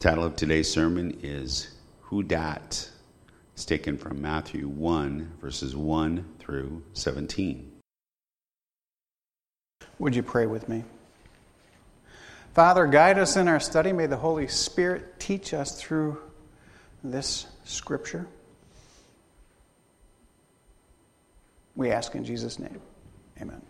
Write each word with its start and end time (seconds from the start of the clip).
Title 0.00 0.24
of 0.24 0.34
today's 0.34 0.72
sermon 0.72 1.18
is 1.22 1.74
Who 2.04 2.22
Dat? 2.22 2.88
It's 3.52 3.66
taken 3.66 3.98
from 3.98 4.22
Matthew 4.22 4.66
1, 4.66 5.32
verses 5.42 5.76
1 5.76 6.24
through 6.38 6.82
17. 6.94 7.70
Would 9.98 10.16
you 10.16 10.22
pray 10.22 10.46
with 10.46 10.70
me? 10.70 10.84
Father, 12.54 12.86
guide 12.86 13.18
us 13.18 13.36
in 13.36 13.46
our 13.46 13.60
study. 13.60 13.92
May 13.92 14.06
the 14.06 14.16
Holy 14.16 14.48
Spirit 14.48 15.20
teach 15.20 15.52
us 15.52 15.78
through 15.78 16.16
this 17.04 17.44
scripture. 17.64 18.26
We 21.76 21.90
ask 21.90 22.14
in 22.14 22.24
Jesus' 22.24 22.58
name. 22.58 22.80
Amen. 23.38 23.60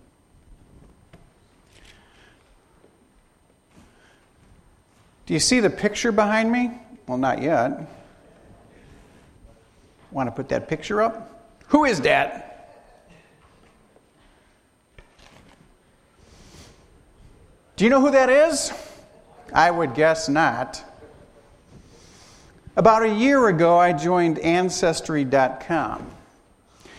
Do 5.31 5.35
you 5.35 5.39
see 5.39 5.61
the 5.61 5.71
picture 5.71 6.11
behind 6.11 6.51
me? 6.51 6.73
Well, 7.07 7.17
not 7.17 7.41
yet. 7.41 7.89
Want 10.11 10.27
to 10.27 10.33
put 10.33 10.49
that 10.49 10.67
picture 10.67 11.01
up? 11.01 11.55
Who 11.69 11.85
is 11.85 12.01
that? 12.01 12.91
Do 17.77 17.85
you 17.85 17.91
know 17.91 18.01
who 18.01 18.11
that 18.11 18.29
is? 18.29 18.73
I 19.53 19.71
would 19.71 19.95
guess 19.95 20.29
not. 20.29 20.83
About 22.75 23.05
a 23.05 23.15
year 23.15 23.47
ago, 23.47 23.79
I 23.79 23.93
joined 23.93 24.41
Ancestry.com. 24.41 26.11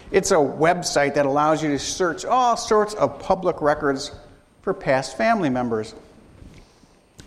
It's 0.09 0.31
a 0.31 0.35
website 0.35 1.15
that 1.15 1.25
allows 1.25 1.61
you 1.61 1.67
to 1.71 1.79
search 1.79 2.23
all 2.23 2.55
sorts 2.55 2.93
of 2.93 3.19
public 3.19 3.61
records 3.61 4.13
for 4.61 4.73
past 4.73 5.17
family 5.17 5.49
members. 5.49 5.93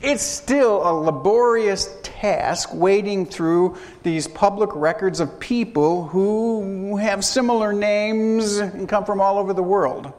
It's 0.07 0.23
still 0.23 0.87
a 0.87 0.93
laborious 0.93 1.89
task 2.03 2.75
wading 2.75 3.25
through 3.25 3.79
these 4.03 4.29
public 4.29 4.69
records 4.75 5.19
of 5.19 5.41
people 5.41 6.05
who 6.09 6.99
have 6.99 7.25
similar 7.25 7.73
names 7.73 8.59
and 8.59 8.87
come 8.87 9.07
from 9.07 9.23
all 9.23 9.39
over 9.39 9.55
the 9.55 9.63
world. 9.63 10.13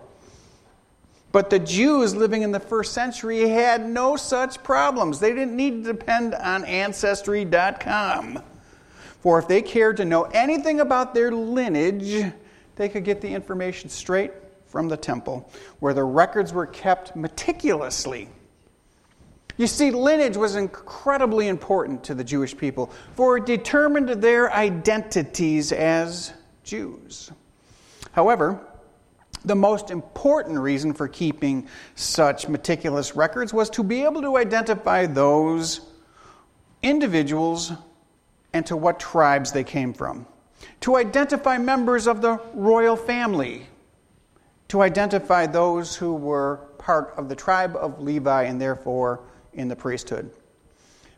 But 1.31 1.52
the 1.52 1.59
Jews 1.59 2.16
living 2.16 2.41
in 2.41 2.52
the 2.52 2.59
first 2.59 2.94
century 2.94 3.47
had 3.47 3.88
no 3.88 4.16
such 4.16 4.63
problems. 4.63 5.19
They 5.19 5.30
didn't 5.36 5.56
need 5.56 5.83
to 5.83 5.94
depend 5.94 6.33
on 6.33 6.66
Ancestry.com. 6.66 8.41
For 9.19 9.38
if 9.38 9.47
they 9.47 9.61
cared 9.61 9.97
to 9.97 10.06
know 10.06 10.23
anything 10.23 10.80
about 10.80 11.13
their 11.13 11.31
lineage, 11.31 12.33
they 12.75 12.89
could 12.89 13.03
get 13.03 13.22
the 13.22 13.30
information 13.30 13.91
straight 13.91 14.31
from 14.66 14.89
the 14.89 14.97
temple, 14.97 15.47
where 15.78 15.94
the 15.94 16.03
records 16.03 16.53
were 16.53 16.66
kept 16.66 17.16
meticulously. 17.16 18.30
You 19.58 19.67
see, 19.67 19.92
lineage 19.92 20.36
was 20.36 20.56
incredibly 20.56 21.48
important 21.48 22.03
to 22.06 22.14
the 22.14 22.23
Jewish 22.23 22.56
people, 22.58 22.92
for 23.16 23.38
it 23.38 23.45
determined 23.45 24.09
their 24.09 24.52
identities 24.52 25.72
as 25.72 26.34
Jews. 26.64 27.31
However, 28.12 28.59
the 29.45 29.56
most 29.56 29.92
important 29.92 30.59
reason 30.59 30.94
for 30.94 31.08
keeping 31.08 31.67
such 31.95 32.50
meticulous 32.50 33.16
records 33.16 33.53
was 33.53 33.70
to 33.72 33.84
be 33.84 34.03
able 34.03 34.22
to 34.22 34.38
identify 34.38 35.06
those 35.06 35.81
individuals 36.81 37.72
and 38.53 38.66
to 38.66 38.75
what 38.75 39.00
tribes 39.00 39.52
they 39.52 39.64
came 39.64 39.94
from, 39.94 40.25
to 40.81 40.95
identify 40.95 41.58
members 41.58 42.08
of 42.08 42.22
the 42.22 42.40
royal 42.53 42.95
family, 42.95 43.67
to 44.67 44.81
identify 44.81 45.45
those 45.45 45.95
who 45.95 46.14
were 46.14 46.58
part 46.78 47.14
of 47.17 47.30
the 47.30 47.36
tribe 47.36 47.75
of 47.75 48.02
Levi 48.02 48.44
and 48.44 48.59
therefore 48.59 49.22
in 49.56 49.67
the 49.67 49.75
priesthood. 49.75 50.31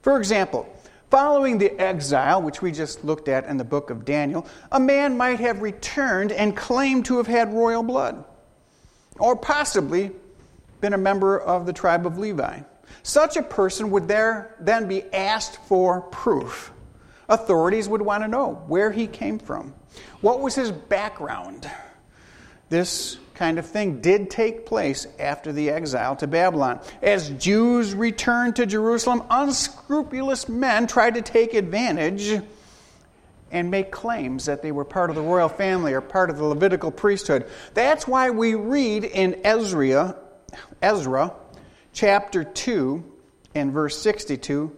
For 0.01 0.17
example, 0.17 0.67
following 1.09 1.57
the 1.57 1.79
exile, 1.79 2.41
which 2.41 2.61
we 2.61 2.71
just 2.71 3.03
looked 3.03 3.27
at 3.27 3.45
in 3.45 3.57
the 3.57 3.63
book 3.63 3.89
of 3.89 4.05
Daniel, 4.05 4.47
a 4.71 4.79
man 4.79 5.17
might 5.17 5.39
have 5.39 5.61
returned 5.61 6.31
and 6.31 6.55
claimed 6.55 7.05
to 7.05 7.17
have 7.17 7.27
had 7.27 7.53
royal 7.53 7.83
blood, 7.83 8.23
or 9.19 9.35
possibly 9.35 10.11
been 10.81 10.93
a 10.93 10.97
member 10.97 11.39
of 11.39 11.65
the 11.65 11.73
tribe 11.73 12.05
of 12.05 12.17
Levi. 12.17 12.59
Such 13.03 13.37
a 13.37 13.43
person 13.43 13.89
would 13.91 14.07
there 14.07 14.55
then 14.59 14.87
be 14.87 15.03
asked 15.13 15.57
for 15.67 16.01
proof. 16.01 16.71
Authorities 17.29 17.89
would 17.89 18.01
want 18.01 18.23
to 18.23 18.27
know 18.27 18.63
where 18.67 18.91
he 18.91 19.07
came 19.07 19.39
from. 19.39 19.73
What 20.21 20.39
was 20.41 20.55
his 20.55 20.71
background? 20.71 21.69
This 22.69 23.17
kind 23.37 23.59
of 23.59 23.67
thing 23.67 24.01
did 24.01 24.31
take 24.31 24.65
place 24.65 25.05
after 25.19 25.53
the 25.53 25.69
exile 25.69 26.15
to 26.15 26.25
Babylon. 26.25 26.79
As 27.03 27.29
Jews 27.29 27.93
returned 27.93 28.55
to 28.55 28.65
Jerusalem, 28.65 29.23
unscrupulous 29.29 30.49
men 30.49 30.87
tried 30.87 31.13
to 31.13 31.21
take 31.21 31.53
advantage 31.53 32.41
and 33.51 33.71
make 33.71 33.91
claims 33.91 34.45
that 34.45 34.63
they 34.63 34.71
were 34.71 34.83
part 34.83 35.11
of 35.11 35.15
the 35.15 35.21
royal 35.21 35.49
family 35.49 35.93
or 35.93 36.01
part 36.01 36.31
of 36.31 36.37
the 36.37 36.43
Levitical 36.43 36.91
priesthood. 36.91 37.45
That's 37.75 38.07
why 38.07 38.31
we 38.31 38.55
read 38.55 39.03
in 39.03 39.39
Ezra, 39.45 40.17
Ezra 40.81 41.33
chapter 41.93 42.43
2 42.43 43.03
and 43.53 43.71
verse 43.71 44.01
62 44.01 44.75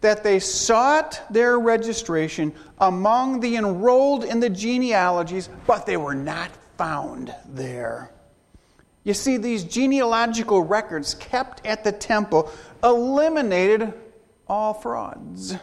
that 0.00 0.22
they 0.22 0.38
sought 0.38 1.20
their 1.28 1.58
registration 1.58 2.54
among 2.78 3.40
the 3.40 3.56
enrolled 3.56 4.22
in 4.22 4.38
the 4.38 4.48
genealogies, 4.48 5.48
but 5.66 5.86
they 5.86 5.96
were 5.96 6.14
not 6.14 6.50
found 6.78 7.34
there. 7.46 8.10
You 9.04 9.12
see, 9.12 9.36
these 9.36 9.64
genealogical 9.64 10.62
records 10.62 11.14
kept 11.14 11.66
at 11.66 11.84
the 11.84 11.92
temple 11.92 12.50
eliminated 12.82 13.92
all 14.46 14.72
frauds. 14.74 15.56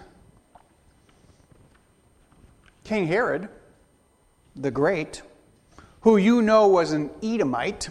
King 2.83 3.07
Herod 3.07 3.49
the 4.55 4.71
Great, 4.71 5.21
who 6.01 6.17
you 6.17 6.41
know 6.41 6.67
was 6.67 6.93
an 6.93 7.09
Edomite, 7.21 7.89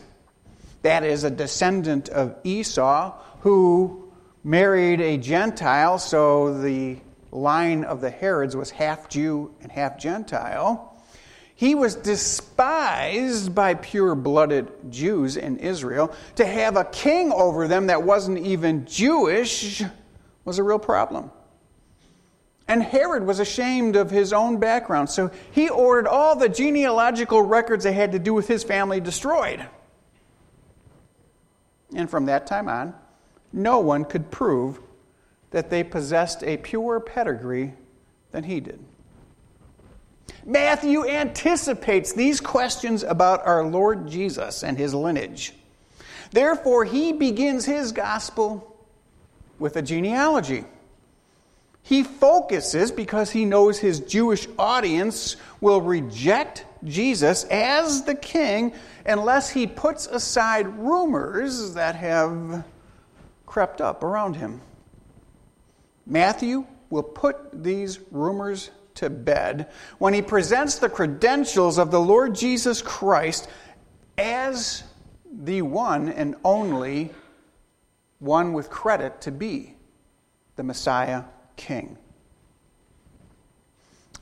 that 0.83 1.05
is, 1.05 1.25
a 1.25 1.31
descendant 1.31 2.09
of 2.09 2.37
Esau, 2.43 3.13
who 3.41 4.11
married 4.43 5.01
a 5.01 5.19
Gentile, 5.19 5.99
so 5.99 6.59
the 6.61 6.99
line 7.31 7.85
of 7.85 8.01
the 8.01 8.11
Herods 8.11 8.57
was 8.57 8.71
half 8.71 9.09
Jew 9.09 9.55
and 9.61 9.71
half 9.71 9.99
Gentile. 9.99 10.94
He 11.57 11.75
was 11.75 11.95
despised 11.95 13.55
by 13.55 13.75
pure 13.75 14.15
blooded 14.15 14.91
Jews 14.91 15.37
in 15.37 15.59
Israel. 15.59 16.13
To 16.37 16.45
have 16.45 16.77
a 16.77 16.85
king 16.85 17.33
over 17.33 17.69
them 17.69 17.87
that 17.87 18.03
wasn't 18.03 18.39
even 18.39 18.87
Jewish 18.87 19.83
was 20.45 20.59
a 20.59 20.65
real 20.65 20.81
problem. 20.81 21.31
And 22.67 22.83
Herod 22.83 23.27
was 23.27 23.41
ashamed 23.41 23.95
of 23.95 24.11
his 24.11 24.33
own 24.33 24.59
background, 24.59 25.11
so 25.11 25.31
he 25.53 25.69
ordered 25.69 26.09
all 26.09 26.35
the 26.35 26.49
genealogical 26.49 27.43
records 27.43 27.85
that 27.85 27.93
had 27.93 28.13
to 28.13 28.19
do 28.19 28.33
with 28.33 28.49
his 28.49 28.65
family 28.65 29.01
destroyed. 29.01 29.65
And 31.95 32.11
from 32.11 32.27
that 32.27 32.47
time 32.47 32.69
on, 32.69 32.95
no 33.53 33.79
one 33.79 34.05
could 34.05 34.31
prove 34.31 34.81
that 35.51 35.71
they 35.71 35.85
possessed 35.85 36.43
a 36.43 36.57
purer 36.57 36.99
pedigree 36.99 37.75
than 38.33 38.45
he 38.45 38.61
did. 38.61 38.83
Matthew 40.45 41.07
anticipates 41.07 42.13
these 42.13 42.41
questions 42.41 43.03
about 43.03 43.47
our 43.47 43.65
Lord 43.65 44.09
Jesus 44.09 44.63
and 44.63 44.77
his 44.77 44.95
lineage. 44.95 45.55
Therefore, 46.31 46.85
he 46.85 47.13
begins 47.13 47.65
his 47.65 47.93
gospel 47.93 48.77
with 49.59 49.77
a 49.77 49.83
genealogy. 49.83 50.65
He 51.83 52.03
focuses 52.03 52.91
because 52.91 53.31
he 53.31 53.45
knows 53.45 53.79
his 53.79 54.01
Jewish 54.01 54.49
audience 54.59 55.37
will 55.61 55.81
reject 55.81 56.65
Jesus 56.83 57.45
as 57.45 58.05
the 58.05 58.15
king 58.15 58.73
unless 59.07 59.51
he 59.51 59.67
puts 59.67 60.07
aside 60.07 60.67
rumors 60.67 61.75
that 61.75 61.95
have 61.97 62.65
crept 63.47 63.81
up 63.81 64.03
around 64.03 64.37
him. 64.37 64.61
Matthew 66.07 66.67
will 66.91 67.03
put 67.03 67.63
these 67.63 68.01
rumors 68.11 68.71
to 68.95 69.11
bed 69.11 69.71
when 69.99 70.15
he 70.15 70.23
presents 70.23 70.77
the 70.77 70.89
credentials 70.89 71.79
of 71.79 71.91
the 71.91 72.01
Lord 72.01 72.35
Jesus 72.35 72.81
Christ 72.83 73.49
as 74.17 74.85
the 75.31 75.63
one 75.63 76.09
and 76.09 76.37
only 76.45 77.11
one 78.19 78.53
with 78.53 78.71
credit 78.71 79.21
to 79.23 79.31
be 79.31 79.75
the 80.57 80.63
Messiah 80.63 81.25
King. 81.57 81.99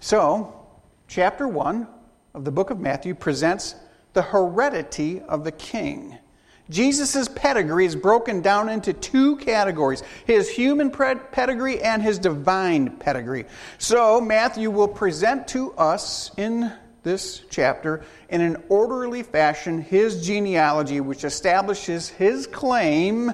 So, 0.00 0.66
chapter 1.06 1.46
1 1.46 1.86
of 2.34 2.44
the 2.44 2.50
book 2.50 2.70
of 2.70 2.80
Matthew 2.80 3.14
presents 3.14 3.76
the 4.14 4.22
heredity 4.22 5.20
of 5.20 5.44
the 5.44 5.52
king. 5.52 6.18
Jesus' 6.70 7.28
pedigree 7.28 7.86
is 7.86 7.96
broken 7.96 8.40
down 8.40 8.68
into 8.68 8.92
two 8.92 9.36
categories 9.36 10.02
his 10.26 10.48
human 10.48 10.90
pedigree 10.90 11.80
and 11.80 12.02
his 12.02 12.18
divine 12.18 12.96
pedigree. 12.96 13.44
So, 13.78 14.20
Matthew 14.20 14.70
will 14.70 14.88
present 14.88 15.48
to 15.48 15.72
us 15.74 16.30
in 16.36 16.72
this 17.02 17.42
chapter, 17.50 18.04
in 18.28 18.40
an 18.40 18.62
orderly 18.68 19.22
fashion, 19.22 19.80
his 19.80 20.24
genealogy, 20.24 21.00
which 21.00 21.24
establishes 21.24 22.08
his 22.08 22.46
claim 22.46 23.32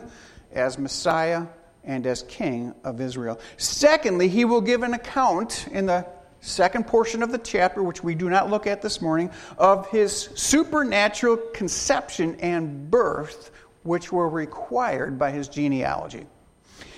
as 0.53 0.79
Messiah 0.79 1.47
and 1.85 2.07
as 2.07 2.23
king 2.25 2.75
of 2.85 3.01
Israel. 3.01 3.39
Secondly, 3.57 4.29
he 4.29 4.45
will 4.45 4.61
give 4.61 4.83
an 4.83 4.95
account 4.95 5.69
in 5.71 5.87
the 5.87 6.07
second 6.41 6.87
portion 6.87 7.23
of 7.23 7.33
the 7.33 7.39
chapter, 7.39 7.83
which 7.83 8.03
we 8.03 8.15
do 8.15 8.31
not 8.31 8.51
look 8.51 8.67
at 8.67 8.83
this 8.83 9.01
morning, 9.01 9.31
of 9.57 9.89
his 9.89 10.31
supernatural 10.35 11.37
conception 11.55 12.37
and 12.41 12.91
birth, 12.91 13.51
which 13.83 14.13
were 14.13 14.29
required 14.29 15.19
by 15.19 15.31
his 15.31 15.49
genealogy. 15.49 16.27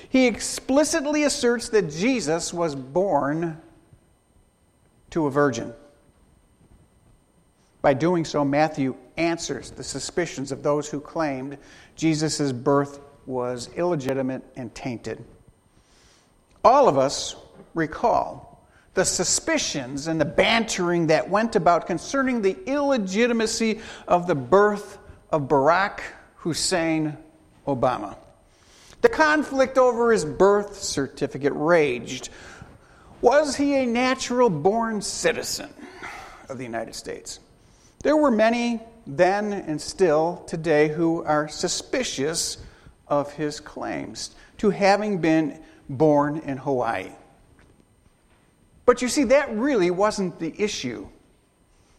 He 0.08 0.26
explicitly 0.26 1.22
asserts 1.24 1.68
that 1.70 1.90
Jesus 1.90 2.52
was 2.52 2.74
born 2.74 3.60
to 5.10 5.26
a 5.26 5.30
virgin. 5.30 5.72
By 7.82 7.94
doing 7.94 8.24
so, 8.24 8.44
Matthew 8.44 8.96
answers 9.16 9.70
the 9.70 9.84
suspicions 9.84 10.52
of 10.52 10.62
those 10.62 10.90
who 10.90 11.00
claimed 11.00 11.58
Jesus' 11.94 12.52
birth 12.52 13.00
was 13.26 13.70
illegitimate 13.76 14.42
and 14.56 14.74
tainted. 14.74 15.24
All 16.64 16.88
of 16.88 16.98
us 16.98 17.36
recall 17.74 18.49
the 18.94 19.04
suspicions 19.04 20.06
and 20.06 20.20
the 20.20 20.24
bantering 20.24 21.08
that 21.08 21.28
went 21.28 21.56
about 21.56 21.86
concerning 21.86 22.42
the 22.42 22.56
illegitimacy 22.66 23.80
of 24.08 24.26
the 24.26 24.34
birth 24.34 24.98
of 25.30 25.42
Barack 25.42 26.00
Hussein 26.36 27.16
Obama. 27.66 28.16
The 29.02 29.08
conflict 29.08 29.78
over 29.78 30.12
his 30.12 30.24
birth 30.24 30.76
certificate 30.76 31.52
raged. 31.54 32.30
Was 33.20 33.56
he 33.56 33.76
a 33.76 33.86
natural 33.86 34.50
born 34.50 35.02
citizen 35.02 35.70
of 36.48 36.58
the 36.58 36.64
United 36.64 36.94
States? 36.94 37.38
There 38.02 38.16
were 38.16 38.30
many 38.30 38.80
then 39.06 39.52
and 39.52 39.80
still 39.80 40.42
today 40.46 40.88
who 40.88 41.22
are 41.24 41.48
suspicious 41.48 42.58
of 43.08 43.32
his 43.32 43.60
claims 43.60 44.34
to 44.58 44.70
having 44.70 45.18
been 45.18 45.60
born 45.88 46.38
in 46.38 46.56
Hawaii. 46.58 47.10
But 48.90 49.02
you 49.02 49.08
see, 49.08 49.22
that 49.22 49.54
really 49.54 49.92
wasn't 49.92 50.40
the 50.40 50.52
issue. 50.60 51.06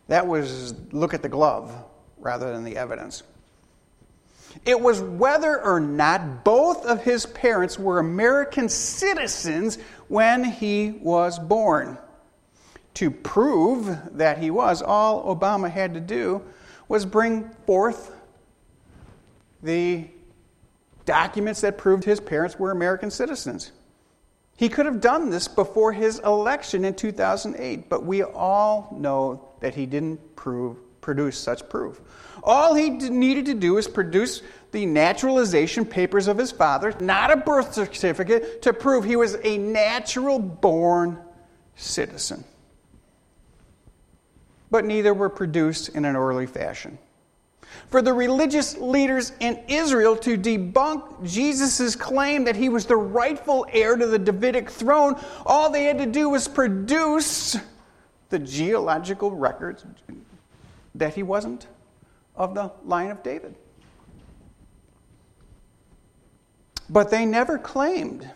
That 0.09 0.27
was 0.27 0.73
look 0.91 1.13
at 1.13 1.21
the 1.21 1.29
glove 1.29 1.73
rather 2.17 2.51
than 2.51 2.65
the 2.65 2.75
evidence. 2.75 3.23
It 4.65 4.81
was 4.81 4.99
whether 4.99 5.63
or 5.63 5.79
not 5.79 6.43
both 6.43 6.85
of 6.85 7.01
his 7.01 7.25
parents 7.25 7.79
were 7.79 7.99
American 7.99 8.67
citizens 8.67 9.77
when 10.09 10.43
he 10.43 10.99
was 11.01 11.39
born. 11.39 11.97
To 12.95 13.09
prove 13.09 14.17
that 14.17 14.39
he 14.39 14.51
was, 14.51 14.81
all 14.81 15.33
Obama 15.33 15.71
had 15.71 15.93
to 15.93 16.01
do 16.01 16.41
was 16.89 17.05
bring 17.05 17.51
forth 17.65 18.13
the 19.63 20.09
documents 21.05 21.61
that 21.61 21.77
proved 21.77 22.03
his 22.03 22.19
parents 22.19 22.59
were 22.59 22.69
American 22.69 23.09
citizens. 23.09 23.71
He 24.57 24.69
could 24.69 24.85
have 24.85 25.01
done 25.01 25.29
this 25.29 25.47
before 25.47 25.91
his 25.91 26.19
election 26.19 26.85
in 26.85 26.93
2008, 26.93 27.89
but 27.89 28.05
we 28.05 28.23
all 28.23 28.95
know 28.97 29.49
that 29.59 29.73
he 29.73 29.85
didn't 29.85 30.35
prove, 30.35 30.77
produce 31.01 31.37
such 31.37 31.67
proof. 31.67 31.99
All 32.43 32.75
he 32.75 32.89
needed 32.89 33.45
to 33.47 33.53
do 33.53 33.77
is 33.77 33.87
produce 33.87 34.41
the 34.71 34.85
naturalization 34.85 35.85
papers 35.85 36.27
of 36.27 36.37
his 36.37 36.51
father, 36.51 36.93
not 36.99 37.31
a 37.31 37.37
birth 37.37 37.73
certificate, 37.73 38.61
to 38.61 38.73
prove 38.73 39.03
he 39.03 39.15
was 39.15 39.37
a 39.43 39.57
natural 39.57 40.39
born 40.39 41.19
citizen 41.75 42.43
but 44.71 44.85
neither 44.85 45.13
were 45.13 45.29
produced 45.29 45.89
in 45.89 46.05
an 46.05 46.15
orderly 46.15 46.47
fashion. 46.47 46.97
For 47.89 48.01
the 48.01 48.13
religious 48.13 48.77
leaders 48.77 49.33
in 49.39 49.59
Israel 49.67 50.15
to 50.17 50.37
debunk 50.37 51.25
Jesus' 51.25 51.95
claim 51.95 52.45
that 52.45 52.55
he 52.55 52.69
was 52.69 52.85
the 52.85 52.95
rightful 52.95 53.65
heir 53.71 53.95
to 53.95 54.07
the 54.07 54.19
Davidic 54.19 54.69
throne, 54.69 55.19
all 55.45 55.69
they 55.69 55.83
had 55.83 55.97
to 55.97 56.05
do 56.05 56.29
was 56.29 56.47
produce 56.47 57.57
the 58.29 58.39
geological 58.39 59.31
records 59.31 59.85
that 60.95 61.13
he 61.13 61.23
wasn't 61.23 61.67
of 62.35 62.55
the 62.55 62.71
line 62.85 63.11
of 63.11 63.23
David. 63.23 63.55
But 66.89 67.09
they 67.09 67.25
never 67.25 67.57
claimed 67.57 68.29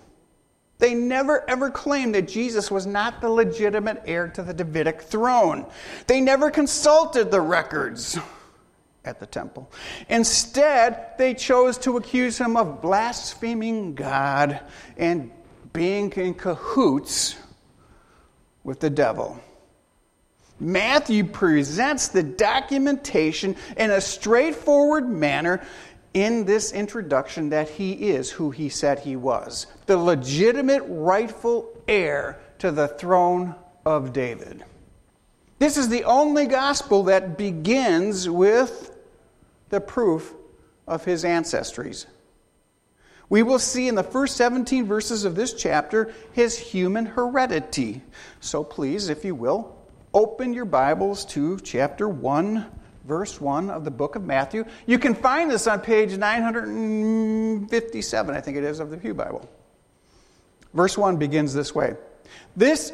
they 0.77 0.93
never 0.93 1.49
ever 1.49 1.69
claimed 1.69 2.15
that 2.15 2.27
Jesus 2.27 2.69
was 2.69 2.85
not 2.85 3.21
the 3.21 3.29
legitimate 3.29 4.03
heir 4.05 4.27
to 4.29 4.43
the 4.43 4.53
Davidic 4.53 5.01
throne. 5.01 5.65
They 6.07 6.19
never 6.19 6.51
consulted 6.51 7.31
the 7.31 7.41
records 7.41 8.17
at 9.05 9.19
the 9.19 9.25
temple. 9.25 9.71
Instead, 10.09 11.17
they 11.17 11.33
chose 11.33 11.77
to 11.79 11.97
accuse 11.97 12.37
him 12.37 12.57
of 12.57 12.81
blaspheming 12.81 13.95
God 13.95 14.59
and 14.97 15.31
being 15.73 16.11
in 16.13 16.33
cahoots 16.33 17.35
with 18.63 18.79
the 18.79 18.89
devil. 18.89 19.39
Matthew 20.59 21.25
presents 21.25 22.07
the 22.07 22.23
documentation 22.23 23.55
in 23.75 23.91
a 23.91 23.99
straightforward 23.99 25.07
manner 25.07 25.61
in 26.13 26.45
this 26.45 26.71
introduction 26.71 27.49
that 27.49 27.69
he 27.69 27.91
is 27.91 28.31
who 28.31 28.49
he 28.49 28.69
said 28.69 28.99
he 28.99 29.17
was 29.17 29.67
the 29.85 29.97
legitimate, 29.97 30.83
rightful 30.87 31.69
heir 31.87 32.39
to 32.57 32.71
the 32.71 32.87
throne 32.87 33.53
of 33.85 34.13
David. 34.13 34.63
This 35.59 35.77
is 35.77 35.89
the 35.89 36.05
only 36.05 36.47
gospel 36.47 37.03
that 37.03 37.37
begins 37.37 38.29
with 38.29 38.94
the 39.69 39.81
proof 39.81 40.33
of 40.87 41.05
his 41.05 41.23
ancestries. 41.23 42.05
We 43.27 43.41
will 43.41 43.59
see 43.59 43.87
in 43.87 43.95
the 43.95 44.03
first 44.03 44.37
17 44.37 44.85
verses 44.85 45.25
of 45.25 45.35
this 45.35 45.53
chapter 45.53 46.13
his 46.33 46.57
human 46.57 47.05
heredity. 47.05 48.03
So 48.39 48.63
please, 48.63 49.09
if 49.09 49.25
you 49.25 49.33
will, 49.33 49.75
open 50.13 50.53
your 50.53 50.65
Bibles 50.65 51.25
to 51.25 51.59
chapter 51.59 52.07
1 52.07 52.65
verse 53.05 53.39
1 53.39 53.69
of 53.69 53.85
the 53.85 53.91
book 53.91 54.15
of 54.15 54.23
Matthew. 54.23 54.65
You 54.85 54.99
can 54.99 55.15
find 55.15 55.49
this 55.49 55.65
on 55.67 55.79
page 55.81 56.17
957, 56.17 58.35
I 58.35 58.41
think 58.41 58.57
it 58.57 58.63
is, 58.63 58.79
of 58.79 58.89
the 58.89 58.97
Pew 58.97 59.13
Bible. 59.13 59.47
Verse 60.73 60.97
1 60.97 61.17
begins 61.17 61.53
this 61.53 61.75
way 61.75 61.95
This 62.55 62.91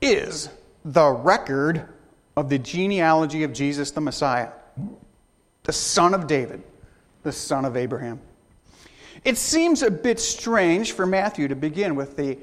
is 0.00 0.48
the 0.84 1.10
record 1.10 1.88
of 2.36 2.48
the 2.48 2.58
genealogy 2.58 3.42
of 3.42 3.52
Jesus 3.52 3.90
the 3.90 4.00
Messiah, 4.00 4.50
the 5.64 5.72
son 5.72 6.14
of 6.14 6.26
David, 6.26 6.62
the 7.22 7.32
son 7.32 7.64
of 7.64 7.76
Abraham. 7.76 8.20
It 9.24 9.36
seems 9.36 9.82
a 9.82 9.90
bit 9.90 10.18
strange 10.18 10.92
for 10.92 11.06
Matthew 11.06 11.48
to 11.48 11.54
begin 11.54 11.94
with 11.94 12.16
the 12.16 12.38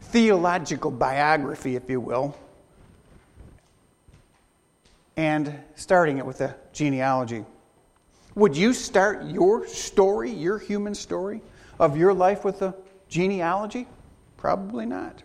theological 0.00 0.90
biography, 0.90 1.74
if 1.74 1.90
you 1.90 2.00
will, 2.00 2.36
and 5.16 5.58
starting 5.74 6.18
it 6.18 6.26
with 6.26 6.40
a 6.40 6.54
genealogy. 6.72 7.44
Would 8.36 8.56
you 8.56 8.72
start 8.72 9.24
your 9.26 9.66
story, 9.66 10.30
your 10.30 10.58
human 10.58 10.94
story 10.94 11.40
of 11.78 11.96
your 11.96 12.12
life 12.12 12.44
with 12.44 12.62
a 12.62 12.74
genealogy? 13.08 13.86
Probably 14.36 14.86
not. 14.86 15.22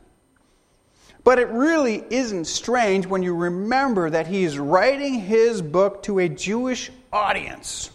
But 1.30 1.38
it 1.38 1.50
really 1.50 2.04
isn't 2.10 2.46
strange 2.46 3.06
when 3.06 3.22
you 3.22 3.36
remember 3.36 4.10
that 4.10 4.26
he 4.26 4.44
is 4.44 4.58
writing 4.58 5.14
his 5.14 5.62
book 5.62 6.02
to 6.02 6.18
a 6.18 6.28
Jewish 6.28 6.90
audience 7.14 7.92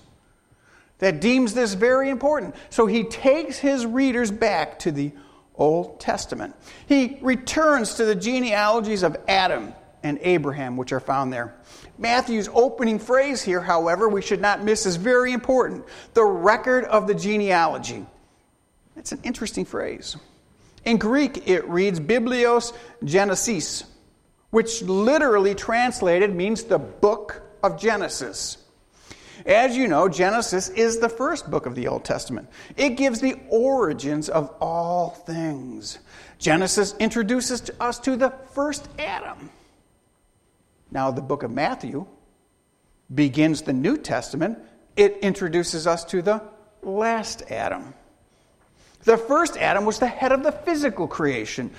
that 1.01 1.21
deems 1.21 1.53
this 1.53 1.75
very 1.75 2.11
important. 2.11 2.55
So 2.71 2.87
he 2.87 3.03
takes 3.03 3.59
his 3.59 3.87
readers 3.87 4.31
back 4.31 4.79
to 4.79 4.93
the 4.93 5.11
Old 5.57 5.99
Testament. 5.99 6.55
He 6.87 7.19
returns 7.23 7.95
to 7.95 8.05
the 8.05 8.15
genealogies 8.15 9.03
of 9.03 9.17
Adam 9.27 9.75
and 10.05 10.21
Abraham, 10.23 10.77
which 10.77 10.93
are 10.93 11.01
found 11.01 11.33
there. 11.33 11.57
Matthew's 11.99 12.49
opening 12.55 13.01
phrase 13.01 13.43
here, 13.43 13.61
however, 13.61 14.09
we 14.09 14.23
should 14.23 14.41
not 14.41 14.63
miss 14.63 14.87
is 14.87 14.95
very 14.95 15.33
important 15.33 15.85
the 16.13 16.23
record 16.23 16.85
of 16.85 17.09
the 17.09 17.15
genealogy. 17.17 18.07
That's 18.95 19.11
an 19.11 19.19
interesting 19.25 19.65
phrase. 19.65 20.17
In 20.85 20.99
Greek, 20.99 21.49
it 21.49 21.67
reads 21.69 21.99
Biblios 21.99 22.73
Genesis, 23.03 23.85
which 24.51 24.83
literally 24.83 25.55
translated 25.55 26.35
means 26.35 26.65
the 26.65 26.79
book 26.79 27.43
of 27.63 27.81
Genesis. 27.81 28.59
As 29.47 29.77
you 29.77 29.89
know, 29.89 30.09
Genesis 30.09 30.69
is 30.69 30.99
the 30.99 31.09
first 31.09 31.51
book 31.51 31.67
of 31.67 31.75
the 31.75 31.89
Old 31.89 32.05
Testament. 32.05 32.49
It 32.77 32.91
gives 32.91 33.21
the 33.21 33.37
origins 33.49 34.29
of 34.29 34.49
all 34.61 35.11
things. 35.11 35.99
Genesis 36.39 36.95
introduces 36.99 37.71
us 37.81 37.99
to 38.01 38.17
the 38.17 38.31
first 38.53 38.89
Adam. 38.99 39.51
Now, 40.91 41.11
the 41.11 41.23
book 41.23 41.43
of 41.43 41.51
Matthew 41.51 42.07
begins 43.13 43.63
the 43.63 43.73
New 43.73 43.97
Testament. 43.97 44.59
It 44.97 45.19
introduces 45.23 45.87
us 45.87 46.05
to 46.07 46.23
the 46.23 46.43
last 46.83 47.43
Adam. 47.51 47.95
The 49.05 49.19
first 49.19 49.57
Adam 49.57 49.85
was 49.85 49.99
the 49.99 50.07
head 50.07 50.33
of 50.33 50.43
the 50.43 50.53
physical 50.53 51.07
creation. 51.07 51.71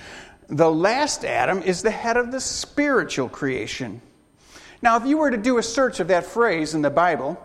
The 0.48 0.70
last 0.70 1.24
Adam 1.24 1.62
is 1.62 1.82
the 1.82 1.90
head 1.90 2.16
of 2.16 2.30
the 2.30 2.40
spiritual 2.40 3.28
creation. 3.28 4.00
Now, 4.80 4.96
if 4.96 5.06
you 5.06 5.18
were 5.18 5.30
to 5.30 5.36
do 5.36 5.58
a 5.58 5.62
search 5.62 5.98
of 6.00 6.08
that 6.08 6.24
phrase 6.24 6.74
in 6.74 6.82
the 6.82 6.90
Bible, 6.90 7.40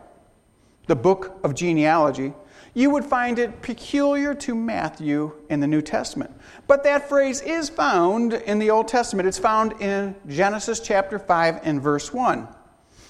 the 0.88 0.95
book 0.95 1.39
of 1.43 1.55
genealogy, 1.55 2.33
you 2.73 2.89
would 2.91 3.05
find 3.05 3.39
it 3.39 3.61
peculiar 3.61 4.33
to 4.35 4.55
Matthew 4.55 5.33
in 5.50 5.59
the 5.59 5.67
New 5.67 5.81
Testament. 5.81 6.31
But 6.67 6.83
that 6.83 7.09
phrase 7.09 7.41
is 7.41 7.69
found 7.69 8.33
in 8.33 8.59
the 8.59 8.69
Old 8.69 8.88
Testament. 8.88 9.27
It's 9.27 9.39
found 9.39 9.81
in 9.81 10.15
Genesis 10.27 10.79
chapter 10.79 11.19
5 11.19 11.61
and 11.63 11.81
verse 11.81 12.13
1, 12.13 12.47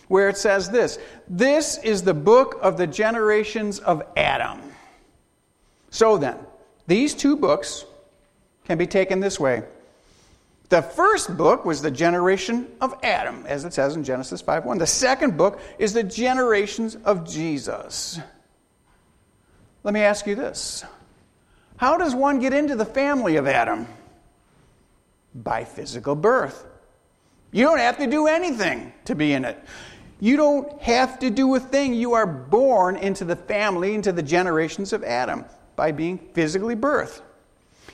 where 0.08 0.30
it 0.30 0.38
says 0.38 0.70
this 0.70 0.98
This 1.28 1.78
is 1.80 2.02
the 2.02 2.14
book 2.14 2.58
of 2.62 2.78
the 2.78 2.88
generations 2.88 3.80
of 3.80 4.04
Adam. 4.16 4.62
So 5.92 6.18
then, 6.18 6.38
these 6.88 7.14
two 7.14 7.36
books 7.36 7.86
can 8.66 8.78
be 8.78 8.88
taken 8.88 9.20
this 9.20 9.40
way. 9.40 9.64
The 10.70 10.82
first 10.82 11.36
book 11.36 11.66
was 11.66 11.82
the 11.82 11.92
generation 11.92 12.66
of 12.80 12.96
Adam, 13.04 13.46
as 13.46 13.66
it 13.66 13.74
says 13.74 13.96
in 13.98 14.06
Genesis 14.06 14.42
5:1. 14.42 14.78
The 14.78 14.88
second 14.88 15.36
book 15.36 15.60
is 15.78 15.92
the 15.92 16.04
generations 16.04 16.96
of 17.04 17.30
Jesus. 17.30 18.20
Let 19.84 19.94
me 19.94 20.02
ask 20.02 20.26
you 20.26 20.36
this. 20.36 20.86
How 21.76 21.98
does 21.98 22.16
one 22.16 22.40
get 22.40 22.54
into 22.54 22.76
the 22.76 22.86
family 22.86 23.36
of 23.36 23.48
Adam? 23.48 23.88
By 25.36 25.66
physical 25.66 26.16
birth. 26.16 26.66
You 27.52 27.66
don't 27.66 27.80
have 27.80 27.98
to 27.98 28.08
do 28.08 28.28
anything 28.28 28.94
to 29.06 29.16
be 29.16 29.34
in 29.34 29.44
it. 29.44 29.62
You 30.22 30.38
don't 30.38 30.82
have 30.82 31.20
to 31.20 31.30
do 31.30 31.54
a 31.56 31.60
thing. 31.60 31.96
You 31.96 32.14
are 32.14 32.28
born 32.28 32.96
into 32.96 33.26
the 33.26 33.36
family, 33.36 33.94
into 33.94 34.14
the 34.14 34.24
generations 34.24 34.94
of 34.94 35.04
Adam 35.04 35.44
by 35.82 35.92
being 35.92 36.20
physically 36.34 36.76
birthed. 36.76 37.22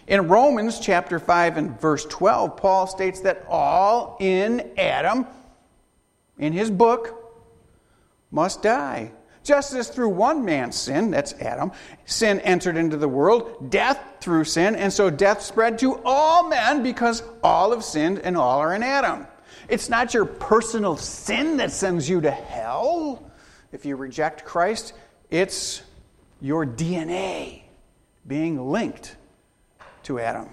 In 0.07 0.27
Romans 0.27 0.77
chapter 0.77 1.19
5 1.19 1.55
and 1.55 1.79
verse 1.79 2.03
12, 2.03 2.57
Paul 2.57 2.85
states 2.85 3.21
that 3.21 3.45
all 3.47 4.17
in 4.19 4.71
Adam, 4.77 5.25
in 6.37 6.51
his 6.51 6.69
book, 6.69 7.15
must 8.29 8.61
die. 8.61 9.13
Just 9.41 9.73
as 9.73 9.87
through 9.87 10.09
one 10.09 10.43
man's 10.43 10.75
sin, 10.75 11.11
that's 11.11 11.31
Adam, 11.35 11.71
sin 12.03 12.41
entered 12.41 12.75
into 12.75 12.97
the 12.97 13.07
world, 13.07 13.71
death 13.71 14.03
through 14.19 14.43
sin, 14.43 14.75
and 14.75 14.91
so 14.91 15.09
death 15.09 15.41
spread 15.41 15.79
to 15.79 16.01
all 16.03 16.49
men 16.49 16.83
because 16.83 17.23
all 17.41 17.71
have 17.71 17.85
sinned 17.85 18.19
and 18.19 18.35
all 18.35 18.59
are 18.59 18.75
in 18.75 18.83
Adam. 18.83 19.25
It's 19.69 19.87
not 19.87 20.13
your 20.13 20.25
personal 20.25 20.97
sin 20.97 21.55
that 21.55 21.71
sends 21.71 22.09
you 22.09 22.19
to 22.19 22.31
hell 22.31 23.31
if 23.71 23.85
you 23.85 23.95
reject 23.95 24.43
Christ, 24.43 24.91
it's 25.31 25.81
your 26.41 26.65
DNA 26.65 27.61
being 28.27 28.71
linked 28.71 29.15
to 30.03 30.19
Adam. 30.19 30.49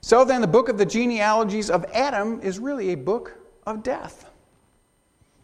So 0.00 0.24
then, 0.24 0.40
the 0.40 0.46
book 0.46 0.68
of 0.68 0.78
the 0.78 0.86
genealogies 0.86 1.68
of 1.68 1.84
Adam 1.92 2.40
is 2.40 2.58
really 2.58 2.90
a 2.90 2.94
book 2.94 3.36
of 3.66 3.82
death. 3.82 4.30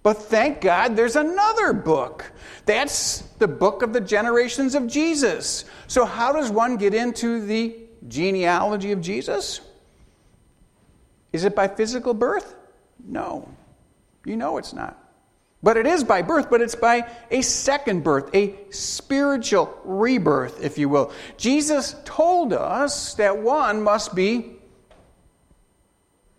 But 0.03 0.15
thank 0.15 0.61
God 0.61 0.97
there's 0.97 1.17
another 1.17 1.73
book. 1.73 2.33
That's 2.65 3.23
the 3.39 3.49
book 3.49 3.83
of 3.83 3.93
the 3.93 4.01
generations 4.01 4.75
of 4.75 4.87
Jesus. 4.87 5.65
So, 5.87 6.05
how 6.05 6.33
does 6.33 6.51
one 6.51 6.77
get 6.77 6.95
into 6.95 7.45
the 7.45 7.77
genealogy 8.09 8.93
of 8.93 9.01
Jesus? 9.01 9.61
Is 11.33 11.45
it 11.45 11.55
by 11.55 11.69
physical 11.69 12.15
birth? 12.15 12.55
No. 13.05 13.49
You 14.25 14.37
know 14.37 14.59
it's 14.59 14.73
not. 14.73 15.02
But 15.63 15.77
it 15.77 15.87
is 15.87 16.03
by 16.03 16.23
birth, 16.23 16.51
but 16.51 16.61
it's 16.61 16.75
by 16.75 17.09
a 17.31 17.41
second 17.41 18.03
birth, 18.03 18.35
a 18.35 18.55
spiritual 18.71 19.79
rebirth, 19.85 20.63
if 20.63 20.77
you 20.77 20.89
will. 20.89 21.13
Jesus 21.37 21.95
told 22.05 22.53
us 22.53 23.15
that 23.15 23.39
one 23.39 23.83
must 23.83 24.15
be 24.15 24.57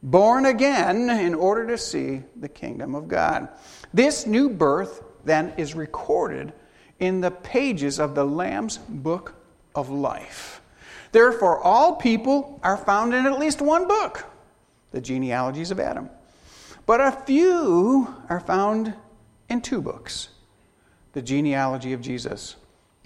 born 0.01 0.45
again 0.45 1.09
in 1.09 1.33
order 1.33 1.65
to 1.67 1.77
see 1.77 2.21
the 2.35 2.49
kingdom 2.49 2.95
of 2.95 3.07
God. 3.07 3.47
This 3.93 4.27
new 4.27 4.49
birth 4.49 5.01
then 5.23 5.53
is 5.55 5.73
recorded 5.73 6.51
in 6.99 7.21
the 7.21 7.31
pages 7.31 7.99
of 7.99 8.15
the 8.15 8.25
Lamb's 8.25 8.77
book 8.77 9.35
of 9.73 9.89
life. 9.89 10.61
Therefore, 11.13 11.59
all 11.59 11.95
people 11.95 12.59
are 12.61 12.75
found 12.75 13.13
in 13.13 13.25
at 13.25 13.39
least 13.39 13.61
one 13.61 13.87
book, 13.87 14.25
the 14.91 14.99
genealogies 14.99 15.71
of 15.71 15.79
Adam. 15.79 16.09
But 16.85 16.99
a 16.99 17.11
few 17.11 18.13
are 18.27 18.41
found 18.41 18.93
in 19.53 19.61
two 19.61 19.81
books 19.81 20.29
the 21.13 21.21
genealogy 21.21 21.93
of 21.93 22.01
Jesus. 22.01 22.55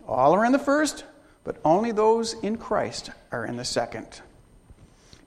All 0.07 0.33
are 0.33 0.45
in 0.45 0.53
the 0.53 0.59
first, 0.59 1.03
but 1.43 1.57
only 1.65 1.91
those 1.91 2.33
in 2.35 2.57
Christ 2.57 3.11
are 3.33 3.45
in 3.45 3.57
the 3.57 3.65
second. 3.65 4.21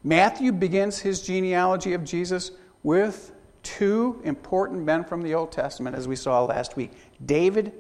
Matthew 0.02 0.50
begins 0.50 0.98
his 0.98 1.20
genealogy 1.20 1.92
of 1.92 2.04
Jesus 2.04 2.52
with 2.82 3.32
two 3.62 4.18
important 4.24 4.82
men 4.82 5.04
from 5.04 5.20
the 5.22 5.34
Old 5.34 5.52
Testament, 5.52 5.94
as 5.94 6.08
we 6.08 6.16
saw 6.16 6.42
last 6.44 6.74
week 6.74 6.92
David 7.24 7.74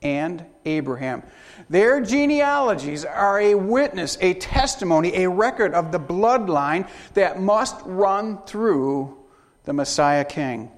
and 0.00 0.42
Abraham. 0.64 1.22
Their 1.68 2.00
genealogies 2.00 3.04
are 3.04 3.38
a 3.38 3.54
witness, 3.54 4.16
a 4.22 4.32
testimony, 4.34 5.14
a 5.16 5.28
record 5.28 5.74
of 5.74 5.92
the 5.92 6.00
bloodline 6.00 6.88
that 7.12 7.40
must 7.40 7.76
run 7.84 8.38
through 8.46 9.18
the 9.64 9.74
Messiah 9.74 10.24
King. 10.24 10.70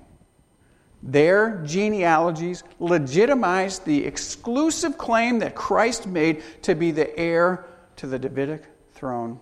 Their 1.03 1.63
genealogies 1.65 2.65
legitimized 2.81 3.85
the 3.85 4.05
exclusive 4.05 4.99
claim 4.99 5.39
that 5.41 5.55
Christ 5.55 6.07
made 6.07 6.43
to 6.63 6.75
be 6.75 6.91
the 6.91 7.17
heir 7.19 7.67
to 7.97 8.07
the 8.07 8.19
Davidic 8.19 8.65
throne. 8.95 9.41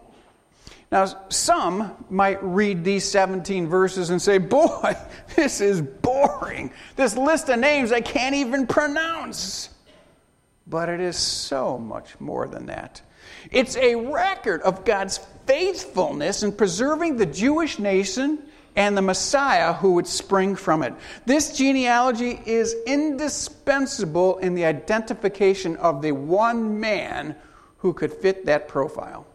Now, 0.92 1.06
some 1.30 2.06
might 2.10 2.42
read 2.42 2.84
these 2.84 3.04
17 3.04 3.66
verses 3.66 4.10
and 4.10 4.22
say, 4.22 4.38
Boy, 4.38 4.96
this 5.36 5.60
is 5.60 5.80
boring. 5.82 6.70
This 6.94 7.16
list 7.16 7.48
of 7.48 7.58
names 7.58 7.90
I 7.90 8.00
can't 8.00 8.34
even 8.34 8.66
pronounce. 8.66 9.70
But 10.66 10.88
it 10.88 11.00
is 11.00 11.16
so 11.16 11.78
much 11.78 12.18
more 12.20 12.46
than 12.46 12.66
that. 12.66 13.00
It's 13.50 13.76
a 13.76 13.94
record 13.94 14.62
of 14.62 14.84
God's 14.84 15.18
faithfulness 15.46 16.42
in 16.42 16.52
preserving 16.52 17.16
the 17.16 17.26
Jewish 17.26 17.78
nation 17.78 18.42
and 18.76 18.96
the 18.96 19.02
Messiah 19.02 19.72
who 19.72 19.92
would 19.92 20.06
spring 20.06 20.54
from 20.54 20.82
it. 20.82 20.94
This 21.24 21.56
genealogy 21.56 22.40
is 22.44 22.76
indispensable 22.86 24.36
in 24.38 24.54
the 24.54 24.66
identification 24.66 25.76
of 25.76 26.02
the 26.02 26.12
one 26.12 26.78
man 26.78 27.34
who 27.78 27.94
could 27.94 28.12
fit 28.12 28.46
that 28.46 28.68
profile. 28.68 29.26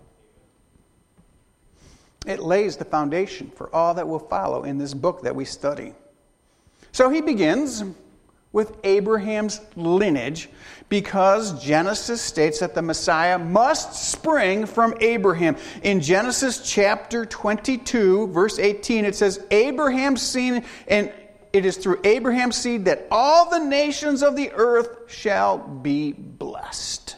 It 2.27 2.39
lays 2.39 2.77
the 2.77 2.85
foundation 2.85 3.51
for 3.55 3.73
all 3.75 3.95
that 3.95 4.07
will 4.07 4.19
follow 4.19 4.63
in 4.63 4.77
this 4.77 4.93
book 4.93 5.23
that 5.23 5.35
we 5.35 5.43
study. 5.43 5.95
So 6.91 7.09
he 7.09 7.21
begins 7.21 7.83
with 8.53 8.77
Abraham's 8.83 9.61
lineage 9.75 10.49
because 10.89 11.63
Genesis 11.63 12.21
states 12.21 12.59
that 12.59 12.75
the 12.75 12.81
Messiah 12.81 13.39
must 13.39 14.11
spring 14.11 14.65
from 14.65 14.93
Abraham. 14.99 15.55
In 15.83 16.01
Genesis 16.01 16.69
chapter 16.69 17.25
22, 17.25 18.27
verse 18.27 18.59
18, 18.59 19.05
it 19.05 19.15
says, 19.15 19.41
Abraham's 19.51 20.21
seed, 20.21 20.65
and 20.89 21.13
it 21.53 21.65
is 21.65 21.77
through 21.77 22.01
Abraham's 22.03 22.57
seed 22.57 22.85
that 22.85 23.07
all 23.09 23.49
the 23.49 23.59
nations 23.59 24.21
of 24.21 24.35
the 24.35 24.51
earth 24.51 25.09
shall 25.09 25.57
be 25.57 26.11
blessed. 26.11 27.15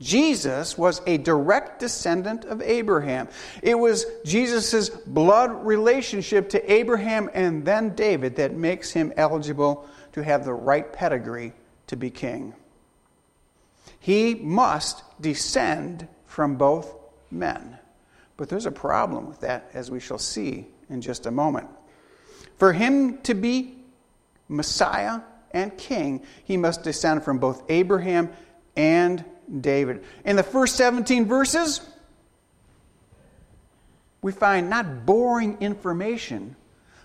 Jesus 0.00 0.76
was 0.76 1.00
a 1.06 1.18
direct 1.18 1.80
descendant 1.80 2.44
of 2.44 2.60
Abraham. 2.62 3.28
It 3.62 3.78
was 3.78 4.06
Jesus' 4.24 4.88
blood 4.88 5.64
relationship 5.64 6.48
to 6.50 6.72
Abraham 6.72 7.30
and 7.32 7.64
then 7.64 7.94
David 7.94 8.36
that 8.36 8.54
makes 8.54 8.90
him 8.90 9.12
eligible 9.16 9.86
to 10.14 10.22
have 10.22 10.44
the 10.44 10.54
right 10.54 10.92
pedigree 10.92 11.52
to 11.88 11.96
be 11.96 12.08
king. 12.08 12.54
He 13.98 14.34
must 14.34 15.02
descend 15.20 16.08
from 16.26 16.56
both 16.56 16.94
men. 17.30 17.78
But 18.36 18.48
there's 18.48 18.66
a 18.66 18.72
problem 18.72 19.28
with 19.28 19.40
that, 19.40 19.70
as 19.74 19.90
we 19.90 20.00
shall 20.00 20.18
see 20.18 20.66
in 20.88 21.00
just 21.00 21.26
a 21.26 21.30
moment. 21.30 21.68
For 22.56 22.72
him 22.72 23.18
to 23.22 23.34
be 23.34 23.74
Messiah 24.48 25.20
and 25.50 25.76
king, 25.76 26.24
he 26.44 26.56
must 26.56 26.84
descend 26.84 27.24
from 27.24 27.38
both 27.38 27.62
Abraham 27.68 28.30
and 28.76 29.24
David. 29.60 30.04
In 30.24 30.36
the 30.36 30.42
first 30.42 30.76
17 30.76 31.26
verses, 31.26 31.80
we 34.22 34.30
find 34.30 34.70
not 34.70 35.06
boring 35.06 35.58
information, 35.60 36.54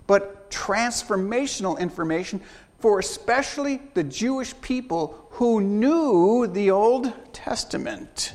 but 0.06 0.52
transformational 0.52 1.80
information 1.80 2.42
for 2.80 3.00
especially 3.00 3.82
the 3.94 4.04
Jewish 4.04 4.60
people 4.62 5.28
who 5.32 5.62
knew 5.62 6.48
the 6.48 6.72
Old 6.72 7.14
Testament. 7.34 8.34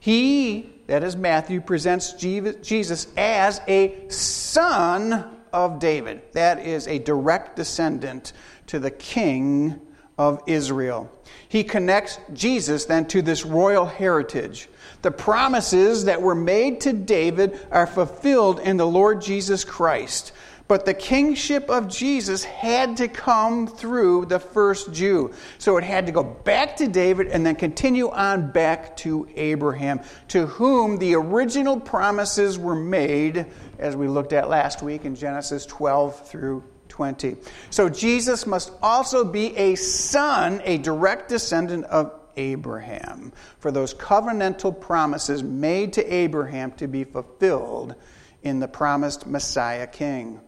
He, 0.00 0.70
that 0.86 1.02
is 1.02 1.16
Matthew, 1.16 1.60
presents 1.60 2.12
Jesus 2.14 3.06
as 3.16 3.60
a 3.68 4.08
son 4.08 5.24
of 5.52 5.78
David. 5.78 6.22
That 6.32 6.58
is 6.58 6.86
a 6.88 6.98
direct 6.98 7.56
descendant 7.56 8.32
to 8.66 8.78
the 8.78 8.90
king 8.90 9.80
of 10.18 10.42
Israel. 10.46 11.10
He 11.48 11.64
connects 11.64 12.18
Jesus 12.32 12.84
then 12.84 13.06
to 13.06 13.22
this 13.22 13.44
royal 13.44 13.86
heritage. 13.86 14.68
The 15.02 15.10
promises 15.10 16.04
that 16.06 16.22
were 16.22 16.34
made 16.34 16.80
to 16.82 16.92
David 16.92 17.58
are 17.70 17.86
fulfilled 17.86 18.60
in 18.60 18.76
the 18.76 18.86
Lord 18.86 19.20
Jesus 19.20 19.64
Christ. 19.64 20.32
But 20.66 20.86
the 20.86 20.94
kingship 20.94 21.68
of 21.68 21.88
Jesus 21.88 22.42
had 22.42 22.96
to 22.96 23.08
come 23.08 23.66
through 23.66 24.26
the 24.26 24.40
first 24.40 24.94
Jew. 24.94 25.34
So 25.58 25.76
it 25.76 25.84
had 25.84 26.06
to 26.06 26.12
go 26.12 26.22
back 26.22 26.76
to 26.76 26.88
David 26.88 27.26
and 27.28 27.44
then 27.44 27.54
continue 27.54 28.08
on 28.08 28.50
back 28.50 28.96
to 28.98 29.28
Abraham, 29.36 30.00
to 30.28 30.46
whom 30.46 30.96
the 30.96 31.16
original 31.16 31.78
promises 31.78 32.58
were 32.58 32.74
made, 32.74 33.44
as 33.78 33.94
we 33.94 34.08
looked 34.08 34.32
at 34.32 34.48
last 34.48 34.82
week 34.82 35.04
in 35.04 35.14
Genesis 35.14 35.66
12 35.66 36.28
through 36.28 36.64
20. 36.88 37.36
So 37.68 37.90
Jesus 37.90 38.46
must 38.46 38.72
also 38.82 39.22
be 39.22 39.54
a 39.56 39.74
son, 39.74 40.62
a 40.64 40.78
direct 40.78 41.28
descendant 41.28 41.84
of 41.86 42.12
Abraham, 42.36 43.32
for 43.58 43.70
those 43.70 43.94
covenantal 43.94 44.80
promises 44.80 45.42
made 45.42 45.92
to 45.92 46.14
Abraham 46.14 46.72
to 46.72 46.88
be 46.88 47.04
fulfilled 47.04 47.96
in 48.42 48.60
the 48.60 48.68
promised 48.68 49.26
Messiah 49.26 49.86
King. 49.86 50.40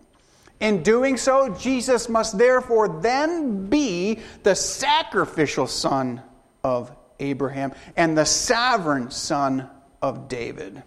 In 0.60 0.82
doing 0.82 1.16
so, 1.16 1.50
Jesus 1.50 2.08
must 2.08 2.38
therefore 2.38 3.00
then 3.00 3.68
be 3.68 4.20
the 4.42 4.54
sacrificial 4.54 5.66
son 5.66 6.22
of 6.64 6.90
Abraham 7.20 7.72
and 7.96 8.16
the 8.16 8.25
sovereign 8.25 9.10
son 9.10 9.68
of 10.00 10.28
David. 10.28 10.82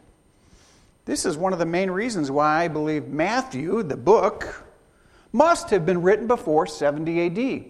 This 1.05 1.25
is 1.25 1.38
one 1.38 1.53
of 1.53 1.59
the 1.59 1.65
main 1.65 1.91
reasons 1.91 2.31
why 2.31 2.63
I 2.63 2.67
believe 2.67 3.07
Matthew, 3.07 3.83
the 3.83 3.97
book, 3.97 4.65
must 5.31 5.69
have 5.69 5.85
been 5.85 6.01
written 6.01 6.27
before 6.27 6.67
70 6.67 7.25
AD. 7.25 7.65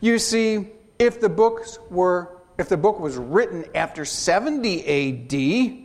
You 0.00 0.18
see, 0.18 0.68
if 0.98 1.20
the 1.20 1.28
books 1.28 1.78
were 1.90 2.30
if 2.56 2.68
the 2.68 2.76
book 2.76 3.00
was 3.00 3.16
written 3.16 3.64
after 3.74 4.04
70 4.04 4.84
AD, 4.86 5.83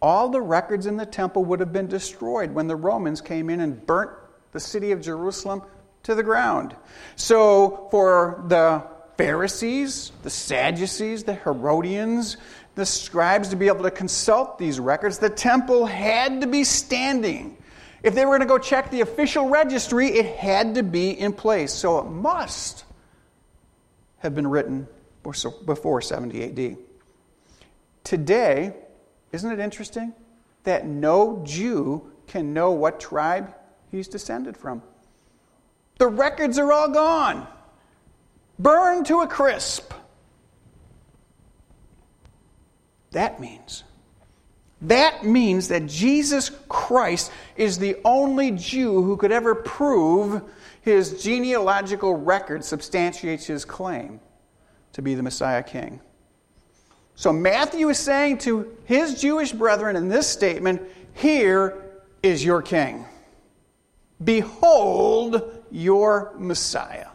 all 0.00 0.28
the 0.28 0.40
records 0.40 0.86
in 0.86 0.96
the 0.96 1.06
temple 1.06 1.44
would 1.46 1.60
have 1.60 1.72
been 1.72 1.88
destroyed 1.88 2.52
when 2.52 2.66
the 2.66 2.76
Romans 2.76 3.20
came 3.20 3.50
in 3.50 3.60
and 3.60 3.84
burnt 3.86 4.10
the 4.52 4.60
city 4.60 4.92
of 4.92 5.00
Jerusalem 5.00 5.62
to 6.04 6.14
the 6.14 6.22
ground. 6.22 6.74
So, 7.16 7.88
for 7.90 8.44
the 8.46 8.82
Pharisees, 9.16 10.12
the 10.22 10.30
Sadducees, 10.30 11.24
the 11.24 11.34
Herodians, 11.34 12.36
the 12.76 12.86
scribes 12.86 13.48
to 13.48 13.56
be 13.56 13.66
able 13.66 13.82
to 13.82 13.90
consult 13.90 14.58
these 14.58 14.78
records, 14.78 15.18
the 15.18 15.28
temple 15.28 15.84
had 15.84 16.40
to 16.42 16.46
be 16.46 16.62
standing. 16.62 17.56
If 18.04 18.14
they 18.14 18.24
were 18.24 18.38
going 18.38 18.40
to 18.42 18.46
go 18.46 18.58
check 18.58 18.90
the 18.90 19.00
official 19.00 19.48
registry, 19.48 20.06
it 20.06 20.36
had 20.36 20.76
to 20.76 20.84
be 20.84 21.10
in 21.10 21.32
place. 21.32 21.72
So 21.72 21.98
it 21.98 22.04
must 22.04 22.84
have 24.18 24.34
been 24.36 24.46
written 24.46 24.86
before 25.22 26.00
70 26.00 26.44
AD. 26.44 26.76
Today, 28.04 28.72
isn't 29.32 29.50
it 29.50 29.58
interesting 29.58 30.12
that 30.64 30.86
no 30.86 31.42
Jew 31.44 32.10
can 32.26 32.52
know 32.52 32.70
what 32.72 33.00
tribe 33.00 33.54
he's 33.90 34.08
descended 34.08 34.56
from? 34.56 34.82
The 35.98 36.06
records 36.06 36.58
are 36.58 36.72
all 36.72 36.88
gone, 36.88 37.46
burned 38.58 39.06
to 39.06 39.20
a 39.20 39.26
crisp. 39.26 39.92
That 43.10 43.40
means 43.40 43.84
that 44.82 45.24
means 45.24 45.68
that 45.68 45.86
Jesus 45.86 46.50
Christ 46.68 47.32
is 47.56 47.78
the 47.78 47.96
only 48.04 48.52
Jew 48.52 49.02
who 49.02 49.16
could 49.16 49.32
ever 49.32 49.54
prove 49.54 50.42
his 50.82 51.22
genealogical 51.22 52.14
record 52.14 52.64
substantiates 52.64 53.46
his 53.46 53.64
claim 53.64 54.20
to 54.92 55.02
be 55.02 55.14
the 55.14 55.22
Messiah 55.22 55.64
King. 55.64 56.00
So 57.18 57.32
Matthew 57.32 57.88
is 57.88 57.98
saying 57.98 58.38
to 58.38 58.76
his 58.84 59.20
Jewish 59.20 59.50
brethren 59.50 59.96
in 59.96 60.06
this 60.06 60.28
statement, 60.28 60.80
Here 61.14 61.82
is 62.22 62.44
your 62.44 62.62
king. 62.62 63.06
Behold 64.22 65.64
your 65.68 66.32
Messiah. 66.38 67.08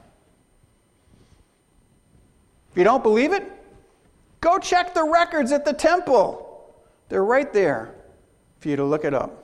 If 2.72 2.78
you 2.78 2.84
don't 2.84 3.02
believe 3.02 3.32
it, 3.32 3.50
go 4.42 4.60
check 4.60 4.94
the 4.94 5.06
records 5.06 5.54
at 5.54 5.64
the 5.64 5.72
temple. 5.72 6.76
They're 7.08 7.24
right 7.24 7.54
there 7.54 7.96
for 8.60 8.68
you 8.68 8.76
to 8.76 8.84
look 8.84 9.06
it 9.06 9.14
up. 9.14 9.43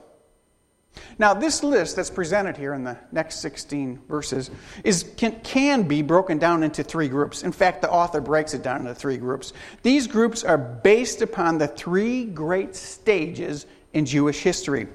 Now, 1.18 1.34
this 1.34 1.62
list 1.62 1.96
that's 1.96 2.10
presented 2.10 2.56
here 2.56 2.72
in 2.74 2.82
the 2.82 2.96
next 3.12 3.36
16 3.40 4.00
verses 4.08 4.50
is, 4.84 5.04
can, 5.16 5.38
can 5.40 5.82
be 5.82 6.02
broken 6.02 6.38
down 6.38 6.62
into 6.62 6.82
three 6.82 7.08
groups. 7.08 7.42
In 7.42 7.52
fact, 7.52 7.82
the 7.82 7.90
author 7.90 8.20
breaks 8.20 8.54
it 8.54 8.62
down 8.62 8.80
into 8.80 8.94
three 8.94 9.18
groups. 9.18 9.52
These 9.82 10.06
groups 10.06 10.44
are 10.44 10.58
based 10.58 11.22
upon 11.22 11.58
the 11.58 11.68
three 11.68 12.24
great 12.24 12.74
stages 12.74 13.66
in 13.92 14.06
Jewish 14.06 14.40
history. 14.40 14.88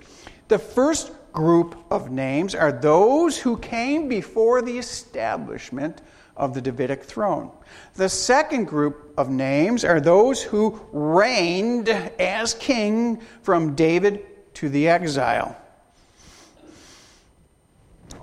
The 0.48 0.60
first 0.60 1.12
group 1.32 1.78
of 1.92 2.12
names 2.12 2.56
are 2.56 2.72
those 2.72 3.38
who 3.38 3.58
came 3.58 4.08
before 4.08 4.62
the 4.62 4.78
establishment 4.78 6.02
of 6.38 6.54
the 6.54 6.62
Davidic 6.62 7.04
throne. 7.04 7.52
The 7.96 8.10
second 8.10 8.66
group 8.66 9.14
of 9.18 9.30
names 9.30 9.86
are 9.86 10.02
those 10.02 10.42
who 10.42 10.80
reigned 10.92 11.90
as 11.90 12.54
king 12.56 13.22
from 13.42 13.76
David 13.76 14.26
to 14.56 14.70
the 14.70 14.88
exile. 14.88 15.56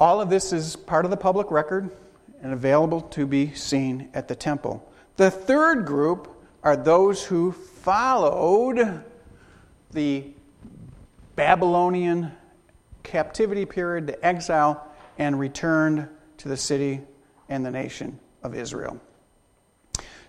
All 0.02 0.20
of 0.20 0.28
this 0.30 0.52
is 0.52 0.74
part 0.74 1.04
of 1.04 1.12
the 1.12 1.16
public 1.16 1.52
record 1.52 1.88
and 2.42 2.52
available 2.52 3.02
to 3.02 3.24
be 3.24 3.54
seen 3.54 4.08
at 4.14 4.26
the 4.26 4.34
temple. 4.34 4.92
The 5.16 5.30
third 5.30 5.86
group 5.86 6.42
are 6.64 6.74
those 6.74 7.22
who 7.22 7.52
followed 7.52 9.04
the 9.92 10.24
Babylonian 11.36 12.32
captivity 13.04 13.64
period, 13.64 14.08
the 14.08 14.26
exile, 14.26 14.84
and 15.18 15.38
returned 15.38 16.08
to 16.38 16.48
the 16.48 16.56
city 16.56 17.02
and 17.48 17.64
the 17.64 17.70
nation 17.70 18.18
of 18.42 18.56
Israel. 18.56 19.00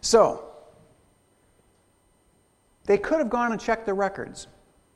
So, 0.01 0.51
they 2.85 2.99
could 2.99 3.17
have 3.17 3.31
gone 3.31 3.51
and 3.51 3.59
checked 3.59 3.87
the 3.87 3.95
records, 3.95 4.45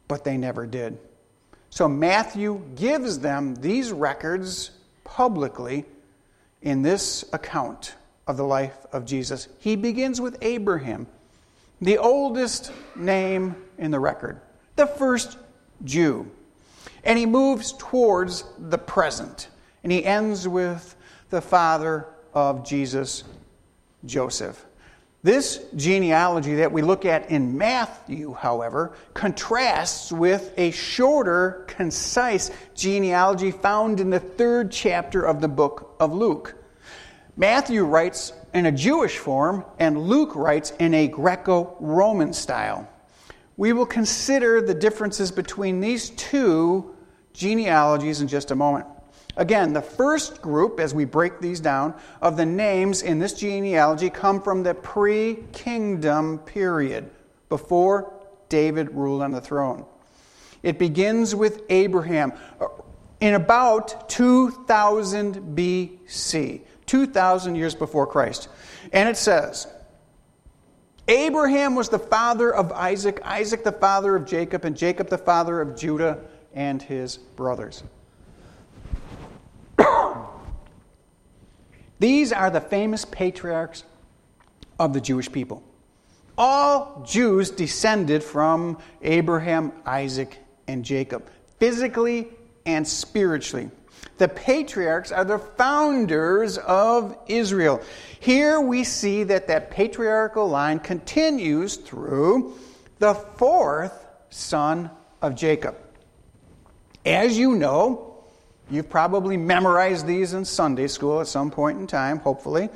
but 0.07 0.23
they 0.23 0.37
never 0.37 0.67
did. 0.67 0.99
So 1.69 1.87
Matthew 1.87 2.61
gives 2.75 3.19
them 3.19 3.55
these 3.55 3.91
records 3.91 4.71
publicly 5.03 5.85
in 6.61 6.81
this 6.81 7.25
account 7.33 7.95
of 8.27 8.37
the 8.37 8.43
life 8.43 8.77
of 8.91 9.05
Jesus. 9.05 9.47
He 9.59 9.75
begins 9.75 10.19
with 10.19 10.37
Abraham, 10.41 11.07
the 11.81 11.97
oldest 11.97 12.71
name 12.95 13.55
in 13.77 13.91
the 13.91 13.99
record, 13.99 14.39
the 14.75 14.87
first 14.87 15.37
Jew. 15.83 16.29
And 17.03 17.17
he 17.17 17.25
moves 17.25 17.73
towards 17.77 18.43
the 18.57 18.77
present. 18.77 19.49
And 19.83 19.91
he 19.91 20.03
ends 20.03 20.47
with 20.47 20.95
the 21.29 21.41
father 21.41 22.07
of 22.33 22.65
Jesus, 22.65 23.23
Joseph. 24.05 24.66
This 25.27 25.59
genealogy 25.75 26.55
that 26.55 26.71
we 26.71 26.81
look 26.81 27.03
at 27.03 27.29
in 27.29 27.57
Matthew, 27.57 28.31
however, 28.31 28.93
contrasts 29.13 30.09
with 30.09 30.53
a 30.55 30.71
shorter, 30.71 31.65
concise 31.67 32.49
genealogy 32.75 33.51
found 33.51 33.99
in 33.99 34.09
the 34.09 34.21
third 34.21 34.71
chapter 34.71 35.25
of 35.25 35.41
the 35.41 35.49
book 35.49 35.97
of 35.99 36.13
Luke. 36.13 36.55
Matthew 37.35 37.83
writes 37.83 38.31
in 38.53 38.67
a 38.67 38.71
Jewish 38.71 39.17
form, 39.17 39.65
and 39.77 39.99
Luke 39.99 40.33
writes 40.33 40.71
in 40.79 40.93
a 40.93 41.09
Greco 41.09 41.75
Roman 41.81 42.31
style. 42.31 42.87
We 43.57 43.73
will 43.73 43.85
consider 43.85 44.61
the 44.61 44.75
differences 44.75 45.29
between 45.29 45.81
these 45.81 46.09
two 46.11 46.95
genealogies 47.33 48.21
in 48.21 48.29
just 48.29 48.51
a 48.51 48.55
moment. 48.55 48.85
Again, 49.37 49.71
the 49.71 49.81
first 49.81 50.41
group, 50.41 50.79
as 50.79 50.95
we 50.95 51.05
break 51.05 51.39
these 51.39 51.59
down, 51.59 51.93
of 52.21 52.37
the 52.37 52.45
names 52.45 53.03
in 53.03 53.19
this 53.19 53.33
genealogy 53.33 54.09
come 54.09 54.41
from 54.41 54.63
the 54.63 54.73
pre 54.73 55.35
kingdom 55.53 56.39
period, 56.39 57.09
before 57.47 58.13
David 58.49 58.89
ruled 58.91 59.21
on 59.21 59.31
the 59.31 59.41
throne. 59.41 59.85
It 60.63 60.79
begins 60.79 61.35
with 61.35 61.61
Abraham 61.69 62.33
uh, 62.59 62.67
in 63.19 63.35
about 63.35 64.09
2000 64.09 65.55
BC, 65.55 66.61
2,000 66.85 67.55
years 67.55 67.75
before 67.75 68.07
Christ. 68.07 68.49
And 68.91 69.07
it 69.07 69.17
says, 69.17 69.67
Abraham 71.07 71.75
was 71.75 71.89
the 71.89 71.99
father 71.99 72.53
of 72.53 72.71
Isaac, 72.71 73.21
Isaac 73.23 73.63
the 73.63 73.71
father 73.71 74.15
of 74.15 74.25
Jacob, 74.25 74.65
and 74.65 74.75
Jacob 74.75 75.09
the 75.09 75.17
father 75.17 75.61
of 75.61 75.77
Judah 75.77 76.19
and 76.53 76.81
his 76.81 77.17
brothers. 77.17 77.83
These 81.99 82.31
are 82.31 82.49
the 82.49 82.61
famous 82.61 83.05
patriarchs 83.05 83.83
of 84.79 84.93
the 84.93 85.01
Jewish 85.01 85.31
people. 85.31 85.63
All 86.37 87.03
Jews 87.07 87.49
descended 87.49 88.23
from 88.23 88.77
Abraham, 89.01 89.71
Isaac, 89.85 90.37
and 90.67 90.85
Jacob, 90.85 91.27
physically 91.59 92.27
and 92.65 92.87
spiritually. 92.87 93.71
The 94.17 94.27
patriarchs 94.27 95.11
are 95.11 95.25
the 95.25 95.39
founders 95.39 96.57
of 96.59 97.17
Israel. 97.27 97.81
Here 98.19 98.61
we 98.61 98.83
see 98.83 99.23
that 99.23 99.47
that 99.47 99.71
patriarchal 99.71 100.47
line 100.47 100.79
continues 100.79 101.77
through 101.77 102.55
the 102.99 103.13
fourth 103.13 104.05
son 104.29 104.91
of 105.21 105.35
Jacob. 105.35 105.75
As 107.05 107.37
you 107.37 107.55
know, 107.55 108.06
You've 108.69 108.89
probably 108.89 109.37
memorized 109.37 110.05
these 110.05 110.33
in 110.33 110.43
Sunday 110.43 110.87
school 110.87 111.21
at 111.21 111.27
some 111.27 111.51
point 111.51 111.79
in 111.79 111.87
time, 111.87 112.19
hopefully. 112.19 112.69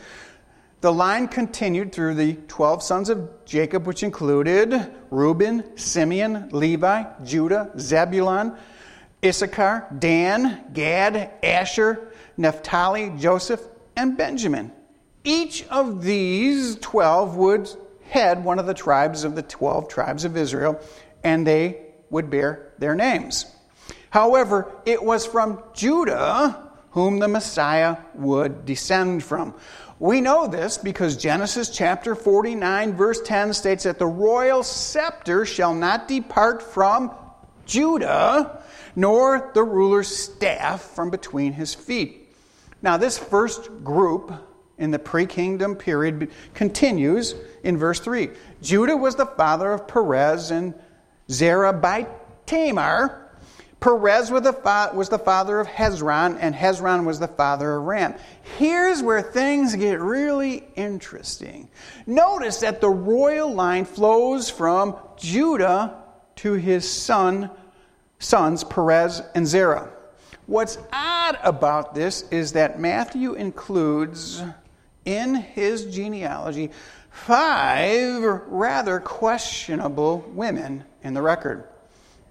The 0.80 0.92
line 0.92 1.28
continued 1.28 1.92
through 1.92 2.16
the 2.16 2.34
12 2.48 2.82
sons 2.82 3.10
of 3.10 3.30
Jacob, 3.46 3.86
which 3.86 4.02
included 4.02 4.92
Reuben, 5.12 5.78
Simeon, 5.78 6.50
Levi, 6.52 7.04
Judah, 7.24 7.72
Zebulun, 7.78 8.56
Issachar, 9.24 9.88
Dan, 10.00 10.64
Gad, 10.74 11.32
Asher, 11.44 12.12
Naphtali, 12.38 13.12
Joseph, 13.20 13.62
and 13.96 14.18
Benjamin. 14.18 14.72
Each 15.24 15.68
of 15.68 16.04
these 16.04 16.78
12 16.78 17.36
would 17.36 17.70
head 18.04 18.44
one 18.44 18.58
of 18.58 18.66
the 18.66 18.74
tribes 18.74 19.24
of 19.24 19.36
the 19.36 19.44
12 19.44 19.88
tribes 19.88 20.26
of 20.26 20.36
Israel, 20.36 20.80
and 21.24 21.46
they 21.46 21.82
would 22.10 22.30
bear 22.30 22.74
their 22.80 22.96
names. 22.96 23.46
However, 24.12 24.72
it 24.86 25.04
was 25.04 25.26
from 25.26 25.64
Judah 25.74 26.72
whom 26.92 27.20
the 27.20 27.28
Messiah 27.28 27.98
would 28.14 28.66
descend 28.66 29.24
from. 29.24 29.56
We 30.00 30.20
know 30.20 30.48
this 30.48 30.78
because 30.78 31.16
Genesis 31.16 31.70
chapter 31.70 32.16
49, 32.16 32.94
verse 32.94 33.22
10 33.22 33.54
states 33.54 33.86
that 33.86 34.00
the 34.00 34.08
royal 34.08 34.64
scepter 34.64 35.46
shall 35.46 35.74
not 35.74 36.08
depart 36.08 36.62
from 36.62 37.12
Judah, 37.66 38.64
nor 38.96 39.52
the 39.54 39.64
ruler's 39.64 40.10
staff 40.10 40.82
from 40.82 41.10
between 41.10 41.54
his 41.54 41.74
feet. 41.74 42.30
Now, 42.82 42.98
this 42.98 43.18
first 43.18 43.84
group 43.84 44.34
in 44.78 44.92
the 44.92 45.00
pre 45.00 45.26
kingdom 45.26 45.76
period 45.76 46.32
continues 46.54 47.36
in 47.64 47.78
verse 47.78 48.00
3. 48.00 48.32
Judah 48.62 48.98
was 48.98 49.16
the 49.16 49.28
father 49.28 49.72
of 49.72 49.88
Perez 49.88 50.52
and 50.52 50.74
Zerah 51.30 51.74
by 51.74 52.08
Tamar. 52.48 53.31
Perez 53.82 54.30
was 54.30 54.44
the, 54.44 54.54
father 54.54 55.60
of 55.60 55.68
Hezron, 55.68 56.38
and 56.40 56.54
Hezron 56.54 57.04
was 57.04 57.20
the 57.20 57.28
father 57.28 57.78
of 57.78 57.84
Ram. 57.84 58.14
Here's 58.60 59.02
where 59.02 59.24
things 59.24 59.76
get 59.76 60.00
really 60.00 60.68
interesting. 60.76 61.68
Notice 62.06 62.60
that 62.60 62.80
the 62.80 62.90
royal 62.90 63.52
line 63.52 63.86
flows 63.86 64.52
from 64.52 64.96
Judah 65.18 65.96
to 66.38 66.54
his 66.54 66.90
son, 66.90 67.50
sons 68.20 68.64
Perez 68.64 69.24
and 69.34 69.48
Zerah. 69.48 69.90
What's 70.46 70.78
odd 70.94 71.40
about 71.44 71.96
this 71.96 72.24
is 72.30 72.52
that 72.54 72.80
Matthew 72.80 73.34
includes 73.34 74.44
in 75.06 75.34
his 75.34 75.86
genealogy 75.86 76.70
five 77.10 78.22
rather 78.48 79.00
questionable 79.00 80.20
women 80.36 80.84
in 81.04 81.16
the 81.16 81.22
record. 81.24 81.71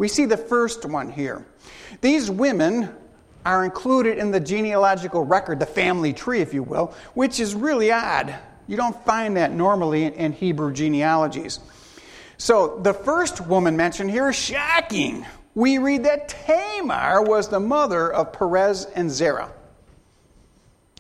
We 0.01 0.09
see 0.09 0.25
the 0.25 0.39
first 0.39 0.87
one 0.87 1.11
here. 1.11 1.45
These 2.01 2.31
women 2.31 2.89
are 3.45 3.67
included 3.67 4.17
in 4.17 4.31
the 4.31 4.41
genealogical 4.41 5.27
record, 5.27 5.61
the 5.61 5.67
family 5.67 6.15
tree, 6.15 6.41
if 6.41 6.55
you 6.55 6.63
will, 6.63 6.95
which 7.13 7.39
is 7.39 7.55
really 7.55 7.93
odd. 7.93 8.35
You 8.67 8.79
don't 8.79 8.97
find 9.05 9.37
that 9.37 9.53
normally 9.53 10.07
in 10.07 10.33
Hebrew 10.33 10.73
genealogies. 10.73 11.61
So 12.39 12.79
the 12.83 12.95
first 12.95 13.43
woman 13.43 13.77
mentioned 13.77 14.11
here 14.11 14.31
is 14.31 14.37
shocking. 14.37 15.27
We 15.55 15.77
read 15.77 16.05
that 16.05 16.31
Tamar 16.31 17.21
was 17.23 17.51
the 17.51 17.61
mother 17.61 18.11
of 18.11 18.33
Perez 18.33 18.87
and 18.87 19.11
Zerah. 19.11 19.53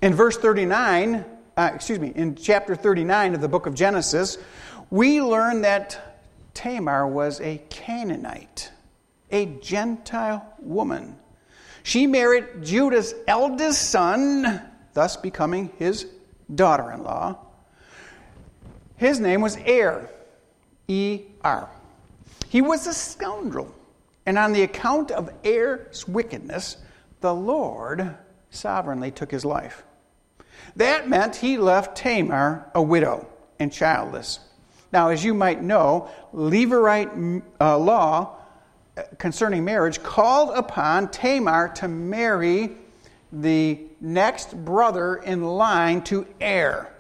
In 0.02 0.12
verse 0.12 0.36
39, 0.36 1.24
uh, 1.56 1.70
excuse 1.74 1.98
me, 1.98 2.12
in 2.14 2.36
chapter 2.36 2.76
39 2.76 3.36
of 3.36 3.40
the 3.40 3.48
book 3.48 3.64
of 3.64 3.72
Genesis, 3.72 4.36
we 4.90 5.22
learn 5.22 5.62
that 5.62 6.20
Tamar 6.52 7.06
was 7.06 7.40
a 7.40 7.62
Canaanite 7.70 8.70
a 9.30 9.46
Gentile 9.46 10.44
woman. 10.60 11.16
She 11.82 12.06
married 12.06 12.62
Judah's 12.62 13.14
eldest 13.26 13.90
son, 13.90 14.62
thus 14.92 15.16
becoming 15.16 15.70
his 15.78 16.06
daughter 16.54 16.92
in 16.92 17.02
law. 17.02 17.38
His 18.96 19.18
name 19.18 19.40
was 19.40 19.56
Er, 19.66 20.10
E 20.88 21.22
R. 21.42 21.70
He 22.48 22.60
was 22.60 22.86
a 22.86 22.92
scoundrel, 22.92 23.74
and 24.26 24.36
on 24.36 24.52
the 24.52 24.62
account 24.62 25.10
of 25.10 25.30
Er's 25.46 26.06
wickedness, 26.06 26.76
the 27.20 27.34
Lord 27.34 28.16
sovereignly 28.50 29.10
took 29.10 29.30
his 29.30 29.44
life. 29.44 29.84
That 30.76 31.08
meant 31.08 31.36
he 31.36 31.56
left 31.56 31.96
Tamar 31.96 32.70
a 32.74 32.82
widow 32.82 33.26
and 33.58 33.72
childless. 33.72 34.40
Now, 34.92 35.08
as 35.10 35.24
you 35.24 35.32
might 35.32 35.62
know, 35.62 36.08
Levirate 36.34 37.42
uh, 37.60 37.78
law 37.78 38.36
concerning 39.18 39.64
marriage 39.64 40.02
called 40.02 40.56
upon 40.56 41.10
Tamar 41.10 41.68
to 41.76 41.88
marry 41.88 42.72
the 43.32 43.78
next 44.00 44.56
brother 44.64 45.16
in 45.16 45.42
line 45.44 46.02
to 46.02 46.26
heir, 46.40 46.92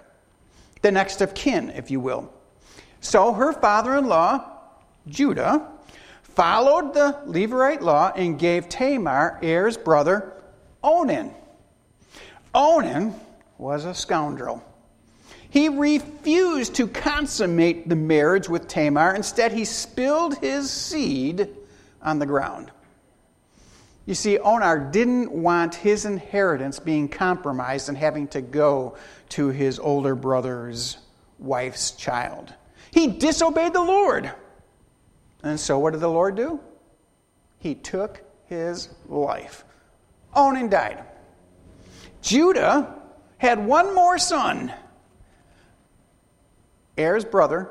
the 0.82 0.90
next 0.90 1.20
of 1.20 1.34
kin, 1.34 1.70
if 1.70 1.90
you 1.90 2.00
will. 2.00 2.32
So 3.00 3.32
her 3.32 3.52
father 3.52 3.96
in 3.96 4.06
law, 4.06 4.44
Judah, 5.08 5.66
followed 6.22 6.94
the 6.94 7.18
Levirate 7.26 7.80
law 7.80 8.12
and 8.14 8.38
gave 8.38 8.68
Tamar 8.68 9.38
Er's 9.42 9.76
brother, 9.76 10.32
Onan. 10.82 11.34
Onan 12.54 13.14
was 13.58 13.84
a 13.84 13.94
scoundrel. 13.94 14.64
He 15.50 15.68
refused 15.68 16.76
to 16.76 16.86
consummate 16.86 17.88
the 17.88 17.96
marriage 17.96 18.48
with 18.48 18.68
Tamar. 18.68 19.14
Instead, 19.14 19.52
he 19.52 19.64
spilled 19.64 20.38
his 20.38 20.70
seed 20.70 21.48
on 22.02 22.18
the 22.18 22.26
ground. 22.26 22.70
You 24.06 24.14
see, 24.14 24.38
Onan 24.38 24.90
didn't 24.90 25.30
want 25.30 25.74
his 25.74 26.04
inheritance 26.04 26.78
being 26.78 27.08
compromised 27.08 27.88
and 27.88 27.96
having 27.96 28.26
to 28.28 28.40
go 28.40 28.96
to 29.30 29.48
his 29.48 29.78
older 29.78 30.14
brother's 30.14 30.98
wife's 31.38 31.92
child. 31.92 32.52
He 32.90 33.06
disobeyed 33.06 33.72
the 33.72 33.82
Lord. 33.82 34.32
And 35.42 35.60
so, 35.60 35.78
what 35.78 35.92
did 35.92 36.00
the 36.00 36.08
Lord 36.08 36.34
do? 36.34 36.60
He 37.58 37.74
took 37.74 38.22
his 38.46 38.88
life. 39.06 39.64
Onan 40.34 40.70
died. 40.70 41.04
Judah 42.22 42.94
had 43.38 43.64
one 43.64 43.94
more 43.94 44.18
son, 44.18 44.72
Er's 46.98 47.24
brother. 47.24 47.70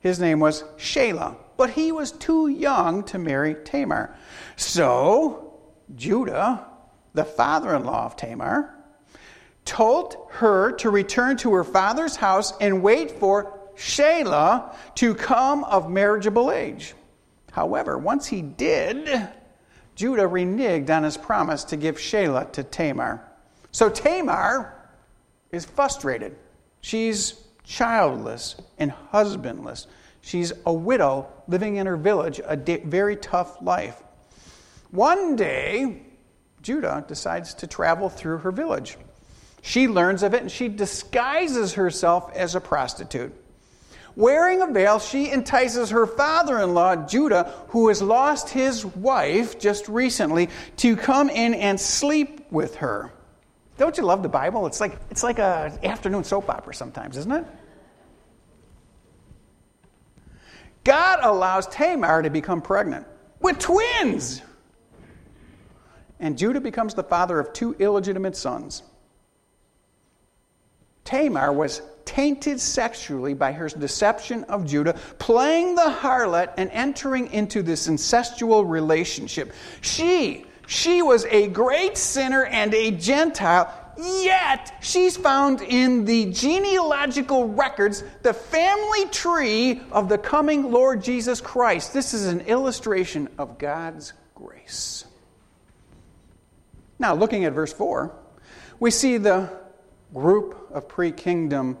His 0.00 0.20
name 0.20 0.38
was 0.38 0.64
Shelah 0.76 1.36
but 1.56 1.70
he 1.70 1.92
was 1.92 2.12
too 2.12 2.48
young 2.48 3.04
to 3.04 3.18
marry 3.18 3.54
Tamar. 3.64 4.16
So, 4.56 5.54
Judah, 5.94 6.66
the 7.12 7.24
father 7.24 7.74
in 7.74 7.84
law 7.84 8.06
of 8.06 8.16
Tamar, 8.16 8.74
told 9.64 10.16
her 10.30 10.72
to 10.72 10.90
return 10.90 11.36
to 11.38 11.52
her 11.54 11.64
father's 11.64 12.16
house 12.16 12.52
and 12.60 12.82
wait 12.82 13.10
for 13.12 13.58
Shelah 13.76 14.74
to 14.96 15.14
come 15.14 15.64
of 15.64 15.90
marriageable 15.90 16.50
age. 16.50 16.94
However, 17.52 17.98
once 17.98 18.26
he 18.26 18.42
did, 18.42 19.28
Judah 19.94 20.24
reneged 20.28 20.90
on 20.90 21.04
his 21.04 21.16
promise 21.16 21.64
to 21.64 21.76
give 21.76 21.96
Shelah 21.96 22.52
to 22.52 22.62
Tamar. 22.62 23.22
So 23.70 23.88
Tamar 23.88 24.74
is 25.50 25.64
frustrated. 25.64 26.36
She's 26.80 27.40
childless 27.64 28.56
and 28.78 28.90
husbandless. 28.90 29.86
She's 30.24 30.54
a 30.64 30.72
widow 30.72 31.28
living 31.48 31.76
in 31.76 31.86
her 31.86 31.98
village, 31.98 32.40
a 32.42 32.56
very 32.56 33.14
tough 33.14 33.60
life. 33.60 34.02
One 34.90 35.36
day, 35.36 36.00
Judah 36.62 37.04
decides 37.06 37.52
to 37.54 37.66
travel 37.66 38.08
through 38.08 38.38
her 38.38 38.50
village. 38.50 38.96
She 39.60 39.86
learns 39.86 40.22
of 40.22 40.32
it 40.32 40.40
and 40.40 40.50
she 40.50 40.68
disguises 40.68 41.74
herself 41.74 42.32
as 42.34 42.54
a 42.54 42.60
prostitute. 42.60 43.34
Wearing 44.16 44.62
a 44.62 44.66
veil, 44.66 44.98
she 44.98 45.30
entices 45.30 45.90
her 45.90 46.06
father 46.06 46.58
in 46.58 46.72
law, 46.72 46.96
Judah, 46.96 47.52
who 47.68 47.88
has 47.88 48.00
lost 48.00 48.48
his 48.48 48.86
wife 48.86 49.60
just 49.60 49.88
recently, 49.88 50.48
to 50.78 50.96
come 50.96 51.28
in 51.28 51.52
and 51.52 51.78
sleep 51.78 52.50
with 52.50 52.76
her. 52.76 53.12
Don't 53.76 53.98
you 53.98 54.04
love 54.04 54.22
the 54.22 54.30
Bible? 54.30 54.66
It's 54.66 54.80
like, 54.80 54.96
it's 55.10 55.22
like 55.22 55.38
an 55.38 55.84
afternoon 55.84 56.24
soap 56.24 56.48
opera 56.48 56.74
sometimes, 56.74 57.18
isn't 57.18 57.32
it? 57.32 57.44
God 60.84 61.20
allows 61.22 61.66
Tamar 61.66 62.22
to 62.22 62.30
become 62.30 62.60
pregnant 62.60 63.06
with 63.40 63.58
twins. 63.58 64.42
And 66.20 66.38
Judah 66.38 66.60
becomes 66.60 66.94
the 66.94 67.02
father 67.02 67.40
of 67.40 67.52
two 67.52 67.74
illegitimate 67.78 68.36
sons. 68.36 68.82
Tamar 71.04 71.52
was 71.52 71.82
tainted 72.04 72.60
sexually 72.60 73.34
by 73.34 73.52
her 73.52 73.68
deception 73.68 74.44
of 74.44 74.66
Judah, 74.66 74.94
playing 75.18 75.74
the 75.74 75.82
harlot 75.82 76.52
and 76.56 76.70
entering 76.70 77.30
into 77.32 77.62
this 77.62 77.88
incestual 77.88 78.68
relationship. 78.68 79.52
She, 79.80 80.46
she 80.66 81.02
was 81.02 81.24
a 81.26 81.48
great 81.48 81.96
sinner 81.96 82.44
and 82.44 82.72
a 82.74 82.90
Gentile, 82.90 83.72
Yet, 83.98 84.76
she's 84.80 85.16
found 85.16 85.60
in 85.60 86.04
the 86.04 86.26
genealogical 86.32 87.48
records, 87.48 88.02
the 88.22 88.32
family 88.32 89.06
tree 89.06 89.80
of 89.92 90.08
the 90.08 90.18
coming 90.18 90.70
Lord 90.70 91.02
Jesus 91.02 91.40
Christ. 91.40 91.92
This 91.92 92.14
is 92.14 92.26
an 92.26 92.42
illustration 92.42 93.28
of 93.38 93.58
God's 93.58 94.12
grace. 94.34 95.04
Now, 96.98 97.14
looking 97.14 97.44
at 97.44 97.52
verse 97.52 97.72
4, 97.72 98.14
we 98.80 98.90
see 98.90 99.18
the 99.18 99.50
group 100.12 100.68
of 100.72 100.88
pre 100.88 101.12
kingdom 101.12 101.78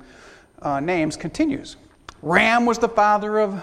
uh, 0.60 0.80
names 0.80 1.16
continues. 1.16 1.76
Ram 2.22 2.66
was 2.66 2.78
the 2.78 2.88
father 2.88 3.38
of 3.38 3.62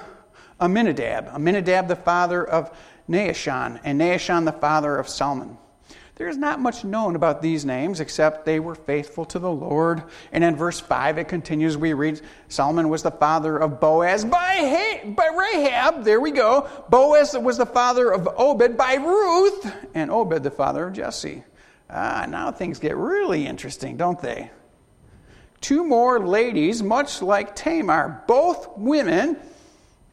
Amminadab, 0.59 1.29
Amminadab 1.29 1.87
the 1.87 1.95
father 1.95 2.43
of 2.43 2.75
Nahashon, 3.09 3.79
and 3.83 3.99
Nahashon 3.99 4.45
the 4.45 4.51
father 4.51 4.97
of 4.97 5.09
Salmon. 5.09 5.57
There 6.21 6.29
is 6.29 6.37
not 6.37 6.59
much 6.59 6.83
known 6.83 7.15
about 7.15 7.41
these 7.41 7.65
names 7.65 7.99
except 7.99 8.45
they 8.45 8.59
were 8.59 8.75
faithful 8.75 9.25
to 9.25 9.39
the 9.39 9.51
Lord. 9.51 10.03
And 10.31 10.43
in 10.43 10.55
verse 10.55 10.79
5, 10.79 11.17
it 11.17 11.27
continues, 11.27 11.77
we 11.77 11.93
read 11.93 12.21
Solomon 12.47 12.89
was 12.89 13.01
the 13.01 13.09
father 13.09 13.57
of 13.57 13.79
Boaz 13.79 14.23
by, 14.23 15.01
by 15.17 15.29
Rahab. 15.35 16.03
There 16.03 16.21
we 16.21 16.29
go. 16.29 16.69
Boaz 16.89 17.35
was 17.35 17.57
the 17.57 17.65
father 17.65 18.11
of 18.13 18.29
Obed 18.37 18.77
by 18.77 18.93
Ruth, 18.93 19.73
and 19.95 20.11
Obed 20.11 20.43
the 20.43 20.51
father 20.51 20.85
of 20.85 20.93
Jesse. 20.93 21.43
Ah, 21.89 22.27
now 22.29 22.51
things 22.51 22.77
get 22.77 22.95
really 22.95 23.47
interesting, 23.47 23.97
don't 23.97 24.21
they? 24.21 24.51
Two 25.59 25.83
more 25.83 26.19
ladies, 26.19 26.83
much 26.83 27.23
like 27.23 27.55
Tamar, 27.55 28.23
both 28.27 28.77
women 28.77 29.37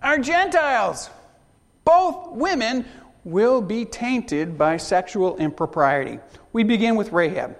are 0.02 0.18
Gentiles. 0.18 1.10
Both 1.84 2.32
women 2.32 2.86
will 3.28 3.60
be 3.60 3.84
tainted 3.84 4.56
by 4.56 4.78
sexual 4.78 5.36
impropriety. 5.36 6.18
We 6.54 6.64
begin 6.64 6.96
with 6.96 7.12
Rahab. 7.12 7.56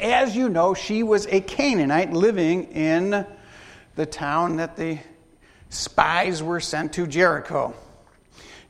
As 0.00 0.34
you 0.34 0.48
know, 0.48 0.72
she 0.72 1.02
was 1.02 1.26
a 1.26 1.42
Canaanite 1.42 2.14
living 2.14 2.64
in 2.72 3.26
the 3.94 4.06
town 4.06 4.56
that 4.56 4.76
the 4.76 4.98
spies 5.68 6.42
were 6.42 6.60
sent 6.60 6.94
to 6.94 7.06
Jericho. 7.06 7.74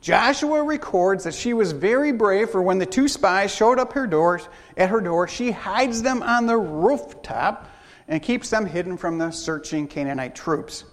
Joshua 0.01 0.63
records 0.63 1.23
that 1.23 1.33
she 1.33 1.53
was 1.53 1.71
very 1.71 2.11
brave, 2.11 2.49
for 2.49 2.61
when 2.61 2.77
the 2.77 2.85
two 2.85 3.07
spies 3.07 3.53
showed 3.53 3.79
up 3.79 3.93
her 3.93 4.05
door, 4.05 4.41
at 4.75 4.89
her 4.89 5.01
door, 5.01 5.29
she 5.29 5.51
hides 5.51 6.01
them 6.01 6.21
on 6.21 6.45
the 6.45 6.57
rooftop 6.57 7.69
and 8.09 8.21
keeps 8.21 8.49
them 8.49 8.65
hidden 8.65 8.97
from 8.97 9.17
the 9.17 9.31
searching 9.31 9.87
Canaanite 9.87 10.35
troops. 10.35 10.83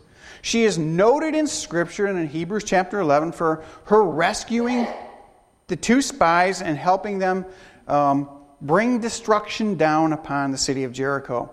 She 0.43 0.65
is 0.65 0.79
noted 0.79 1.35
in 1.35 1.47
Scripture 1.47 2.07
and 2.07 2.19
in 2.19 2.29
Hebrews 2.29 2.65
chapter 2.65 3.01
11 3.01 3.33
for 3.33 3.65
her 3.87 4.05
rescuing 4.05 4.87
the 5.67 5.77
two 5.77 6.03
spies 6.03 6.63
and 6.63 6.77
helping 6.77 7.19
them 7.19 7.47
um, 7.89 8.29
bring 8.61 9.01
destruction 9.01 9.77
down 9.77 10.13
upon 10.13 10.51
the 10.51 10.59
city 10.59 10.85
of 10.85 10.93
Jericho. 10.93 11.53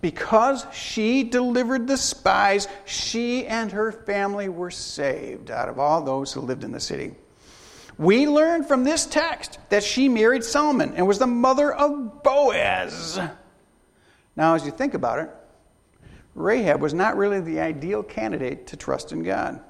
Because 0.00 0.64
she 0.72 1.24
delivered 1.24 1.88
the 1.88 1.96
spies, 1.96 2.68
she 2.84 3.46
and 3.46 3.72
her 3.72 3.90
family 3.90 4.48
were 4.48 4.70
saved 4.70 5.50
out 5.50 5.68
of 5.68 5.78
all 5.78 6.02
those 6.02 6.32
who 6.32 6.40
lived 6.40 6.62
in 6.62 6.70
the 6.70 6.80
city. 6.80 7.14
We 7.98 8.28
learn 8.28 8.62
from 8.62 8.84
this 8.84 9.06
text 9.06 9.58
that 9.70 9.82
she 9.82 10.08
married 10.08 10.44
Solomon 10.44 10.94
and 10.94 11.06
was 11.08 11.18
the 11.18 11.26
mother 11.26 11.72
of 11.72 12.22
Boaz. 12.22 13.18
Now, 14.36 14.54
as 14.54 14.64
you 14.64 14.70
think 14.70 14.94
about 14.94 15.18
it, 15.18 15.30
Rahab 16.36 16.80
was 16.80 16.94
not 16.94 17.16
really 17.16 17.40
the 17.40 17.58
ideal 17.58 18.04
candidate 18.04 18.68
to 18.68 18.76
trust 18.76 19.10
in 19.10 19.24
God. 19.24 19.60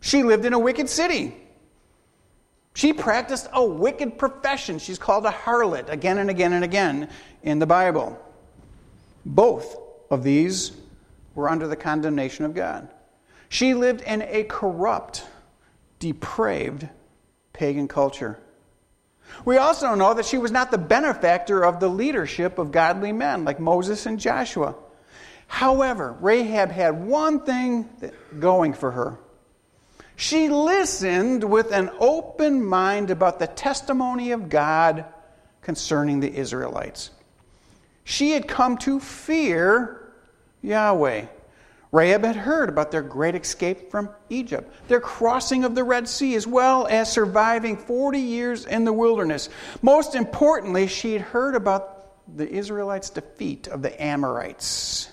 She 0.00 0.22
lived 0.22 0.44
in 0.44 0.52
a 0.52 0.58
wicked 0.58 0.90
city. 0.90 1.34
She 2.74 2.92
practiced 2.92 3.48
a 3.52 3.64
wicked 3.64 4.18
profession. 4.18 4.80
She's 4.80 4.98
called 4.98 5.24
a 5.26 5.30
harlot 5.30 5.88
again 5.88 6.18
and 6.18 6.28
again 6.28 6.52
and 6.52 6.64
again 6.64 7.08
in 7.42 7.60
the 7.60 7.66
Bible. 7.66 8.20
Both 9.24 9.76
of 10.10 10.24
these 10.24 10.72
were 11.34 11.48
under 11.48 11.68
the 11.68 11.76
condemnation 11.76 12.44
of 12.44 12.54
God. 12.54 12.88
She 13.48 13.74
lived 13.74 14.00
in 14.00 14.22
a 14.22 14.42
corrupt, 14.44 15.24
depraved 16.00 16.88
pagan 17.52 17.86
culture. 17.86 18.40
We 19.44 19.56
also 19.56 19.94
know 19.94 20.14
that 20.14 20.26
she 20.26 20.38
was 20.38 20.50
not 20.50 20.70
the 20.72 20.78
benefactor 20.78 21.64
of 21.64 21.78
the 21.78 21.88
leadership 21.88 22.58
of 22.58 22.72
godly 22.72 23.12
men 23.12 23.44
like 23.44 23.60
Moses 23.60 24.04
and 24.06 24.18
Joshua. 24.18 24.74
However, 25.46 26.16
Rahab 26.20 26.70
had 26.70 27.04
one 27.04 27.40
thing 27.40 27.88
going 28.38 28.74
for 28.74 28.90
her 28.90 29.18
she 30.16 30.48
listened 30.48 31.44
with 31.44 31.72
an 31.72 31.90
open 31.98 32.64
mind 32.64 33.10
about 33.10 33.38
the 33.38 33.46
testimony 33.46 34.30
of 34.32 34.48
God 34.48 35.04
concerning 35.62 36.20
the 36.20 36.32
Israelites. 36.32 37.10
She 38.04 38.32
had 38.32 38.46
come 38.46 38.76
to 38.78 39.00
fear 39.00 40.12
Yahweh. 40.62 41.26
Rahab 41.90 42.24
had 42.24 42.36
heard 42.36 42.68
about 42.68 42.90
their 42.90 43.02
great 43.02 43.36
escape 43.36 43.90
from 43.90 44.10
Egypt, 44.28 44.72
their 44.88 45.00
crossing 45.00 45.64
of 45.64 45.76
the 45.76 45.84
Red 45.84 46.08
Sea, 46.08 46.34
as 46.34 46.46
well 46.46 46.88
as 46.88 47.10
surviving 47.10 47.76
40 47.76 48.18
years 48.18 48.66
in 48.66 48.84
the 48.84 48.92
wilderness. 48.92 49.48
Most 49.80 50.16
importantly, 50.16 50.88
she 50.88 51.12
had 51.12 51.22
heard 51.22 51.54
about 51.54 52.04
the 52.36 52.48
Israelites' 52.48 53.10
defeat 53.10 53.68
of 53.68 53.82
the 53.82 54.02
Amorites. 54.02 55.08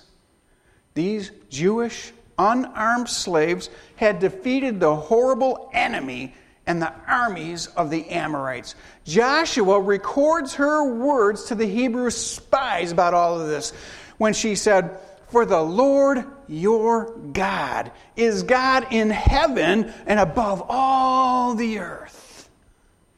These 0.94 1.30
Jewish 1.48 2.12
unarmed 2.38 3.08
slaves 3.08 3.70
had 3.96 4.18
defeated 4.18 4.80
the 4.80 4.94
horrible 4.94 5.70
enemy 5.72 6.34
and 6.66 6.80
the 6.80 6.92
armies 7.06 7.66
of 7.68 7.90
the 7.90 8.08
Amorites. 8.10 8.74
Joshua 9.04 9.80
records 9.80 10.54
her 10.54 10.94
words 10.94 11.44
to 11.44 11.54
the 11.54 11.66
Hebrew 11.66 12.10
spies 12.10 12.92
about 12.92 13.14
all 13.14 13.40
of 13.40 13.48
this 13.48 13.72
when 14.18 14.32
she 14.32 14.54
said, 14.54 14.98
For 15.28 15.44
the 15.44 15.62
Lord 15.62 16.24
your 16.46 17.16
God 17.32 17.90
is 18.16 18.42
God 18.44 18.86
in 18.90 19.10
heaven 19.10 19.92
and 20.06 20.20
above 20.20 20.64
all 20.68 21.54
the 21.54 21.78
earth. 21.78 22.48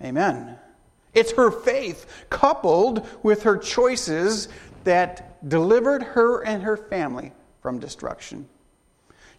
Amen. 0.02 0.58
It's 1.12 1.32
her 1.32 1.50
faith 1.50 2.24
coupled 2.30 3.06
with 3.22 3.44
her 3.44 3.56
choices 3.56 4.48
that 4.84 5.48
delivered 5.48 6.02
her 6.02 6.44
and 6.44 6.62
her 6.62 6.76
family 6.76 7.32
from 7.60 7.78
destruction. 7.78 8.48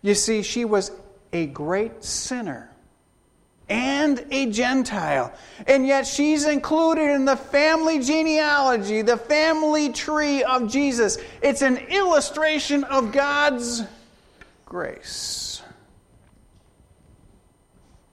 You 0.05 0.13
see, 0.13 0.43
she 0.43 0.65
was 0.65 0.91
a 1.33 1.47
great 1.47 2.03
sinner 2.03 2.69
and 3.67 4.23
a 4.29 4.51
Gentile. 4.51 5.33
And 5.65 5.87
yet 5.87 6.05
she's 6.05 6.45
included 6.45 7.15
in 7.15 7.25
the 7.25 7.35
family 7.35 7.97
genealogy, 8.03 9.01
the 9.01 9.17
family 9.17 9.89
tree 9.89 10.43
of 10.43 10.71
Jesus. 10.71 11.17
It's 11.41 11.63
an 11.63 11.77
illustration 11.77 12.83
of 12.83 13.11
God's 13.11 13.81
grace. 14.67 15.63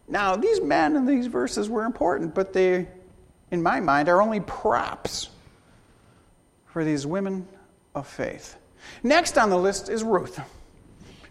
Now, 0.09 0.35
these 0.35 0.63
men 0.63 0.97
in 0.97 1.05
these 1.05 1.27
verses 1.27 1.69
were 1.69 1.85
important, 1.85 2.35
but 2.35 2.55
they, 2.55 2.89
in 3.51 3.63
my 3.63 3.81
mind, 3.81 4.09
are 4.09 4.23
only 4.23 4.41
props 4.41 5.29
for 6.65 6.87
these 6.87 7.07
women 7.07 7.47
of 7.95 8.07
faith. 8.07 8.57
Next 9.03 9.37
on 9.37 9.51
the 9.51 9.59
list 9.59 9.91
is 9.91 10.03
Ruth. 10.03 10.41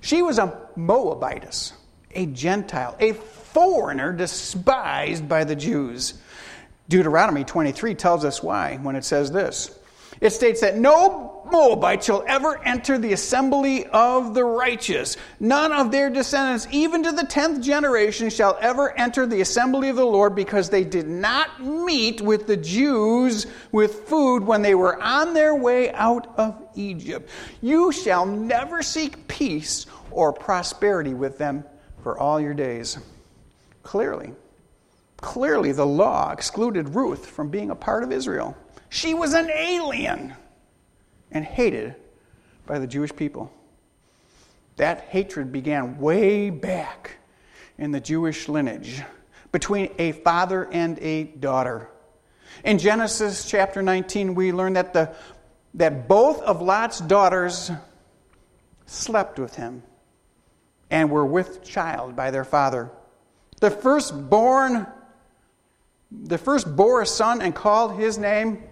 She 0.01 0.21
was 0.21 0.39
a 0.39 0.67
Moabitess, 0.75 1.73
a 2.11 2.25
Gentile, 2.27 2.95
a 2.99 3.13
foreigner 3.13 4.11
despised 4.11 5.29
by 5.29 5.43
the 5.43 5.55
Jews. 5.55 6.15
Deuteronomy 6.89 7.43
23 7.43 7.95
tells 7.95 8.25
us 8.25 8.43
why 8.43 8.77
when 8.81 8.95
it 8.95 9.05
says 9.05 9.31
this. 9.31 9.79
It 10.19 10.31
states 10.31 10.61
that 10.61 10.77
no 10.77 11.40
Moabite 11.51 12.03
shall 12.03 12.23
ever 12.27 12.57
enter 12.63 12.97
the 12.97 13.13
assembly 13.13 13.85
of 13.87 14.33
the 14.33 14.43
righteous. 14.43 15.17
None 15.39 15.71
of 15.71 15.91
their 15.91 16.09
descendants, 16.09 16.67
even 16.71 17.03
to 17.03 17.11
the 17.11 17.25
tenth 17.25 17.61
generation, 17.61 18.29
shall 18.29 18.57
ever 18.61 18.97
enter 18.97 19.25
the 19.25 19.41
assembly 19.41 19.89
of 19.89 19.97
the 19.97 20.05
Lord 20.05 20.33
because 20.33 20.69
they 20.69 20.83
did 20.83 21.07
not 21.07 21.61
meet 21.61 22.21
with 22.21 22.47
the 22.47 22.57
Jews 22.57 23.47
with 23.71 24.07
food 24.07 24.43
when 24.43 24.61
they 24.61 24.75
were 24.75 25.01
on 25.01 25.33
their 25.33 25.53
way 25.53 25.91
out 25.91 26.33
of 26.37 26.61
Egypt. 26.75 27.29
You 27.61 27.91
shall 27.91 28.25
never 28.25 28.81
seek 28.81 29.27
peace 29.27 29.85
or 30.09 30.31
prosperity 30.31 31.13
with 31.13 31.37
them 31.37 31.65
for 32.01 32.17
all 32.17 32.39
your 32.39 32.53
days. 32.53 32.97
Clearly, 33.83 34.33
clearly 35.17 35.71
the 35.71 35.85
law 35.85 36.31
excluded 36.31 36.95
Ruth 36.95 37.25
from 37.25 37.49
being 37.49 37.71
a 37.71 37.75
part 37.75 38.03
of 38.03 38.11
Israel. 38.11 38.55
She 38.89 39.13
was 39.13 39.33
an 39.33 39.49
alien 39.49 40.35
and 41.31 41.45
hated 41.45 41.95
by 42.65 42.79
the 42.79 42.87
Jewish 42.87 43.15
people. 43.15 43.51
That 44.77 45.01
hatred 45.09 45.51
began 45.51 45.99
way 45.99 46.49
back 46.49 47.17
in 47.77 47.91
the 47.91 47.99
Jewish 47.99 48.47
lineage 48.47 49.01
between 49.51 49.93
a 49.97 50.11
father 50.11 50.67
and 50.71 50.97
a 50.99 51.23
daughter. 51.23 51.89
In 52.63 52.77
Genesis 52.77 53.49
chapter 53.49 53.81
19, 53.81 54.35
we 54.35 54.51
learn 54.51 54.73
that, 54.73 54.93
the, 54.93 55.13
that 55.73 56.07
both 56.07 56.41
of 56.41 56.61
Lot's 56.61 56.99
daughters 56.99 57.71
slept 58.85 59.39
with 59.39 59.55
him 59.55 59.83
and 60.89 61.09
were 61.09 61.25
with 61.25 61.63
child 61.63 62.15
by 62.15 62.31
their 62.31 62.43
father. 62.43 62.91
The 63.61 63.71
firstborn, 63.71 64.87
the 66.11 66.37
first 66.37 66.75
bore 66.75 67.01
a 67.01 67.05
son 67.05 67.41
and 67.41 67.55
called 67.55 67.97
his 67.99 68.17
name 68.17 68.63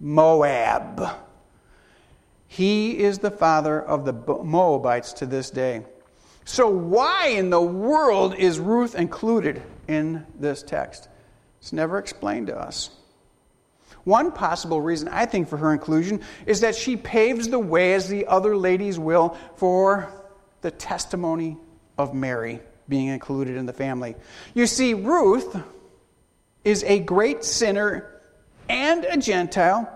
Moab. 0.00 1.08
He 2.48 2.98
is 2.98 3.18
the 3.18 3.30
father 3.30 3.80
of 3.80 4.04
the 4.04 4.12
Moabites 4.12 5.12
to 5.14 5.26
this 5.26 5.50
day. 5.50 5.84
So, 6.44 6.68
why 6.68 7.28
in 7.28 7.50
the 7.50 7.60
world 7.60 8.34
is 8.34 8.58
Ruth 8.58 8.96
included 8.96 9.62
in 9.86 10.26
this 10.38 10.62
text? 10.62 11.08
It's 11.60 11.72
never 11.72 11.98
explained 11.98 12.48
to 12.48 12.58
us. 12.58 12.90
One 14.04 14.32
possible 14.32 14.80
reason, 14.80 15.08
I 15.08 15.26
think, 15.26 15.48
for 15.48 15.58
her 15.58 15.72
inclusion 15.72 16.22
is 16.46 16.62
that 16.62 16.74
she 16.74 16.96
paves 16.96 17.48
the 17.48 17.58
way, 17.58 17.94
as 17.94 18.08
the 18.08 18.26
other 18.26 18.56
ladies 18.56 18.98
will, 18.98 19.36
for 19.56 20.10
the 20.62 20.70
testimony 20.70 21.58
of 21.98 22.14
Mary 22.14 22.60
being 22.88 23.08
included 23.08 23.56
in 23.56 23.66
the 23.66 23.72
family. 23.72 24.16
You 24.54 24.66
see, 24.66 24.94
Ruth 24.94 25.56
is 26.64 26.82
a 26.84 26.98
great 26.98 27.44
sinner 27.44 28.19
and 28.70 29.04
a 29.04 29.16
Gentile, 29.16 29.90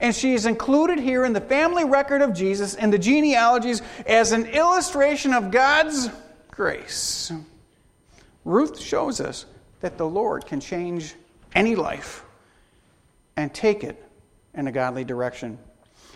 and 0.00 0.14
she 0.14 0.32
is 0.32 0.46
included 0.46 1.00
here 1.00 1.24
in 1.24 1.32
the 1.32 1.40
family 1.40 1.84
record 1.84 2.22
of 2.22 2.32
Jesus 2.32 2.76
and 2.76 2.92
the 2.92 2.98
genealogies 2.98 3.82
as 4.06 4.30
an 4.30 4.46
illustration 4.46 5.34
of 5.34 5.50
God's 5.50 6.08
grace. 6.52 7.32
Ruth 8.44 8.78
shows 8.80 9.20
us 9.20 9.46
that 9.80 9.98
the 9.98 10.08
Lord 10.08 10.46
can 10.46 10.60
change 10.60 11.14
any 11.54 11.74
life 11.74 12.24
and 13.36 13.52
take 13.52 13.82
it 13.82 14.02
in 14.54 14.68
a 14.68 14.72
godly 14.72 15.04
direction. 15.04 15.58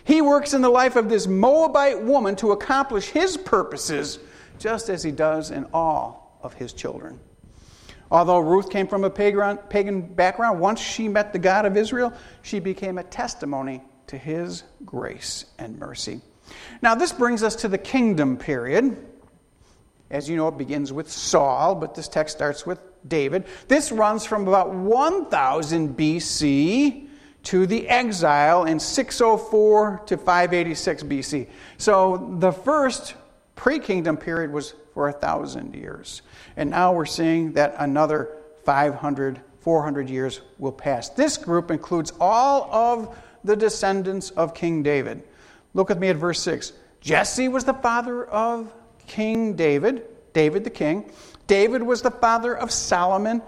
He 0.05 0.21
works 0.21 0.53
in 0.53 0.61
the 0.61 0.69
life 0.69 0.95
of 0.95 1.09
this 1.09 1.27
Moabite 1.27 2.01
woman 2.01 2.35
to 2.37 2.51
accomplish 2.51 3.07
his 3.09 3.35
purposes, 3.35 4.19
just 4.57 4.89
as 4.89 5.03
he 5.03 5.11
does 5.11 5.51
in 5.51 5.65
all 5.73 6.39
of 6.41 6.53
his 6.53 6.71
children. 6.71 7.19
Although 8.13 8.39
Ruth 8.39 8.69
came 8.69 8.85
from 8.85 9.03
a 9.03 9.09
pagan 9.09 10.01
background, 10.01 10.59
once 10.59 10.79
she 10.79 11.07
met 11.07 11.33
the 11.33 11.39
God 11.39 11.65
of 11.65 11.75
Israel, 11.75 12.13
she 12.43 12.59
became 12.59 12.99
a 12.99 13.03
testimony 13.03 13.81
to 14.05 14.19
his 14.19 14.63
grace 14.85 15.45
and 15.57 15.79
mercy. 15.79 16.21
Now, 16.83 16.93
this 16.93 17.11
brings 17.11 17.41
us 17.41 17.55
to 17.57 17.67
the 17.67 17.79
kingdom 17.79 18.37
period. 18.37 19.03
As 20.11 20.29
you 20.29 20.35
know, 20.35 20.47
it 20.49 20.59
begins 20.59 20.93
with 20.93 21.11
Saul, 21.11 21.73
but 21.73 21.95
this 21.95 22.07
text 22.07 22.37
starts 22.37 22.67
with 22.67 22.79
David. 23.07 23.45
This 23.67 23.91
runs 23.91 24.25
from 24.25 24.47
about 24.47 24.71
1000 24.71 25.97
BC 25.97 27.07
to 27.45 27.65
the 27.65 27.89
exile 27.89 28.65
in 28.65 28.79
604 28.79 30.03
to 30.05 30.17
586 30.17 31.01
BC. 31.03 31.47
So 31.79 32.35
the 32.37 32.51
first 32.51 33.15
pre 33.55 33.79
kingdom 33.79 34.17
period 34.17 34.53
was 34.53 34.75
for 34.93 35.09
a 35.09 35.13
thousand 35.13 35.75
years. 35.75 36.21
And 36.55 36.69
now 36.69 36.93
we're 36.93 37.05
seeing 37.05 37.53
that 37.53 37.75
another 37.79 38.37
500, 38.63 39.41
400 39.59 40.09
years 40.09 40.41
will 40.59 40.71
pass. 40.71 41.09
This 41.09 41.37
group 41.37 41.71
includes 41.71 42.13
all 42.19 42.69
of 42.71 43.17
the 43.43 43.55
descendants 43.55 44.29
of 44.31 44.53
King 44.53 44.83
David. 44.83 45.23
Look 45.73 45.89
with 45.89 45.99
me 45.99 46.09
at 46.09 46.15
verse 46.15 46.39
6. 46.41 46.73
Jesse 47.01 47.49
was 47.49 47.65
the 47.65 47.73
father 47.73 48.25
of 48.25 48.71
King 49.07 49.55
David, 49.55 50.03
David 50.31 50.63
the 50.63 50.69
king. 50.69 51.11
David 51.47 51.83
was 51.83 52.01
the 52.01 52.11
father 52.11 52.55
of 52.55 52.71
Solomon, 52.71 53.41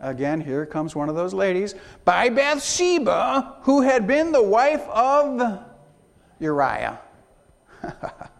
Again, 0.00 0.40
here 0.40 0.64
comes 0.64 0.94
one 0.94 1.08
of 1.08 1.16
those 1.16 1.34
ladies. 1.34 1.74
By 2.04 2.28
Bathsheba, 2.28 3.56
who 3.62 3.80
had 3.82 4.06
been 4.06 4.30
the 4.30 4.42
wife 4.42 4.86
of 4.88 5.60
Uriah. 6.38 7.00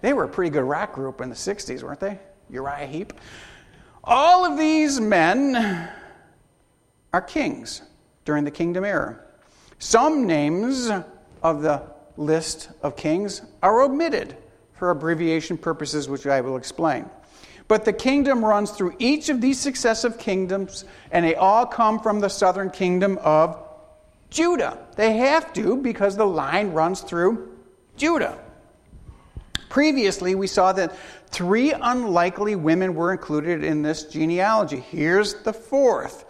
they 0.00 0.12
were 0.12 0.24
a 0.24 0.28
pretty 0.28 0.50
good 0.50 0.64
rock 0.64 0.92
group 0.92 1.20
in 1.20 1.28
the 1.28 1.34
60s, 1.34 1.82
weren't 1.82 2.00
they? 2.00 2.18
Uriah 2.48 2.86
Heep. 2.86 3.12
All 4.02 4.44
of 4.44 4.58
these 4.58 5.00
men 5.00 5.90
are 7.12 7.20
kings 7.20 7.82
during 8.24 8.44
the 8.44 8.50
kingdom 8.50 8.84
era. 8.84 9.20
Some 9.78 10.26
names 10.26 10.90
of 11.42 11.62
the 11.62 11.82
list 12.16 12.70
of 12.82 12.96
kings 12.96 13.42
are 13.62 13.80
omitted 13.80 14.36
for 14.74 14.90
abbreviation 14.90 15.58
purposes, 15.58 16.08
which 16.08 16.26
I 16.26 16.40
will 16.40 16.56
explain. 16.56 17.08
But 17.68 17.84
the 17.84 17.92
kingdom 17.92 18.44
runs 18.44 18.72
through 18.72 18.96
each 18.98 19.28
of 19.28 19.40
these 19.40 19.60
successive 19.60 20.18
kingdoms, 20.18 20.84
and 21.12 21.24
they 21.24 21.34
all 21.34 21.66
come 21.66 22.00
from 22.00 22.20
the 22.20 22.28
southern 22.28 22.70
kingdom 22.70 23.18
of 23.22 23.62
Judah. 24.28 24.78
They 24.96 25.18
have 25.18 25.52
to 25.52 25.76
because 25.76 26.16
the 26.16 26.26
line 26.26 26.72
runs 26.72 27.00
through 27.02 27.56
Judah. 27.96 28.38
Previously, 29.68 30.34
we 30.34 30.46
saw 30.46 30.72
that 30.72 30.96
three 31.28 31.72
unlikely 31.72 32.56
women 32.56 32.94
were 32.94 33.12
included 33.12 33.62
in 33.62 33.82
this 33.82 34.04
genealogy. 34.04 34.80
Here's 34.80 35.34
the 35.34 35.52
fourth. 35.52 36.24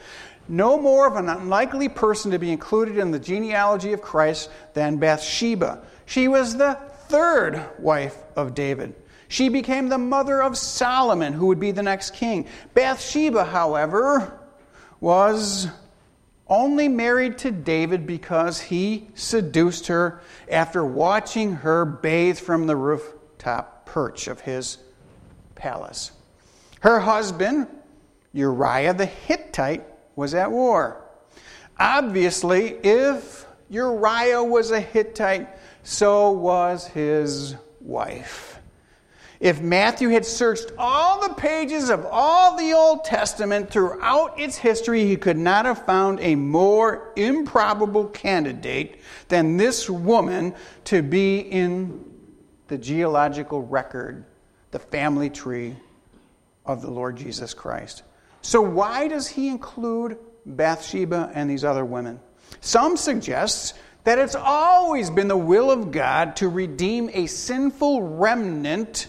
No 0.48 0.78
more 0.80 1.06
of 1.06 1.16
an 1.16 1.28
unlikely 1.28 1.88
person 1.88 2.30
to 2.32 2.38
be 2.38 2.52
included 2.52 2.98
in 2.98 3.10
the 3.10 3.18
genealogy 3.18 3.92
of 3.92 4.02
Christ 4.02 4.50
than 4.74 4.96
Bathsheba. 4.98 5.82
She 6.06 6.28
was 6.28 6.56
the 6.56 6.74
third 7.08 7.64
wife 7.78 8.18
of 8.36 8.54
David. 8.54 8.94
She 9.28 9.48
became 9.48 9.88
the 9.88 9.98
mother 9.98 10.42
of 10.42 10.58
Solomon, 10.58 11.32
who 11.32 11.46
would 11.46 11.60
be 11.60 11.70
the 11.70 11.84
next 11.84 12.14
king. 12.14 12.46
Bathsheba, 12.74 13.44
however, 13.44 14.40
was 15.00 15.68
only 16.50 16.88
married 16.88 17.38
to 17.38 17.50
David 17.52 18.06
because 18.06 18.60
he 18.60 19.08
seduced 19.14 19.86
her 19.86 20.20
after 20.50 20.84
watching 20.84 21.54
her 21.54 21.84
bathe 21.84 22.38
from 22.38 22.66
the 22.66 22.76
rooftop 22.76 23.86
perch 23.86 24.26
of 24.26 24.40
his 24.40 24.78
palace. 25.54 26.10
Her 26.80 26.98
husband, 27.00 27.68
Uriah 28.32 28.94
the 28.94 29.06
Hittite, 29.06 29.84
was 30.16 30.34
at 30.34 30.50
war. 30.50 31.04
Obviously, 31.78 32.70
if 32.82 33.46
Uriah 33.70 34.42
was 34.42 34.72
a 34.72 34.80
Hittite, 34.80 35.48
so 35.84 36.32
was 36.32 36.88
his 36.88 37.54
wife. 37.80 38.49
If 39.40 39.62
Matthew 39.62 40.10
had 40.10 40.26
searched 40.26 40.70
all 40.76 41.26
the 41.26 41.32
pages 41.32 41.88
of 41.88 42.04
all 42.10 42.58
the 42.58 42.74
Old 42.74 43.04
Testament 43.04 43.70
throughout 43.70 44.38
its 44.38 44.58
history, 44.58 45.06
he 45.06 45.16
could 45.16 45.38
not 45.38 45.64
have 45.64 45.86
found 45.86 46.20
a 46.20 46.34
more 46.34 47.10
improbable 47.16 48.08
candidate 48.08 49.00
than 49.28 49.56
this 49.56 49.88
woman 49.88 50.54
to 50.84 51.02
be 51.02 51.38
in 51.38 52.04
the 52.68 52.76
geological 52.76 53.62
record, 53.62 54.26
the 54.72 54.78
family 54.78 55.30
tree 55.30 55.74
of 56.66 56.82
the 56.82 56.90
Lord 56.90 57.16
Jesus 57.16 57.54
Christ. 57.54 58.02
So, 58.42 58.60
why 58.60 59.08
does 59.08 59.26
he 59.26 59.48
include 59.48 60.18
Bathsheba 60.44 61.32
and 61.34 61.48
these 61.48 61.64
other 61.64 61.86
women? 61.86 62.20
Some 62.60 62.98
suggest 62.98 63.74
that 64.04 64.18
it's 64.18 64.34
always 64.34 65.08
been 65.08 65.28
the 65.28 65.36
will 65.36 65.70
of 65.70 65.90
God 65.92 66.36
to 66.36 66.48
redeem 66.48 67.08
a 67.14 67.26
sinful 67.26 68.02
remnant 68.02 69.08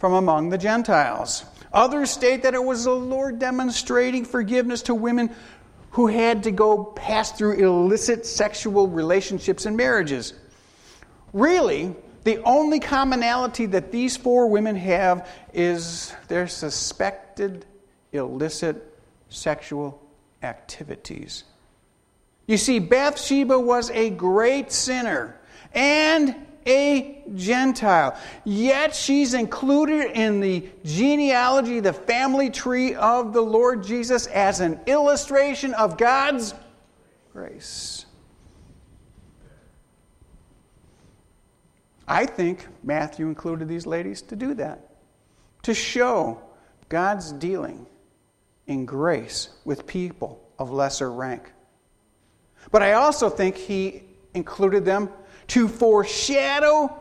from 0.00 0.14
among 0.14 0.48
the 0.48 0.58
Gentiles. 0.58 1.44
Others 1.72 2.10
state 2.10 2.42
that 2.42 2.54
it 2.54 2.64
was 2.64 2.84
the 2.84 2.90
Lord 2.90 3.38
demonstrating 3.38 4.24
forgiveness 4.24 4.82
to 4.82 4.94
women 4.94 5.30
who 5.90 6.06
had 6.06 6.42
to 6.44 6.50
go 6.50 6.84
pass 6.84 7.30
through 7.30 7.52
illicit 7.52 8.24
sexual 8.24 8.88
relationships 8.88 9.66
and 9.66 9.76
marriages. 9.76 10.32
Really, 11.32 11.94
the 12.24 12.42
only 12.44 12.80
commonality 12.80 13.66
that 13.66 13.92
these 13.92 14.16
four 14.16 14.48
women 14.48 14.74
have 14.76 15.28
is 15.52 16.12
their 16.28 16.48
suspected 16.48 17.66
illicit 18.12 18.98
sexual 19.28 20.02
activities. 20.42 21.44
You 22.46 22.56
see, 22.56 22.78
Bathsheba 22.78 23.60
was 23.60 23.90
a 23.90 24.10
great 24.10 24.72
sinner 24.72 25.38
and 25.72 26.34
a 26.66 27.22
Gentile. 27.34 28.16
Yet 28.44 28.94
she's 28.94 29.34
included 29.34 30.12
in 30.12 30.40
the 30.40 30.68
genealogy, 30.84 31.80
the 31.80 31.92
family 31.92 32.50
tree 32.50 32.94
of 32.94 33.32
the 33.32 33.40
Lord 33.40 33.84
Jesus 33.84 34.26
as 34.26 34.60
an 34.60 34.80
illustration 34.86 35.74
of 35.74 35.96
God's 35.96 36.54
grace. 37.32 38.06
I 42.06 42.26
think 42.26 42.66
Matthew 42.82 43.28
included 43.28 43.68
these 43.68 43.86
ladies 43.86 44.20
to 44.22 44.36
do 44.36 44.54
that, 44.54 44.96
to 45.62 45.72
show 45.72 46.42
God's 46.88 47.30
dealing 47.30 47.86
in 48.66 48.84
grace 48.84 49.50
with 49.64 49.86
people 49.86 50.42
of 50.58 50.72
lesser 50.72 51.12
rank. 51.12 51.52
But 52.72 52.82
I 52.82 52.94
also 52.94 53.30
think 53.30 53.56
he 53.56 54.02
included 54.34 54.84
them 54.84 55.08
to 55.50 55.66
foreshadow 55.66 56.96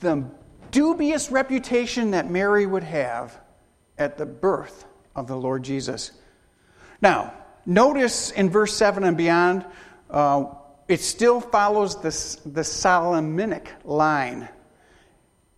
the 0.00 0.24
dubious 0.70 1.30
reputation 1.30 2.12
that 2.12 2.30
Mary 2.30 2.64
would 2.64 2.84
have 2.84 3.40
at 3.98 4.16
the 4.16 4.26
birth 4.26 4.86
of 5.16 5.26
the 5.26 5.36
Lord 5.36 5.64
Jesus. 5.64 6.12
Now, 7.00 7.34
notice 7.66 8.30
in 8.30 8.50
verse 8.50 8.74
7 8.76 9.02
and 9.02 9.16
beyond, 9.16 9.66
uh, 10.10 10.44
it 10.86 11.00
still 11.00 11.40
follows 11.40 12.00
this, 12.00 12.36
the 12.46 12.62
Solomonic 12.62 13.68
line. 13.84 14.48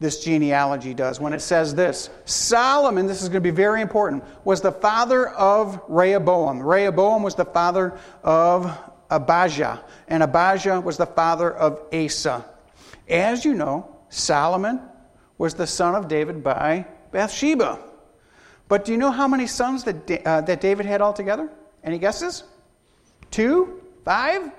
This 0.00 0.24
genealogy 0.24 0.94
does 0.94 1.20
when 1.20 1.34
it 1.34 1.40
says 1.40 1.74
this 1.74 2.08
Solomon, 2.24 3.06
this 3.06 3.22
is 3.22 3.28
going 3.28 3.42
to 3.42 3.52
be 3.52 3.54
very 3.54 3.82
important, 3.82 4.24
was 4.44 4.62
the 4.62 4.72
father 4.72 5.28
of 5.28 5.80
Rehoboam. 5.88 6.62
Rehoboam 6.62 7.22
was 7.22 7.34
the 7.34 7.44
father 7.44 7.98
of 8.22 8.76
Abijah, 9.14 9.84
and 10.08 10.22
Abijah 10.22 10.80
was 10.80 10.96
the 10.96 11.06
father 11.06 11.52
of 11.52 11.80
Asa. 11.92 12.44
As 13.08 13.44
you 13.44 13.54
know, 13.54 13.96
Solomon 14.08 14.80
was 15.38 15.54
the 15.54 15.66
son 15.66 15.94
of 15.94 16.08
David 16.08 16.42
by 16.42 16.86
Bathsheba. 17.10 17.78
But 18.68 18.84
do 18.84 18.92
you 18.92 18.98
know 18.98 19.10
how 19.10 19.28
many 19.28 19.46
sons 19.46 19.84
that, 19.84 20.26
uh, 20.26 20.40
that 20.42 20.60
David 20.60 20.86
had 20.86 21.02
altogether? 21.02 21.50
Any 21.82 21.98
guesses? 21.98 22.44
Two? 23.30 23.82
Five? 24.04 24.50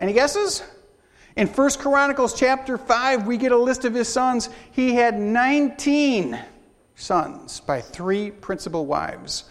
Any 0.00 0.12
guesses? 0.12 0.62
In 1.36 1.46
1 1.48 1.70
Chronicles 1.78 2.38
chapter 2.38 2.78
5, 2.78 3.26
we 3.26 3.36
get 3.36 3.52
a 3.52 3.58
list 3.58 3.84
of 3.84 3.94
his 3.94 4.08
sons. 4.08 4.48
He 4.70 4.94
had 4.94 5.18
19 5.18 6.38
sons 6.94 7.60
by 7.60 7.80
three 7.80 8.30
principal 8.30 8.86
wives. 8.86 9.44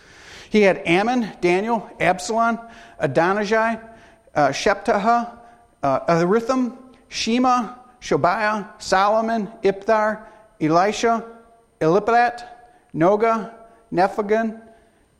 He 0.49 0.61
had 0.61 0.81
Amnon, 0.85 1.29
Daniel, 1.41 1.89
Absalom, 1.99 2.59
Adonijah, 2.99 3.92
uh, 4.35 4.49
Shephatiah, 4.49 5.37
uh, 5.83 6.71
Shema, 7.09 7.75
Shobiah, 8.01 8.81
Solomon, 8.81 9.47
Ibhar, 9.63 10.25
Elisha, 10.59 11.25
Eliphalet, 11.79 12.43
Noga, 12.95 13.53
Nephagan, 13.91 14.61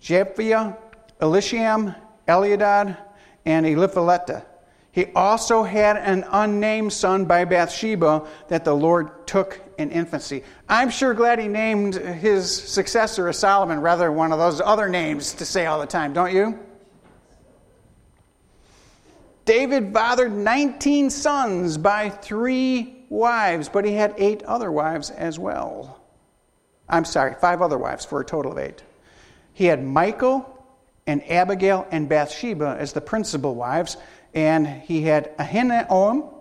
Japhia, 0.01 0.77
Elisham, 1.21 1.95
Eliadad, 2.27 2.97
and 3.45 3.65
Eliphaletah. 3.65 4.45
He 4.91 5.07
also 5.15 5.63
had 5.63 5.97
an 5.97 6.23
unnamed 6.31 6.93
son 6.93 7.25
by 7.25 7.45
Bathsheba 7.45 8.27
that 8.49 8.63
the 8.63 8.75
Lord 8.75 9.25
took 9.25 9.59
in 9.79 9.89
infancy. 9.89 10.43
I'm 10.69 10.91
sure 10.91 11.15
glad 11.15 11.39
he 11.39 11.47
named 11.47 11.95
his 11.95 12.55
successor 12.55 13.27
as 13.27 13.39
Solomon 13.39 13.81
rather 13.81 14.05
than 14.05 14.15
one 14.15 14.31
of 14.31 14.37
those 14.37 14.61
other 14.61 14.89
names 14.89 15.33
to 15.33 15.45
say 15.45 15.65
all 15.65 15.79
the 15.79 15.87
time, 15.87 16.13
don't 16.13 16.31
you? 16.31 16.59
David 19.45 19.93
fathered 19.93 20.31
19 20.33 21.09
sons 21.09 21.77
by 21.77 22.09
three 22.09 23.05
wives, 23.09 23.69
but 23.69 23.85
he 23.85 23.93
had 23.93 24.13
eight 24.17 24.43
other 24.43 24.71
wives 24.71 25.09
as 25.09 25.37
well. 25.37 26.01
I'm 26.87 27.05
sorry, 27.05 27.35
five 27.35 27.61
other 27.61 27.77
wives 27.77 28.05
for 28.05 28.21
a 28.21 28.25
total 28.25 28.53
of 28.53 28.57
eight. 28.57 28.83
He 29.53 29.65
had 29.65 29.83
Michal 29.83 30.49
and 31.05 31.29
Abigail 31.29 31.87
and 31.91 32.07
Bathsheba 32.07 32.77
as 32.79 32.93
the 32.93 33.01
principal 33.01 33.55
wives, 33.55 33.97
and 34.33 34.67
he 34.67 35.01
had 35.01 35.37
Ahinoam, 35.37 36.33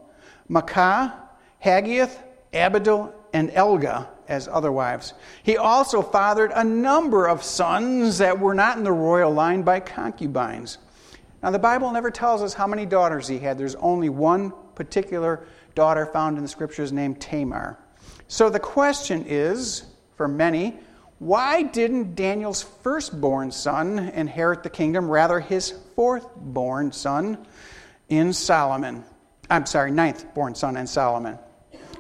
Maacah, 0.49 1.13
Haggith, 1.59 2.19
Abidail, 2.53 3.13
and 3.33 3.51
Elga 3.53 4.09
as 4.29 4.49
other 4.49 4.71
wives. 4.71 5.15
He 5.43 5.57
also 5.57 6.03
fathered 6.03 6.53
a 6.55 6.65
number 6.65 7.27
of 7.27 7.43
sons 7.43 8.19
that 8.19 8.39
were 8.39 8.55
not 8.55 8.77
in 8.77 8.85
the 8.85 8.93
royal 8.93 9.33
line 9.33 9.63
by 9.63 9.81
concubines. 9.81 10.79
Now, 11.43 11.51
the 11.51 11.59
Bible 11.59 11.91
never 11.91 12.11
tells 12.11 12.43
us 12.43 12.55
how 12.55 12.67
many 12.67 12.87
daughters 12.87 13.27
he 13.27 13.39
had. 13.39 13.59
There's 13.59 13.75
only 13.77 14.09
one 14.09 14.53
particular 14.75 15.47
daughter 15.75 16.07
found 16.07 16.37
in 16.37 16.43
the 16.43 16.49
scriptures 16.49 16.93
named 16.93 17.21
Tamar. 17.21 17.79
So 18.29 18.49
the 18.49 18.61
question 18.61 19.25
is 19.27 19.85
for 20.17 20.29
many, 20.29 20.79
why 21.19 21.63
didn't 21.63 22.15
Daniel's 22.15 22.63
firstborn 22.63 23.51
son 23.51 23.99
inherit 23.99 24.63
the 24.63 24.71
kingdom, 24.71 25.09
rather, 25.09 25.41
his 25.41 25.75
fourth-born 25.95 26.93
son? 26.93 27.47
in 28.13 28.33
Solomon. 28.35 29.05
I'm 29.49 29.65
sorry, 29.65 29.91
ninth 29.91 30.35
born 30.35 30.55
son 30.55 30.77
in 30.77 30.87
Solomon. 30.87 31.39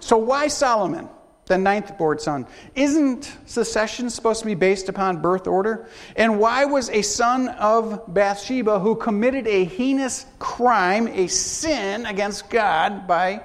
So 0.00 0.18
why 0.18 0.48
Solomon, 0.48 1.08
the 1.46 1.58
ninth 1.58 1.96
born 1.98 2.18
son? 2.18 2.46
Isn't 2.74 3.36
secession 3.46 4.10
supposed 4.10 4.40
to 4.40 4.46
be 4.46 4.54
based 4.54 4.88
upon 4.88 5.20
birth 5.20 5.46
order? 5.46 5.86
And 6.16 6.38
why 6.38 6.64
was 6.64 6.88
a 6.90 7.02
son 7.02 7.48
of 7.48 8.12
Bathsheba 8.12 8.78
who 8.78 8.94
committed 8.94 9.46
a 9.46 9.64
heinous 9.64 10.26
crime, 10.38 11.08
a 11.08 11.26
sin 11.26 12.06
against 12.06 12.48
God 12.48 13.06
by 13.06 13.42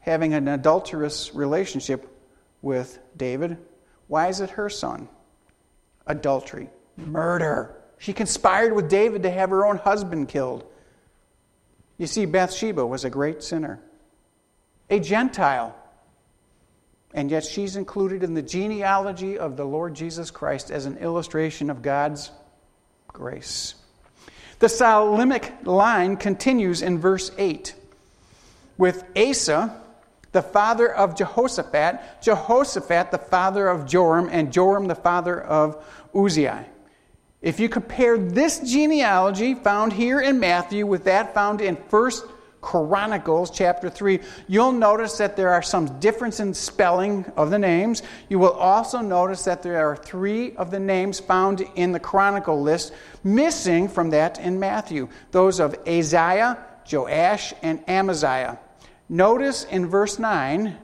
having 0.00 0.34
an 0.34 0.48
adulterous 0.48 1.34
relationship 1.34 2.06
with 2.62 2.98
David? 3.16 3.58
Why 4.08 4.28
is 4.28 4.40
it 4.40 4.50
her 4.50 4.68
son? 4.68 5.08
Adultery, 6.06 6.68
murder. 6.96 7.76
She 7.98 8.12
conspired 8.12 8.74
with 8.74 8.88
David 8.88 9.22
to 9.24 9.30
have 9.30 9.50
her 9.50 9.66
own 9.66 9.76
husband 9.76 10.28
killed. 10.28 10.64
You 11.98 12.06
see, 12.06 12.24
Bathsheba 12.24 12.84
was 12.84 13.04
a 13.04 13.10
great 13.10 13.42
sinner, 13.42 13.78
a 14.88 14.98
Gentile. 14.98 15.76
And 17.12 17.30
yet 17.30 17.44
she's 17.44 17.76
included 17.76 18.22
in 18.22 18.34
the 18.34 18.42
genealogy 18.42 19.38
of 19.38 19.56
the 19.56 19.64
Lord 19.64 19.94
Jesus 19.94 20.30
Christ 20.30 20.70
as 20.70 20.86
an 20.86 20.98
illustration 20.98 21.70
of 21.70 21.82
God's 21.82 22.30
grace. 23.08 23.74
The 24.60 24.68
Solomonic 24.68 25.52
line 25.64 26.16
continues 26.16 26.82
in 26.82 26.98
verse 26.98 27.32
8 27.38 27.74
with 28.76 29.04
Asa, 29.16 29.76
the 30.32 30.42
father 30.42 30.92
of 30.92 31.16
Jehoshaphat, 31.16 32.22
Jehoshaphat, 32.22 33.10
the 33.10 33.18
father 33.18 33.68
of 33.68 33.86
Joram, 33.86 34.28
and 34.30 34.52
Joram, 34.52 34.86
the 34.86 34.94
father 34.94 35.40
of 35.40 35.84
Uzziah. 36.14 36.66
If 37.42 37.58
you 37.58 37.68
compare 37.68 38.18
this 38.18 38.60
genealogy 38.60 39.54
found 39.54 39.94
here 39.94 40.20
in 40.20 40.38
Matthew 40.40 40.86
with 40.86 41.04
that 41.04 41.34
found 41.34 41.60
in 41.60 41.76
1 41.76 42.10
Chronicles 42.60 43.50
chapter 43.50 43.88
3, 43.88 44.20
you'll 44.46 44.72
notice 44.72 45.16
that 45.18 45.36
there 45.36 45.50
are 45.50 45.62
some 45.62 45.98
difference 45.98 46.40
in 46.40 46.52
spelling 46.52 47.24
of 47.36 47.50
the 47.50 47.58
names. 47.58 48.02
You 48.28 48.38
will 48.38 48.52
also 48.52 49.00
notice 49.00 49.44
that 49.44 49.62
there 49.62 49.86
are 49.88 49.96
three 49.96 50.54
of 50.56 50.70
the 50.70 50.80
names 50.80 51.20
found 51.20 51.62
in 51.74 51.92
the 51.92 52.00
Chronicle 52.00 52.60
list 52.60 52.92
missing 53.24 53.88
from 53.88 54.10
that 54.10 54.38
in 54.38 54.60
Matthew 54.60 55.08
those 55.30 55.58
of 55.58 55.74
Ahaziah, 55.86 56.58
Joash, 56.90 57.54
and 57.62 57.82
Amaziah. 57.88 58.58
Notice 59.08 59.64
in 59.64 59.86
verse 59.86 60.18
9, 60.18 60.76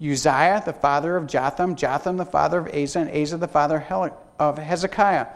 Uzziah, 0.00 0.62
the 0.64 0.72
father 0.72 1.16
of 1.16 1.26
Jotham, 1.26 1.74
Jotham, 1.74 2.16
the 2.16 2.26
father 2.26 2.58
of 2.58 2.66
Ahaz, 2.66 2.96
and 2.96 3.08
Ahaz, 3.08 3.30
the 3.30 3.48
father 3.48 3.84
of 4.38 4.58
Hezekiah. 4.58 5.26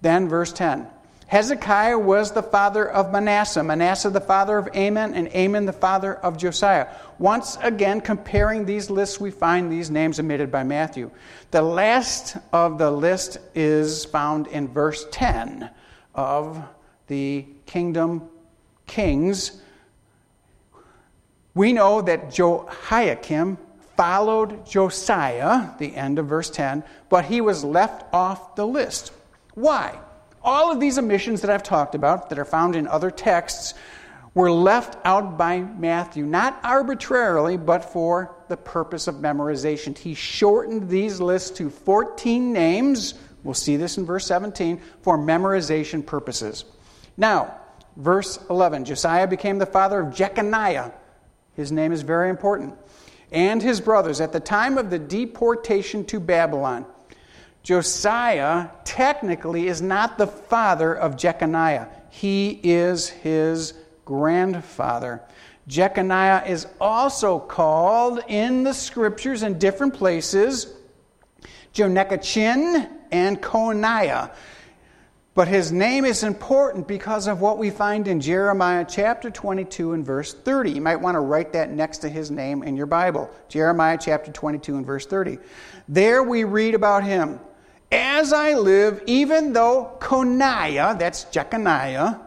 Then, 0.00 0.28
verse 0.28 0.52
10 0.52 0.88
Hezekiah 1.34 1.98
was 1.98 2.30
the 2.30 2.44
father 2.44 2.88
of 2.88 3.10
Manasseh, 3.10 3.64
Manasseh 3.64 4.08
the 4.08 4.20
father 4.20 4.56
of 4.56 4.68
Amon, 4.68 5.14
and 5.14 5.26
Amon 5.34 5.66
the 5.66 5.72
father 5.72 6.14
of 6.14 6.36
Josiah. 6.36 6.86
Once 7.18 7.58
again, 7.60 8.00
comparing 8.00 8.64
these 8.64 8.88
lists, 8.88 9.18
we 9.18 9.32
find 9.32 9.68
these 9.68 9.90
names 9.90 10.20
omitted 10.20 10.52
by 10.52 10.62
Matthew. 10.62 11.10
The 11.50 11.60
last 11.60 12.36
of 12.52 12.78
the 12.78 12.88
list 12.88 13.38
is 13.52 14.04
found 14.04 14.46
in 14.46 14.68
verse 14.68 15.06
10 15.10 15.68
of 16.14 16.62
the 17.08 17.44
kingdom 17.66 18.28
kings. 18.86 19.60
We 21.52 21.72
know 21.72 22.00
that 22.00 22.30
Jehoiakim 22.32 23.58
followed 23.96 24.64
Josiah, 24.64 25.70
the 25.80 25.96
end 25.96 26.20
of 26.20 26.26
verse 26.26 26.50
10, 26.50 26.84
but 27.08 27.24
he 27.24 27.40
was 27.40 27.64
left 27.64 28.04
off 28.14 28.54
the 28.54 28.68
list. 28.68 29.10
Why? 29.54 29.98
All 30.44 30.70
of 30.70 30.78
these 30.78 30.98
omissions 30.98 31.40
that 31.40 31.50
I've 31.50 31.62
talked 31.62 31.94
about, 31.94 32.28
that 32.28 32.38
are 32.38 32.44
found 32.44 32.76
in 32.76 32.86
other 32.86 33.10
texts, 33.10 33.72
were 34.34 34.50
left 34.50 34.98
out 35.04 35.38
by 35.38 35.60
Matthew, 35.60 36.26
not 36.26 36.60
arbitrarily, 36.62 37.56
but 37.56 37.84
for 37.84 38.34
the 38.48 38.56
purpose 38.56 39.06
of 39.06 39.16
memorization. 39.16 39.96
He 39.96 40.14
shortened 40.14 40.88
these 40.88 41.20
lists 41.20 41.56
to 41.58 41.70
14 41.70 42.52
names. 42.52 43.14
We'll 43.42 43.54
see 43.54 43.76
this 43.76 43.96
in 43.96 44.04
verse 44.04 44.26
17 44.26 44.82
for 45.02 45.16
memorization 45.16 46.04
purposes. 46.04 46.64
Now, 47.16 47.54
verse 47.96 48.38
11 48.50 48.84
Josiah 48.84 49.26
became 49.26 49.58
the 49.58 49.66
father 49.66 50.00
of 50.00 50.14
Jeconiah. 50.14 50.92
His 51.54 51.72
name 51.72 51.92
is 51.92 52.02
very 52.02 52.28
important. 52.28 52.74
And 53.30 53.62
his 53.62 53.80
brothers 53.80 54.20
at 54.20 54.32
the 54.32 54.40
time 54.40 54.76
of 54.78 54.90
the 54.90 54.98
deportation 54.98 56.04
to 56.06 56.20
Babylon. 56.20 56.86
Josiah 57.64 58.68
technically 58.84 59.68
is 59.68 59.80
not 59.80 60.18
the 60.18 60.26
father 60.26 60.94
of 60.94 61.16
Jeconiah, 61.16 61.88
he 62.10 62.60
is 62.62 63.08
his 63.08 63.72
grandfather. 64.04 65.22
Jeconiah 65.66 66.44
is 66.46 66.66
also 66.78 67.38
called 67.38 68.20
in 68.28 68.64
the 68.64 68.74
scriptures 68.74 69.42
in 69.42 69.58
different 69.58 69.94
places 69.94 70.74
Jehoiachin 71.72 72.86
and 73.10 73.42
Coniah. 73.42 74.30
But 75.32 75.48
his 75.48 75.72
name 75.72 76.04
is 76.04 76.22
important 76.22 76.86
because 76.86 77.26
of 77.26 77.40
what 77.40 77.58
we 77.58 77.70
find 77.70 78.06
in 78.06 78.20
Jeremiah 78.20 78.86
chapter 78.88 79.30
22 79.30 79.94
and 79.94 80.06
verse 80.06 80.32
30. 80.32 80.70
You 80.70 80.80
might 80.80 81.00
want 81.00 81.16
to 81.16 81.20
write 81.20 81.54
that 81.54 81.70
next 81.70 81.98
to 81.98 82.08
his 82.08 82.30
name 82.30 82.62
in 82.62 82.76
your 82.76 82.86
Bible. 82.86 83.28
Jeremiah 83.48 83.98
chapter 84.00 84.30
22 84.30 84.76
and 84.76 84.86
verse 84.86 85.06
30. 85.06 85.38
There 85.88 86.22
we 86.22 86.44
read 86.44 86.74
about 86.76 87.02
him. 87.02 87.40
As 87.92 88.32
I 88.32 88.54
live, 88.54 89.02
even 89.06 89.52
though 89.52 89.96
Coniah, 90.00 90.98
that's 90.98 91.24
Jeconiah, 91.24 92.20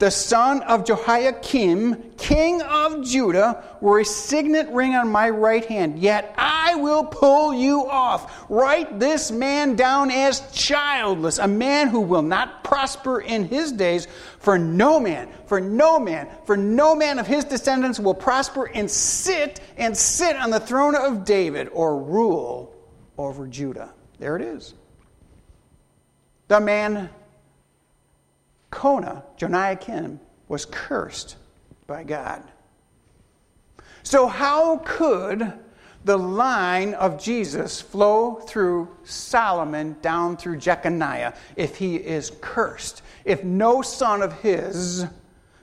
the 0.00 0.10
son 0.10 0.62
of 0.62 0.86
Jehoiakim, 0.86 2.12
king 2.16 2.62
of 2.62 3.04
Judah, 3.04 3.62
were 3.82 4.00
a 4.00 4.04
signet 4.04 4.70
ring 4.70 4.94
on 4.94 5.12
my 5.12 5.28
right 5.28 5.62
hand. 5.66 5.98
Yet 5.98 6.34
I 6.38 6.74
will 6.76 7.04
pull 7.04 7.52
you 7.52 7.86
off. 7.86 8.46
Write 8.48 8.98
this 8.98 9.30
man 9.30 9.76
down 9.76 10.10
as 10.10 10.50
childless, 10.52 11.36
a 11.36 11.46
man 11.46 11.88
who 11.88 12.00
will 12.00 12.22
not 12.22 12.64
prosper 12.64 13.20
in 13.20 13.44
his 13.44 13.72
days. 13.72 14.08
For 14.38 14.58
no 14.58 14.98
man, 14.98 15.28
for 15.44 15.60
no 15.60 16.00
man, 16.00 16.28
for 16.46 16.56
no 16.56 16.94
man 16.94 17.18
of 17.18 17.26
his 17.26 17.44
descendants 17.44 18.00
will 18.00 18.14
prosper 18.14 18.70
and 18.72 18.90
sit 18.90 19.60
and 19.76 19.94
sit 19.94 20.34
on 20.34 20.48
the 20.48 20.60
throne 20.60 20.94
of 20.94 21.26
David 21.26 21.68
or 21.74 22.02
rule 22.02 22.74
over 23.18 23.46
Judah. 23.46 23.92
There 24.18 24.34
it 24.36 24.42
is 24.42 24.72
the 26.50 26.60
man 26.60 27.08
Kona, 28.72 29.22
Joniakim, 29.38 30.18
was 30.48 30.64
cursed 30.64 31.36
by 31.86 32.02
God. 32.02 32.42
So, 34.02 34.26
how 34.26 34.78
could 34.78 35.52
the 36.04 36.16
line 36.16 36.94
of 36.94 37.22
Jesus 37.22 37.80
flow 37.80 38.34
through 38.34 38.88
Solomon 39.04 39.94
down 40.02 40.36
through 40.36 40.56
Jeconiah 40.56 41.34
if 41.54 41.76
he 41.76 41.94
is 41.94 42.32
cursed, 42.40 43.02
if 43.24 43.44
no 43.44 43.80
son 43.80 44.20
of 44.20 44.40
his 44.40 45.06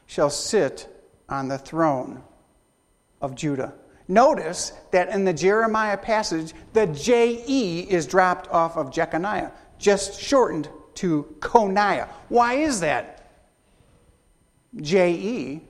shall 0.05 0.29
sit 0.29 0.87
on 1.27 1.49
the 1.49 1.57
throne 1.57 2.23
of 3.19 3.35
Judah? 3.35 3.73
Notice 4.07 4.71
that 4.91 5.09
in 5.09 5.25
the 5.25 5.33
Jeremiah 5.33 5.97
passage, 5.97 6.53
the 6.71 6.87
JE 6.87 7.81
is 7.89 8.07
dropped 8.07 8.47
off 8.51 8.77
of 8.77 8.89
Jeconiah, 8.89 9.51
just 9.77 10.19
shortened 10.19 10.69
to 10.95 11.35
Coniah. 11.39 12.07
Why 12.29 12.55
is 12.55 12.79
that? 12.81 13.31
JE 14.75 15.61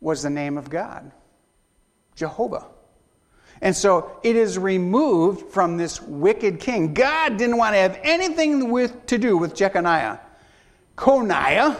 was 0.00 0.22
the 0.22 0.30
name 0.30 0.58
of 0.58 0.70
God, 0.70 1.12
Jehovah. 2.16 2.66
And 3.60 3.76
so 3.76 4.18
it 4.24 4.34
is 4.34 4.58
removed 4.58 5.52
from 5.52 5.76
this 5.76 6.02
wicked 6.02 6.58
king. 6.58 6.94
God 6.94 7.36
didn't 7.36 7.58
want 7.58 7.74
to 7.74 7.78
have 7.78 7.98
anything 8.02 8.70
with, 8.70 9.06
to 9.06 9.18
do 9.18 9.36
with 9.36 9.54
Jeconiah. 9.54 10.18
Coniah 10.96 11.78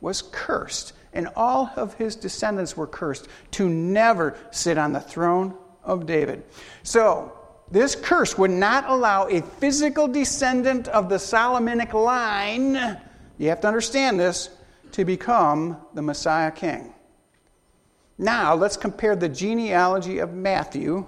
was 0.00 0.22
cursed 0.22 0.92
and 1.12 1.28
all 1.34 1.72
of 1.76 1.94
his 1.94 2.14
descendants 2.14 2.76
were 2.76 2.86
cursed 2.86 3.26
to 3.52 3.68
never 3.68 4.36
sit 4.50 4.76
on 4.76 4.92
the 4.92 5.00
throne 5.00 5.56
of 5.82 6.04
David. 6.04 6.44
So, 6.82 7.32
this 7.70 7.96
curse 7.96 8.38
would 8.38 8.50
not 8.50 8.88
allow 8.88 9.26
a 9.26 9.42
physical 9.42 10.06
descendant 10.06 10.88
of 10.88 11.08
the 11.08 11.18
Solomonic 11.18 11.92
line, 11.94 12.98
you 13.38 13.48
have 13.48 13.60
to 13.62 13.68
understand 13.68 14.20
this, 14.20 14.50
to 14.92 15.04
become 15.04 15.76
the 15.94 16.02
Messiah 16.02 16.50
king. 16.50 16.94
Now, 18.18 18.54
let's 18.54 18.76
compare 18.76 19.14
the 19.16 19.28
genealogy 19.28 20.18
of 20.18 20.32
Matthew 20.32 21.06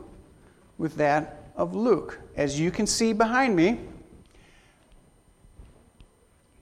with 0.77 0.97
that 0.97 1.53
of 1.57 1.75
Luke. 1.75 2.19
As 2.37 2.59
you 2.61 2.71
can 2.71 2.87
see 2.87 3.13
behind 3.13 3.57
me, 3.57 3.81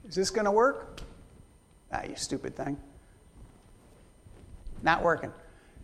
is 0.07 0.15
this 0.15 0.29
going 0.29 0.45
to 0.45 0.51
work? 0.51 1.01
Ah, 1.91 2.03
you 2.03 2.15
stupid 2.15 2.55
thing. 2.55 2.77
Not 4.83 5.03
working. 5.03 5.31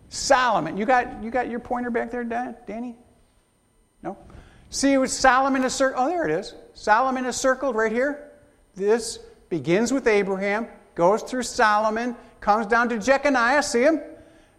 Solomon. 0.09 0.78
You 0.78 0.86
got, 0.86 1.22
you 1.24 1.30
got 1.30 1.49
your 1.49 1.59
pointer 1.59 1.89
back 1.89 2.11
there, 2.11 2.24
Danny? 2.24 2.95
No? 4.04 4.18
See 4.70 5.06
Solomon 5.08 5.64
is 5.64 5.74
circled? 5.74 6.06
Oh, 6.06 6.10
there 6.10 6.28
it 6.28 6.32
is. 6.32 6.54
Solomon 6.74 7.26
is 7.26 7.36
circled 7.36 7.76
right 7.76 7.91
here. 7.91 8.32
This 8.76 9.20
begins 9.49 9.93
with 9.93 10.08
Abraham, 10.08 10.68
goes 10.95 11.22
through 11.22 11.43
Solomon, 11.43 12.16
comes 12.41 12.66
down 12.66 12.89
to 12.89 12.97
Jeconiah, 12.97 13.64
see 13.64 13.84
him? 13.84 14.01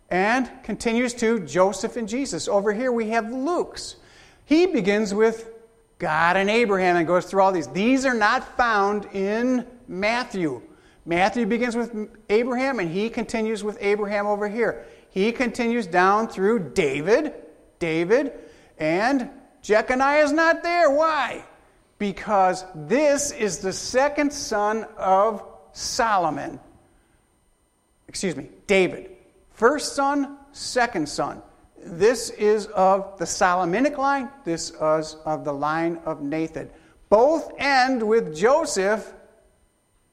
And 0.09 0.49
continues 0.63 1.15
to 1.15 1.41
Joseph 1.41 1.97
and 1.97 2.09
Jesus. 2.09 2.47
Over 2.47 2.73
here 2.73 2.93
we 2.93 3.11
have 3.11 3.31
Luke's. 3.31 3.97
He 4.45 4.67
begins 4.67 5.13
with 5.13 5.51
God 5.99 6.37
and 6.37 6.49
Abraham 6.49 6.97
and 6.97 7.07
goes 7.07 7.25
through 7.25 7.43
all 7.43 7.51
these. 7.53 7.67
These 7.69 8.05
are 8.05 8.15
not 8.15 8.57
found 8.57 9.07
in 9.07 9.67
Matthew. 9.89 10.63
Matthew 11.07 11.47
begins 11.47 11.77
with 11.77 12.09
Abraham 12.31 12.79
and 12.79 12.91
he 12.91 13.11
continues 13.11 13.65
with 13.65 13.79
Abraham 13.81 14.27
over 14.27 14.49
here. 14.49 14.85
He 15.11 15.33
continues 15.33 15.87
down 15.87 16.29
through 16.29 16.71
David, 16.71 17.35
David, 17.79 18.33
and 18.79 19.31
Jeconiah 19.63 20.25
is 20.25 20.33
not 20.33 20.63
there. 20.63 20.91
Why? 20.91 21.45
Because 21.99 22.65
this 22.75 23.31
is 23.31 23.59
the 23.59 23.73
second 23.73 24.33
son 24.33 24.87
of 24.97 25.43
Solomon. 25.73 26.61
Excuse 28.09 28.37
me, 28.37 28.49
David. 28.67 29.11
First 29.53 29.95
son, 29.95 30.37
second 30.53 31.09
son. 31.09 31.43
This 31.79 32.31
is 32.31 32.67
of 32.69 33.19
the 33.19 33.27
Solomonic 33.27 33.99
line, 33.99 34.31
this 34.45 34.71
is 34.71 35.17
of 35.25 35.45
the 35.45 35.53
line 35.53 36.01
of 36.05 36.23
Nathan. 36.23 36.71
Both 37.11 37.53
end 37.59 38.03
with 38.03 38.35
Joseph 38.35 39.13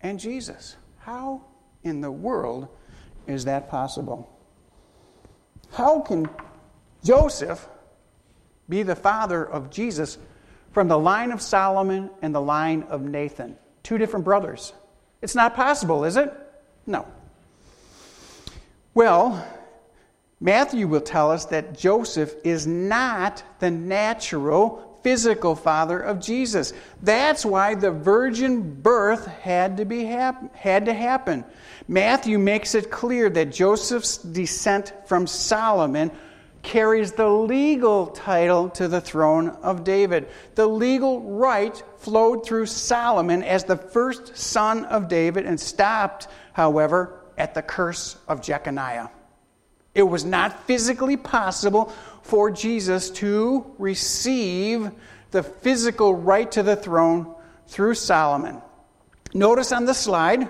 and 0.02 0.20
Jesus. 0.20 0.76
How 1.00 1.42
in 1.84 2.02
the 2.02 2.12
world 2.12 2.68
is 3.28 3.46
that 3.46 3.70
possible? 3.70 4.30
How 5.72 6.02
can 6.02 6.30
Joseph 7.04 7.68
be 8.72 8.82
the 8.82 8.96
father 8.96 9.46
of 9.46 9.70
Jesus 9.70 10.18
from 10.72 10.88
the 10.88 10.98
line 10.98 11.32
of 11.32 11.42
Solomon 11.42 12.10
and 12.24 12.34
the 12.34 12.42
line 12.42 12.84
of 12.90 13.04
Nathan? 13.04 13.56
Two 13.84 14.00
different 14.00 14.26
brothers. 14.26 14.74
It's 15.22 15.36
not 15.36 15.56
possible, 15.56 16.06
is 16.06 16.18
it? 16.18 16.34
No. 16.88 17.06
Well, 18.96 19.48
Matthew 20.40 20.88
will 20.88 21.02
tell 21.02 21.30
us 21.30 21.46
that 21.46 21.78
Joseph 21.78 22.34
is 22.44 22.66
not 22.66 23.44
the 23.60 23.70
natural 23.70 25.00
physical 25.04 25.56
father 25.56 26.00
of 26.00 26.20
Jesus. 26.20 26.74
That's 27.02 27.46
why 27.46 27.76
the 27.76 27.92
virgin 27.92 28.82
birth 28.82 29.28
had 29.28 29.78
to, 29.78 29.86
be 29.86 30.06
hap- 30.06 30.56
had 30.56 30.86
to 30.86 30.94
happen. 30.94 31.44
Matthew 31.88 32.40
makes 32.40 32.76
it 32.76 32.92
clear 32.92 33.30
that 33.30 33.52
Joseph's 33.52 34.18
descent 34.18 34.94
from 35.06 35.28
Solomon 35.28 36.12
carries 36.64 37.12
the 37.14 37.28
legal 37.28 38.08
title 38.08 38.70
to 38.70 38.88
the 38.88 39.02
throne 39.02 39.50
of 39.62 39.84
David. 39.84 40.28
The 40.56 40.68
legal 40.68 41.22
right 41.22 41.82
flowed 41.98 42.46
through 42.46 42.68
Solomon 42.68 43.44
as 43.44 43.64
the 43.64 43.78
first 43.78 44.38
son 44.38 44.86
of 44.86 45.08
David 45.08 45.46
and 45.46 45.60
stopped, 45.60 46.28
however, 46.54 47.20
at 47.38 47.54
the 47.54 47.62
curse 47.62 48.18
of 48.28 48.42
Jeconiah. 48.42 49.10
It 49.94 50.04
was 50.04 50.24
not 50.24 50.66
physically 50.66 51.18
possible 51.18 51.94
for 52.22 52.52
Jesus 52.52 53.10
to 53.12 53.74
receive 53.78 54.92
the 55.32 55.44
physical 55.44 56.16
right 56.16 56.50
to 56.52 56.64
the 56.64 56.76
throne 56.76 57.34
through 57.68 57.96
Solomon. 57.96 58.62
Notice 59.34 59.72
on 59.72 59.86
the 59.86 59.94
slide 59.94 60.50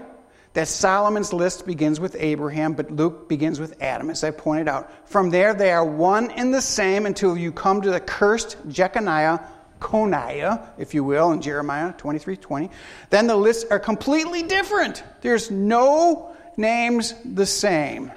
that 0.54 0.68
Solomon's 0.68 1.32
list 1.32 1.66
begins 1.66 2.00
with 2.00 2.16
Abraham, 2.20 2.74
but 2.74 2.92
Luke 2.92 3.30
begins 3.30 3.60
with 3.60 3.82
Adam, 3.82 4.10
as 4.10 4.24
I 4.24 4.32
pointed 4.32 4.68
out. 4.68 4.92
From 5.08 5.30
there, 5.30 5.54
they 5.54 5.72
are 5.72 5.86
one 5.86 6.30
and 6.32 6.54
the 6.54 6.62
same 6.62 7.06
until 7.06 7.38
you 7.38 7.52
come 7.52 7.82
to 7.82 7.90
the 7.90 8.00
cursed 8.00 8.58
Jeconiah, 8.68 9.40
Coniah, 9.80 10.68
if 10.78 10.94
you 10.94 11.04
will, 11.04 11.32
in 11.32 11.42
Jeremiah 11.42 11.94
23 11.98 12.38
20. 12.38 12.70
Then 13.10 13.28
the 13.28 13.36
lists 13.36 13.66
are 13.72 13.80
completely 13.80 14.44
different. 14.44 15.04
There's 15.22 15.50
no 15.50 16.36
names 16.58 17.14
the 17.24 17.46
same. 17.46 18.12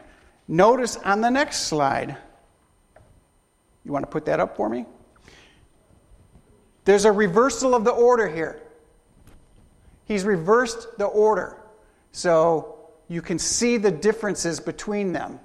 Notice 0.49 0.97
on 0.97 1.21
the 1.21 1.31
next 1.31 1.63
slide 1.63 2.17
you 3.85 3.93
want 3.93 4.03
to 4.05 4.11
put 4.11 4.25
that 4.27 4.41
up 4.41 4.57
for 4.57 4.69
me? 4.69 4.87
There's 6.85 7.05
a 7.05 7.13
reversal 7.13 7.75
of 7.75 7.85
the 7.85 7.91
order 7.91 8.29
here. 8.29 8.61
He's 10.07 10.25
reversed 10.25 10.99
the 10.99 11.07
order. 11.07 11.57
So 12.15 12.77
you 13.09 13.21
can 13.21 13.41
see 13.41 13.77
the 13.77 13.91
differences 13.91 14.61
between 14.61 15.13
them. 15.13 15.41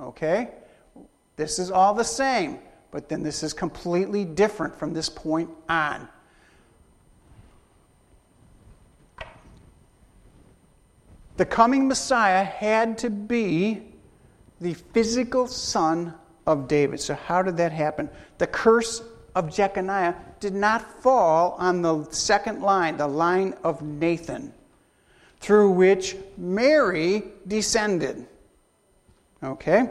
Okay? 0.00 0.48
This 1.36 1.58
is 1.58 1.70
all 1.70 1.92
the 1.92 2.02
same, 2.02 2.60
but 2.90 3.10
then 3.10 3.22
this 3.22 3.42
is 3.42 3.52
completely 3.52 4.24
different 4.24 4.74
from 4.74 4.94
this 4.94 5.10
point 5.10 5.50
on. 5.68 6.08
The 11.36 11.44
coming 11.44 11.86
Messiah 11.86 12.42
had 12.42 12.96
to 12.98 13.10
be 13.10 13.82
the 14.62 14.72
physical 14.72 15.46
son 15.46 16.14
of 16.46 16.68
David. 16.68 17.00
So, 17.00 17.14
how 17.16 17.42
did 17.42 17.58
that 17.58 17.70
happen? 17.70 18.08
The 18.38 18.46
curse 18.46 19.02
of 19.34 19.50
Jeconiah 19.50 20.14
did 20.40 20.54
not 20.54 21.02
fall 21.02 21.54
on 21.58 21.82
the 21.82 22.06
second 22.10 22.62
line, 22.62 22.96
the 22.96 23.06
line 23.06 23.54
of 23.62 23.82
Nathan, 23.82 24.54
through 25.40 25.70
which 25.72 26.16
Mary 26.36 27.24
descended. 27.46 28.26
Okay? 29.42 29.88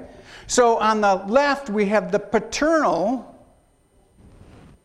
So, 0.48 0.78
on 0.78 1.02
the 1.02 1.16
left, 1.16 1.70
we 1.70 1.86
have 1.88 2.12
the 2.12 2.20
paternal 2.20 3.34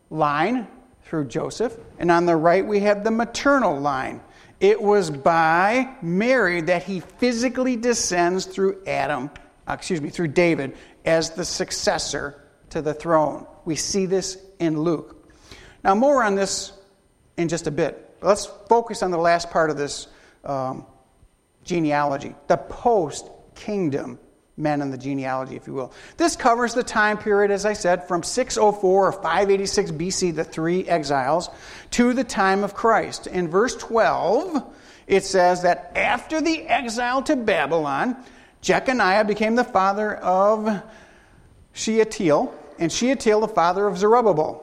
line 0.09 0.67
through 1.03 1.25
Joseph, 1.25 1.77
and 1.99 2.09
on 2.09 2.25
the 2.25 2.35
right, 2.35 2.65
we 2.65 2.79
have 2.81 3.03
the 3.03 3.11
maternal 3.11 3.79
line. 3.79 4.21
It 4.59 4.81
was 4.81 5.09
by 5.09 5.95
Mary 6.01 6.61
that 6.61 6.83
he 6.83 7.01
physically 7.01 7.75
descends 7.75 8.45
through 8.45 8.81
Adam, 8.87 9.29
uh, 9.67 9.73
excuse 9.73 10.01
me, 10.01 10.09
through 10.09 10.29
David, 10.29 10.77
as 11.05 11.31
the 11.31 11.43
successor 11.43 12.41
to 12.69 12.81
the 12.81 12.93
throne. 12.93 13.45
We 13.65 13.75
see 13.75 14.05
this 14.05 14.37
in 14.59 14.79
Luke. 14.79 15.31
Now, 15.83 15.95
more 15.95 16.23
on 16.23 16.35
this 16.35 16.71
in 17.37 17.49
just 17.49 17.67
a 17.67 17.71
bit. 17.71 18.15
Let's 18.21 18.45
focus 18.45 19.03
on 19.03 19.11
the 19.11 19.17
last 19.17 19.51
part 19.51 19.69
of 19.69 19.77
this 19.77 20.07
um, 20.43 20.85
genealogy 21.63 22.35
the 22.47 22.57
post 22.57 23.29
kingdom 23.55 24.19
men 24.57 24.81
in 24.81 24.91
the 24.91 24.97
genealogy, 24.97 25.55
if 25.55 25.67
you 25.67 25.73
will. 25.73 25.91
This 26.17 26.35
covers 26.35 26.73
the 26.73 26.83
time 26.83 27.17
period, 27.17 27.51
as 27.51 27.65
I 27.65 27.73
said, 27.73 28.07
from 28.07 28.23
604 28.23 29.07
or 29.07 29.11
586 29.11 29.91
BC, 29.91 30.35
the 30.35 30.43
three 30.43 30.87
exiles, 30.87 31.49
to 31.91 32.13
the 32.13 32.23
time 32.23 32.63
of 32.63 32.73
Christ. 32.73 33.27
In 33.27 33.47
verse 33.47 33.75
12, 33.75 34.63
it 35.07 35.23
says 35.23 35.63
that 35.63 35.91
after 35.95 36.39
the 36.39 36.67
exile 36.67 37.23
to 37.23 37.35
Babylon, 37.35 38.15
Jeconiah 38.61 39.25
became 39.25 39.55
the 39.55 39.63
father 39.63 40.15
of 40.15 40.83
Shealtiel, 41.73 42.53
and 42.77 42.91
Shealtiel 42.91 43.41
the 43.41 43.47
father 43.47 43.87
of 43.87 43.97
Zerubbabel. 43.97 44.62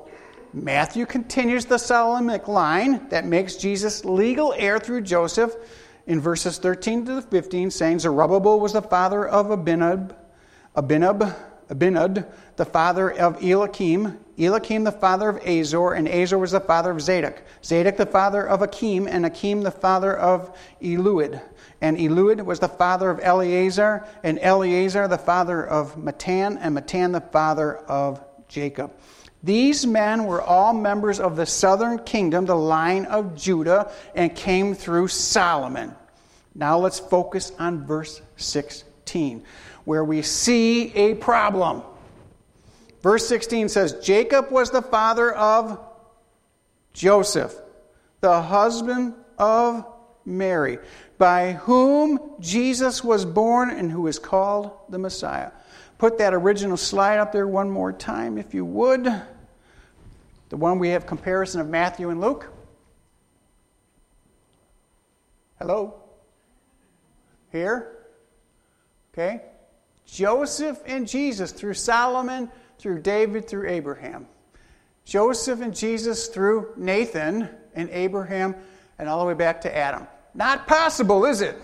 Matthew 0.53 1.07
continues 1.07 1.65
the 1.65 1.79
Solomonic 1.79 2.49
line 2.49 3.09
that 3.11 3.25
makes 3.25 3.55
Jesus 3.55 4.05
legal 4.05 4.53
heir 4.57 4.81
through 4.81 5.03
Joseph 5.03 5.55
in 6.09 6.21
verses 6.21 6.59
13 6.59 7.07
to 7.07 7.23
15, 7.23 7.71
saying 7.71 8.01
Zerubbabel 8.01 8.59
was 8.59 8.73
the 8.73 8.83
father 8.83 9.29
of 9.29 9.47
Abinab, 9.47 10.13
Abinab, 10.75 11.37
Abinad, 11.69 12.27
the 12.57 12.65
father 12.65 13.13
of 13.13 13.41
Eliakim, 13.41 14.19
Eliakim 14.37 14.83
the 14.83 14.91
father 14.91 15.29
of 15.29 15.37
Azor, 15.47 15.93
and 15.93 16.09
Azor 16.09 16.39
was 16.39 16.51
the 16.51 16.59
father 16.59 16.91
of 16.91 17.01
Zadok, 17.01 17.43
Zadok 17.65 17.97
the 17.97 18.07
father 18.07 18.45
of 18.45 18.61
Akim, 18.61 19.07
and 19.07 19.25
Akim 19.25 19.63
the 19.63 19.71
father 19.71 20.17
of 20.17 20.59
Eliud. 20.83 21.41
And 21.81 21.97
Eliud 21.97 22.45
was 22.45 22.59
the 22.59 22.69
father 22.69 23.09
of 23.09 23.21
Eleazar, 23.23 24.05
and 24.25 24.37
Eleazar 24.41 25.07
the 25.07 25.17
father 25.17 25.65
of 25.65 25.97
Matan, 25.97 26.59
and 26.59 26.75
Matan 26.75 27.13
the 27.13 27.21
father 27.21 27.77
of 27.77 28.21
Jacob. 28.49 28.91
These 29.43 29.86
men 29.86 30.24
were 30.24 30.43
all 30.43 30.74
members 30.74 31.18
of 31.18 31.36
the 31.36 31.47
southern 31.47 32.01
kingdom, 32.01 32.45
the 32.45 32.55
line 32.55 33.07
of 33.07 33.36
Judah, 33.36 33.91
and 34.14 34.34
came 34.34 34.74
through 34.74 35.09
Solomon. 35.09 35.95
Now 36.55 36.78
let's 36.78 36.99
focus 36.99 37.53
on 37.59 37.86
verse 37.86 38.20
16, 38.36 39.43
where 39.84 40.05
we 40.05 40.20
see 40.22 40.93
a 40.95 41.14
problem. 41.14 41.82
Verse 43.03 43.26
16 43.28 43.70
says 43.70 43.95
Jacob 44.03 44.51
was 44.51 44.70
the 44.70 44.82
father 44.82 45.32
of 45.32 45.80
Joseph, 46.93 47.55
the 48.20 48.43
husband 48.43 49.14
of 49.38 49.86
Mary, 50.26 50.78
by 51.16 51.53
whom 51.53 52.18
Jesus 52.41 53.03
was 53.03 53.24
born 53.24 53.70
and 53.70 53.91
who 53.91 54.07
is 54.07 54.18
called 54.18 54.70
the 54.91 54.99
Messiah. 54.99 55.51
Put 56.01 56.17
that 56.17 56.33
original 56.33 56.79
slide 56.79 57.19
up 57.19 57.31
there 57.31 57.47
one 57.47 57.69
more 57.69 57.93
time, 57.93 58.39
if 58.39 58.55
you 58.55 58.65
would. 58.65 59.05
The 60.49 60.57
one 60.57 60.79
we 60.79 60.89
have 60.89 61.05
comparison 61.05 61.61
of 61.61 61.69
Matthew 61.69 62.09
and 62.09 62.23
Luke. 62.23 62.51
Hello? 65.59 65.97
Here? 67.53 67.99
Okay? 69.13 69.43
Joseph 70.07 70.81
and 70.87 71.07
Jesus 71.07 71.53
through 71.53 71.75
Solomon, 71.75 72.51
through 72.79 73.03
David, 73.03 73.47
through 73.47 73.69
Abraham. 73.69 74.27
Joseph 75.05 75.61
and 75.61 75.77
Jesus 75.77 76.29
through 76.29 76.73
Nathan 76.79 77.47
and 77.75 77.91
Abraham, 77.91 78.55
and 78.99 79.07
all 79.07 79.21
the 79.21 79.27
way 79.27 79.35
back 79.35 79.61
to 79.61 79.77
Adam. 79.77 80.07
Not 80.33 80.67
possible, 80.67 81.27
is 81.27 81.43
it? 81.43 81.61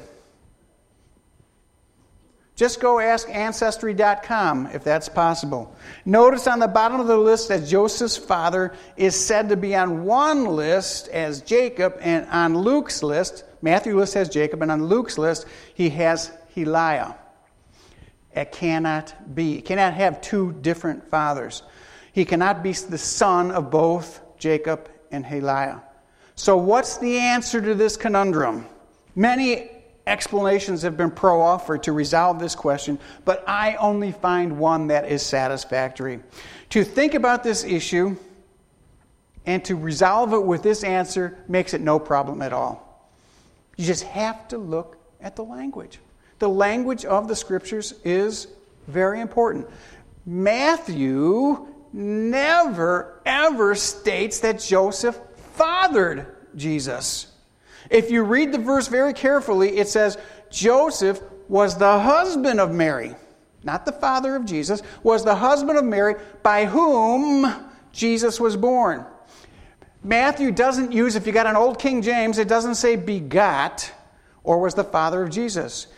Just 2.57 2.81
go 2.81 2.99
ask 2.99 3.29
Ancestry.com 3.29 4.69
if 4.73 4.83
that's 4.83 5.11
possible. 5.11 5.77
Notice 6.07 6.47
on 6.47 6.59
the 6.59 6.67
bottom 6.67 6.99
of 6.99 7.07
the 7.07 7.19
list 7.19 7.51
that 7.51 7.67
Joseph's 7.67 8.17
father 8.17 8.73
is 8.97 9.15
said 9.15 9.51
to 9.51 9.59
be 9.59 9.77
on 9.77 10.05
one 10.05 10.47
list 10.47 11.09
as 11.09 11.43
Jacob, 11.43 11.99
and 12.01 12.27
on 12.31 12.57
Luke's 12.57 13.03
list, 13.03 13.45
Matthew 13.61 13.95
list 13.95 14.15
has 14.15 14.31
Jacob, 14.31 14.63
and 14.63 14.73
on 14.73 14.87
Luke's 14.87 15.19
list, 15.19 15.45
he 15.75 15.91
has 15.91 16.33
Heliah. 16.55 17.15
It 18.35 18.53
cannot 18.53 19.35
be. 19.35 19.57
He 19.57 19.63
cannot 19.63 19.93
have 19.93 20.23
two 20.23 20.53
different 20.63 21.11
fathers. 21.11 21.63
He 22.13 22.25
cannot 22.25 22.63
be 22.63 22.73
the 22.73 22.97
son 22.97 23.51
of 23.51 23.71
both 23.71 24.23
Jacob 24.39 24.89
and 25.11 25.27
Heliah. 25.27 25.83
So, 26.37 26.57
what's 26.57 26.97
the 26.97 27.19
answer 27.19 27.61
to 27.61 27.75
this 27.75 27.99
conundrum? 27.99 28.67
Many 29.15 29.76
explanations 30.07 30.83
have 30.83 30.97
been 30.97 31.11
pro 31.11 31.41
offered 31.41 31.83
to 31.85 31.93
resolve 31.93 32.39
this 32.39 32.55
question, 32.55 32.99
but 33.25 33.45
I 33.49 33.75
only 33.77 34.13
find 34.13 34.59
one 34.59 34.89
that 34.89 35.11
is 35.11 35.23
satisfactory. 35.23 36.21
To 36.71 36.85
think 36.85 37.15
about 37.15 37.43
this 37.43 37.65
issue 37.65 38.17
and 39.47 39.65
to 39.65 39.77
resolve 39.77 40.33
it 40.33 40.43
with 40.43 40.63
this 40.63 40.85
answer 40.85 41.39
makes 41.49 41.75
it 41.75 41.81
no 41.81 41.99
problem 41.99 42.43
at 42.43 42.53
all. 42.53 43.11
You 43.77 43.85
just 43.85 44.05
have 44.05 44.49
to 44.49 44.59
look 44.59 44.97
at 45.21 45.37
the 45.37 45.45
language. 45.45 45.99
The 46.39 46.49
language 46.49 47.05
of 47.05 47.29
the 47.29 47.37
scriptures 47.37 47.95
is 48.05 48.49
very 48.89 49.21
important. 49.21 49.67
Matthew 50.25 51.69
never, 51.93 53.21
ever 53.25 53.75
states 53.75 54.41
that 54.41 54.61
Joseph 54.61 55.19
fathered 55.55 56.37
Jesus. 56.57 57.29
If 57.91 58.11
you 58.11 58.23
read 58.23 58.53
the 58.53 58.59
verse 58.59 58.89
very 58.89 59.13
carefully, 59.13 59.79
it 59.79 59.89
says 59.89 60.19
Joseph 60.51 61.21
was 61.49 61.77
the 61.77 61.99
husband 62.01 62.61
of 62.61 62.73
Mary, 62.73 63.15
not 63.63 63.85
the 63.85 63.93
father 63.93 64.37
of 64.37 64.45
Jesus, 64.45 64.83
was 65.03 65.25
the 65.25 65.35
husband 65.35 65.79
of 65.79 65.85
Mary 65.85 66.17
by 66.43 66.65
whom 66.65 67.71
Jesus 67.93 68.41
was 68.41 68.57
born. 68.57 69.05
Matthew 70.03 70.53
doesn't 70.53 70.93
use, 70.93 71.17
if 71.17 71.27
you 71.27 71.33
got 71.33 71.47
an 71.47 71.57
old 71.57 71.79
King 71.79 72.03
James, 72.03 72.39
it 72.39 72.49
doesn't 72.49 72.77
say 72.77 72.97
begot 72.97 73.93
or 74.45 74.61
was 74.61 74.75
the 74.75 74.85
father 74.85 75.23
of 75.23 75.31
Jesus. 75.31 75.89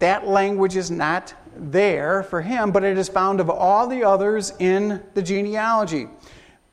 That 0.00 0.26
language 0.26 0.76
is 0.76 0.90
not 0.90 1.34
there 1.56 2.24
for 2.24 2.42
him, 2.42 2.72
but 2.72 2.82
it 2.82 2.98
is 2.98 3.08
found 3.08 3.40
of 3.40 3.48
all 3.48 3.86
the 3.86 4.02
others 4.02 4.52
in 4.58 5.02
the 5.14 5.22
genealogy. 5.22 6.08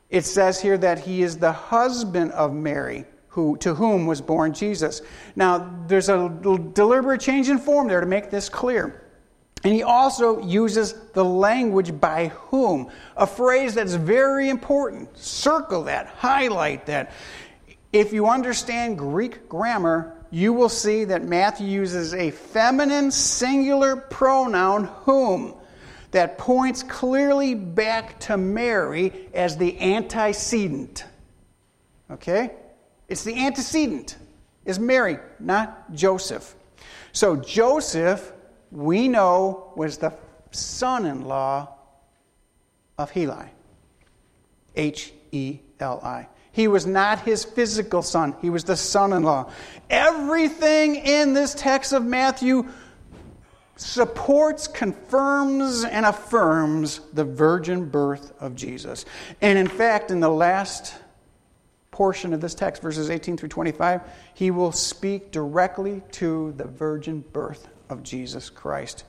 It 0.09 0.25
says 0.25 0.59
here 0.59 0.77
that 0.79 0.99
he 0.99 1.21
is 1.21 1.37
the 1.37 1.51
husband 1.51 2.31
of 2.31 2.53
Mary 2.53 3.05
who, 3.31 3.57
to 3.57 3.73
whom 3.73 4.05
was 4.05 4.21
born 4.21 4.53
Jesus. 4.53 5.01
Now, 5.35 5.73
there's 5.87 6.09
a 6.09 6.29
deliberate 6.73 7.21
change 7.21 7.49
in 7.49 7.57
form 7.57 7.87
there 7.87 8.01
to 8.01 8.05
make 8.05 8.29
this 8.29 8.49
clear. 8.49 9.01
And 9.63 9.73
he 9.73 9.83
also 9.83 10.41
uses 10.41 10.93
the 11.13 11.23
language 11.23 11.99
by 11.99 12.27
whom, 12.27 12.89
a 13.15 13.27
phrase 13.27 13.75
that's 13.75 13.93
very 13.93 14.49
important. 14.49 15.17
Circle 15.17 15.83
that, 15.83 16.07
highlight 16.07 16.87
that. 16.87 17.13
If 17.93 18.11
you 18.11 18.27
understand 18.27 18.97
Greek 18.97 19.47
grammar, 19.47 20.17
you 20.31 20.53
will 20.53 20.69
see 20.69 21.03
that 21.05 21.23
Matthew 21.23 21.67
uses 21.67 22.13
a 22.13 22.31
feminine 22.31 23.11
singular 23.11 23.95
pronoun, 23.97 24.85
whom, 25.03 25.53
that 26.11 26.37
points 26.37 26.83
clearly 26.83 27.53
back 27.53 28.19
to 28.21 28.37
Mary 28.37 29.29
as 29.33 29.57
the 29.57 29.79
antecedent. 29.79 31.05
Okay? 32.09 32.51
It's 33.11 33.25
the 33.25 33.45
antecedent 33.45 34.15
is 34.63 34.79
Mary, 34.79 35.17
not 35.37 35.93
Joseph. 35.93 36.55
So 37.11 37.35
Joseph, 37.35 38.31
we 38.71 39.09
know, 39.09 39.73
was 39.75 39.97
the 39.97 40.13
son-in-law 40.51 41.67
of 42.97 43.11
Heli. 43.11 43.49
H 44.77 45.11
E 45.33 45.59
L 45.81 45.99
I. 46.01 46.29
He 46.53 46.69
was 46.69 46.87
not 46.87 47.19
his 47.19 47.43
physical 47.43 48.01
son, 48.01 48.33
he 48.41 48.49
was 48.49 48.63
the 48.63 48.77
son 48.77 49.11
in 49.11 49.23
law. 49.23 49.51
Everything 49.89 50.95
in 50.95 51.33
this 51.33 51.53
text 51.53 51.91
of 51.91 52.05
Matthew 52.05 52.69
supports, 53.75 54.69
confirms, 54.69 55.83
and 55.83 56.05
affirms 56.05 57.01
the 57.11 57.25
virgin 57.25 57.89
birth 57.89 58.31
of 58.39 58.55
Jesus. 58.55 59.03
And 59.41 59.59
in 59.59 59.67
fact, 59.67 60.11
in 60.11 60.21
the 60.21 60.29
last 60.29 60.93
portion 61.91 62.33
of 62.33 62.41
this 62.41 62.55
text, 62.55 62.81
verses 62.81 63.09
18 63.09 63.37
through 63.37 63.49
25, 63.49 64.01
he 64.33 64.49
will 64.49 64.71
speak 64.71 65.31
directly 65.31 66.01
to 66.11 66.53
the 66.57 66.65
virgin 66.65 67.23
birth 67.33 67.67
of 67.89 68.01
Jesus 68.01 68.49
Christ. 68.49 69.03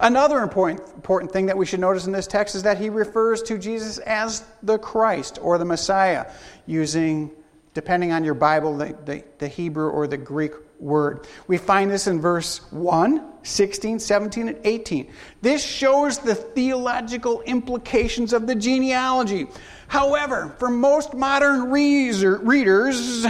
Another 0.00 0.38
important, 0.40 0.80
important 0.94 1.32
thing 1.32 1.46
that 1.46 1.56
we 1.56 1.66
should 1.66 1.80
notice 1.80 2.06
in 2.06 2.12
this 2.12 2.26
text 2.26 2.54
is 2.54 2.62
that 2.62 2.78
he 2.78 2.90
refers 2.90 3.42
to 3.42 3.58
Jesus 3.58 3.98
as 3.98 4.44
the 4.62 4.78
Christ 4.78 5.38
or 5.42 5.58
the 5.58 5.64
Messiah, 5.64 6.30
using, 6.66 7.30
depending 7.74 8.12
on 8.12 8.24
your 8.24 8.34
Bible, 8.34 8.76
the, 8.76 8.96
the, 9.04 9.24
the 9.38 9.48
Hebrew 9.48 9.88
or 9.88 10.06
the 10.06 10.16
Greek 10.16 10.52
word. 10.80 11.26
We 11.46 11.58
find 11.58 11.90
this 11.90 12.06
in 12.06 12.20
verse 12.20 12.60
1, 12.70 13.24
16, 13.42 13.98
17, 13.98 14.48
and 14.48 14.58
18. 14.64 15.10
This 15.42 15.64
shows 15.64 16.18
the 16.18 16.34
theological 16.34 17.42
implications 17.42 18.32
of 18.32 18.46
the 18.46 18.54
genealogy. 18.54 19.46
However, 19.88 20.54
for 20.58 20.68
most 20.68 21.14
modern 21.14 21.70
readers, 21.70 23.26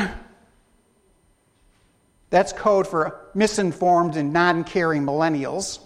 that's 2.31 2.53
code 2.53 2.87
for 2.87 3.29
misinformed 3.33 4.17
and 4.17 4.33
non 4.33 4.65
caring 4.65 5.05
millennials. 5.05 5.79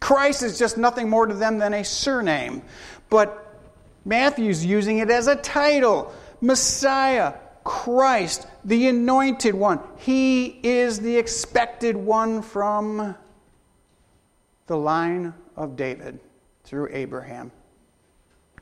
Christ 0.00 0.42
is 0.42 0.58
just 0.58 0.78
nothing 0.78 1.08
more 1.08 1.26
to 1.26 1.34
them 1.34 1.58
than 1.58 1.74
a 1.74 1.84
surname. 1.84 2.62
But 3.10 3.58
Matthew's 4.06 4.64
using 4.64 4.98
it 4.98 5.10
as 5.10 5.28
a 5.28 5.36
title 5.36 6.12
Messiah, 6.40 7.34
Christ, 7.62 8.46
the 8.64 8.88
anointed 8.88 9.54
one. 9.54 9.80
He 9.98 10.46
is 10.62 10.98
the 10.98 11.16
expected 11.16 11.94
one 11.94 12.40
from 12.40 13.14
the 14.66 14.76
line 14.76 15.34
of 15.56 15.76
David 15.76 16.20
through 16.64 16.88
Abraham 16.92 17.52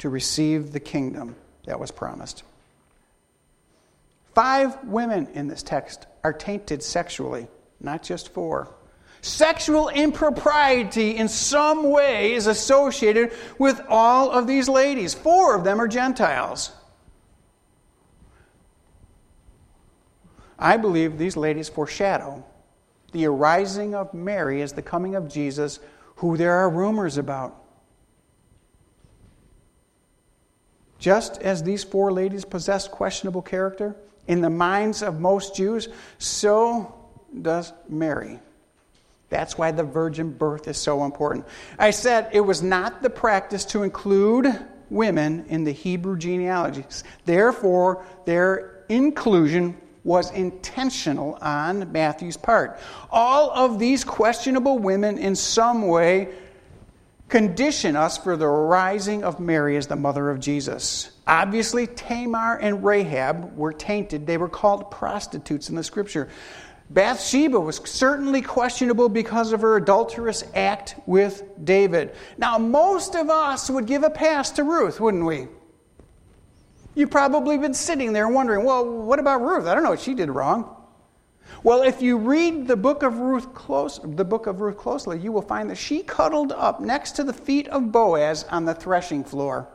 to 0.03 0.09
receive 0.09 0.73
the 0.73 0.81
kingdom 0.81 1.37
that 1.65 1.79
was 1.79 1.93
promised. 1.93 2.43
Five 4.35 4.83
women 4.83 5.29
in 5.33 5.47
this 5.47 5.63
text 5.63 6.07
are 6.25 6.33
tainted 6.33 6.83
sexually, 6.83 7.47
not 7.79 8.03
just 8.03 8.31
four. 8.35 8.75
Sexual 9.21 9.91
impropriety 9.91 11.17
in 11.17 11.29
some 11.29 11.89
way 11.89 12.33
is 12.33 12.49
associated 12.49 13.31
with 13.61 13.81
all 13.89 14.33
of 14.33 14.49
these 14.49 14.69
ladies. 14.69 15.15
Four 15.15 15.55
of 15.55 15.63
them 15.63 15.81
are 15.81 15.87
Gentiles. 15.87 16.73
I 20.59 20.79
believe 20.79 21.17
these 21.17 21.37
ladies 21.37 21.69
foreshadow 21.69 22.45
the 23.13 23.27
arising 23.27 23.95
of 23.95 24.13
Mary 24.13 24.63
as 24.63 24.73
the 24.73 24.83
coming 24.83 25.15
of 25.15 25.29
Jesus, 25.29 25.79
who 26.17 26.37
there 26.37 26.55
are 26.55 26.69
rumors 26.69 27.19
about. 27.19 27.62
Just 31.03 31.43
as 31.43 31.65
these 31.65 31.83
four 31.83 32.13
ladies 32.13 32.45
possess 32.45 32.87
questionable 32.87 33.43
character 33.43 33.97
in 34.29 34.41
the 34.41 34.49
minds 34.49 35.03
of 35.03 35.19
most 35.19 35.57
Jews, 35.57 35.89
so 36.19 36.95
does 37.43 37.73
Mary. 37.89 38.39
That's 39.29 39.59
why 39.59 39.73
the 39.73 39.83
virgin 39.83 40.31
birth 40.31 40.69
is 40.69 40.77
so 40.77 41.03
important. 41.03 41.47
I 41.77 41.91
said 41.91 42.29
it 42.33 42.43
was 42.43 42.63
not 42.63 43.03
the 43.03 43.11
practice 43.11 43.65
to 43.65 43.83
include 43.83 44.47
women 44.91 45.45
in 45.49 45.65
the 45.65 45.73
Hebrew 45.73 46.17
genealogies. 46.17 47.03
Therefore, 47.25 48.05
their 48.25 48.85
inclusion 48.89 49.77
was 50.05 50.31
intentional 50.31 51.37
on 51.43 51.91
Matthew's 51.91 52.37
part. 52.37 52.79
All 53.11 53.51
of 53.51 53.81
these 53.81 54.05
questionable 54.05 54.79
women, 54.79 55.19
in 55.19 55.35
some 55.35 55.89
way, 55.89 56.29
condition 57.33 57.97
us 57.97 58.19
for 58.19 58.37
the 58.37 58.47
rising 58.47 59.25
of 59.25 59.41
Mary 59.41 59.79
as 59.79 59.87
the 59.87 59.97
mother 59.97 60.29
of 60.29 60.39
Jesus. 60.39 61.11
Obviously, 61.27 61.87
Tamar 61.87 62.59
and 62.59 62.85
Rahab 62.85 63.57
were 63.57 63.73
tainted. 63.73 64.27
They 64.27 64.37
were 64.37 64.51
called 64.51 64.91
prostitutes 64.91 65.71
in 65.71 65.75
the 65.75 65.83
scripture. 65.83 66.29
Bathsheba 66.91 67.59
was 67.59 67.77
certainly 67.87 68.43
questionable 68.43 69.09
because 69.09 69.55
of 69.55 69.63
her 69.63 69.77
adulterous 69.77 70.45
act 70.55 70.95
with 71.07 71.43
David. 71.65 72.15
Now, 72.37 72.59
most 72.59 73.15
of 73.15 73.31
us 73.31 73.71
would 73.71 73.87
give 73.87 74.03
a 74.03 74.11
pass 74.11 74.51
to 74.51 74.63
Ruth, 74.63 75.01
wouldn't 75.01 75.25
we? 75.25 75.49
You've 76.95 77.11
probably 77.11 77.57
been 77.57 77.73
sitting 77.73 78.13
there 78.13 78.29
wondering, 78.29 78.67
well, 78.67 78.85
what 78.85 79.19
about 79.19 79.41
Ruth? 79.41 79.67
I 79.67 79.73
don't 79.73 79.85
know 79.85 79.89
what 79.89 80.01
she 80.01 80.13
did 80.13 80.29
wrong. 80.29 80.82
Well, 81.63 81.83
if 81.83 82.03
you 82.03 82.17
read 82.17 82.67
the 82.67 82.77
book 82.77 83.03
of 83.03 83.19
Ruth 83.19 83.55
close, 83.55 84.01
the 84.03 84.25
book 84.25 84.47
of 84.47 84.61
Ruth 84.61 84.77
closely, 84.77 85.19
you 85.19 85.31
will 85.31 85.43
find 85.43 85.71
that 85.71 85.77
she 85.77 86.03
cuddled 86.03 86.53
up 86.53 86.81
next 86.81 87.13
to 87.13 87.25
the 87.25 87.33
feet 87.33 87.69
of 87.69 87.93
Boaz 87.93 88.45
on 88.51 88.65
the 88.65 88.75
threshing 88.75 89.23
floor. 89.23 89.69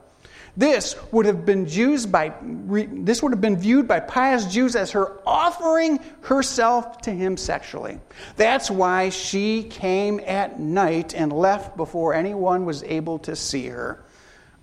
This 0.57 0.95
would 1.11 1.28
have 1.28 1.45
been 1.45 1.68
Jews 1.68 2.07
by 2.07 2.34
this 2.41 3.22
would 3.22 3.32
have 3.32 3.41
been 3.41 3.57
viewed 3.57 3.88
by 3.88 3.99
pious 3.99 4.45
Jews 4.45 4.76
as 4.76 4.89
her 4.91 5.20
offering 5.26 5.99
herself 6.22 6.99
to 7.03 7.11
him 7.11 7.38
sexually. 7.38 7.99
That's 8.38 8.72
why 8.72 9.09
she 9.09 9.63
came 9.63 10.20
at 10.26 10.59
night 10.59 11.13
and 11.13 11.32
left 11.32 11.78
before 11.78 12.15
anyone 12.15 12.65
was 12.65 12.82
able 12.84 13.20
to 13.20 13.36
see 13.36 13.68
her. 13.68 14.03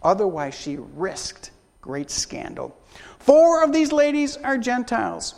Otherwise, 0.02 0.54
she 0.54 0.78
risked 0.78 1.52
great 1.80 2.10
scandal. 2.10 2.76
Four 3.20 3.62
of 3.62 3.72
these 3.72 3.92
ladies 3.92 4.36
are 4.38 4.58
Gentiles 4.58 5.36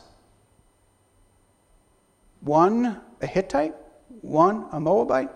one 2.46 3.00
a 3.20 3.26
Hittite, 3.26 3.74
one 4.22 4.66
a 4.72 4.80
Moabite, 4.80 5.30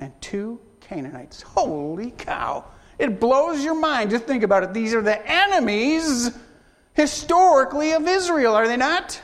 and 0.00 0.12
two 0.20 0.60
Canaanites. 0.80 1.42
Holy 1.42 2.12
cow! 2.12 2.64
It 2.98 3.20
blows 3.20 3.62
your 3.62 3.78
mind. 3.78 4.10
Just 4.10 4.24
think 4.24 4.42
about 4.42 4.62
it. 4.64 4.74
These 4.74 4.94
are 4.94 5.02
the 5.02 5.24
enemies 5.30 6.30
historically 6.94 7.92
of 7.92 8.08
Israel, 8.08 8.54
are 8.54 8.66
they 8.66 8.76
not? 8.76 9.20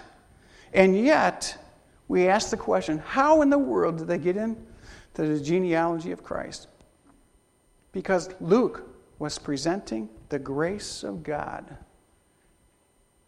And 0.73 0.97
yet, 0.97 1.59
we 2.07 2.29
ask 2.29 2.51
the 2.51 2.57
question 2.57 2.99
how 2.99 3.43
in 3.43 3.51
the 3.51 3.59
world 3.59 3.99
did 3.99 4.07
they 4.07 4.19
get 4.19 4.37
in 4.37 4.57
to 5.15 5.27
the 5.27 5.41
genealogy 5.41 6.13
of 6.13 6.23
Christ? 6.23 6.69
Because 7.93 8.29
Luke 8.41 8.89
was 9.19 9.39
presenting 9.39 10.09
the 10.29 10.39
grace 10.39 11.03
of 11.03 11.23
God 11.23 11.77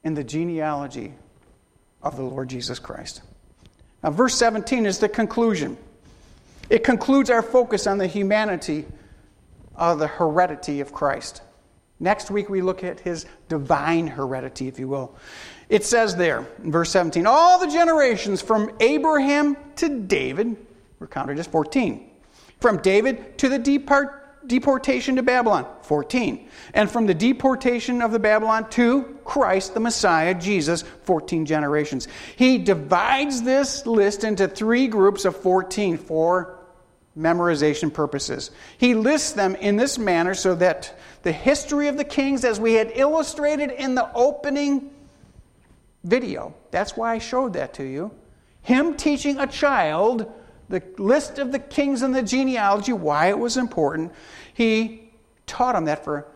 in 0.04 0.14
the 0.14 0.24
genealogy 0.24 1.14
of 2.02 2.16
the 2.16 2.22
Lord 2.22 2.48
Jesus 2.48 2.78
Christ. 2.78 3.22
Now, 4.02 4.10
verse 4.10 4.34
17 4.36 4.86
is 4.86 4.98
the 4.98 5.08
conclusion. 5.08 5.76
It 6.68 6.84
concludes 6.84 7.30
our 7.30 7.42
focus 7.42 7.86
on 7.86 7.98
the 7.98 8.06
humanity 8.06 8.86
of 9.74 9.98
the 9.98 10.06
heredity 10.06 10.80
of 10.80 10.92
Christ. 10.92 11.42
Next 11.98 12.30
week, 12.30 12.48
we 12.48 12.60
look 12.60 12.84
at 12.84 13.00
his 13.00 13.24
divine 13.48 14.06
heredity, 14.06 14.68
if 14.68 14.78
you 14.78 14.88
will. 14.88 15.14
It 15.68 15.84
says 15.84 16.14
there 16.14 16.46
in 16.62 16.70
verse 16.70 16.90
17 16.90 17.26
all 17.26 17.58
the 17.58 17.66
generations 17.70 18.42
from 18.42 18.70
Abraham 18.80 19.56
to 19.76 20.00
David 20.00 20.56
were 20.98 21.06
counted 21.06 21.38
as 21.38 21.46
14. 21.46 22.10
From 22.60 22.78
David 22.78 23.38
to 23.38 23.48
the 23.48 23.58
depart 23.58 24.25
deportation 24.46 25.16
to 25.16 25.22
Babylon, 25.22 25.66
14. 25.82 26.48
And 26.74 26.90
from 26.90 27.06
the 27.06 27.14
deportation 27.14 28.02
of 28.02 28.12
the 28.12 28.18
Babylon 28.18 28.68
to 28.70 29.18
Christ, 29.24 29.74
the 29.74 29.80
Messiah, 29.80 30.34
Jesus, 30.34 30.82
14 31.04 31.46
generations. 31.46 32.08
He 32.36 32.58
divides 32.58 33.42
this 33.42 33.86
list 33.86 34.24
into 34.24 34.48
three 34.48 34.86
groups 34.86 35.24
of 35.24 35.36
14 35.36 35.98
for 35.98 36.58
memorization 37.18 37.92
purposes. 37.92 38.50
He 38.78 38.94
lists 38.94 39.32
them 39.32 39.54
in 39.56 39.76
this 39.76 39.98
manner 39.98 40.34
so 40.34 40.54
that 40.56 40.98
the 41.22 41.32
history 41.32 41.88
of 41.88 41.96
the 41.96 42.04
kings, 42.04 42.44
as 42.44 42.60
we 42.60 42.74
had 42.74 42.92
illustrated 42.94 43.70
in 43.70 43.94
the 43.94 44.12
opening 44.14 44.90
video, 46.04 46.54
that's 46.70 46.96
why 46.96 47.14
I 47.14 47.18
showed 47.18 47.54
that 47.54 47.74
to 47.74 47.84
you. 47.84 48.12
Him 48.62 48.94
teaching 48.94 49.38
a 49.38 49.46
child 49.46 50.30
the 50.68 50.82
list 50.98 51.38
of 51.38 51.52
the 51.52 51.58
kings 51.58 52.02
and 52.02 52.14
the 52.14 52.22
genealogy, 52.22 52.92
why 52.92 53.28
it 53.28 53.38
was 53.38 53.56
important. 53.56 54.12
He 54.54 55.10
taught 55.46 55.74
them 55.74 55.84
that 55.84 56.04
for 56.04 56.26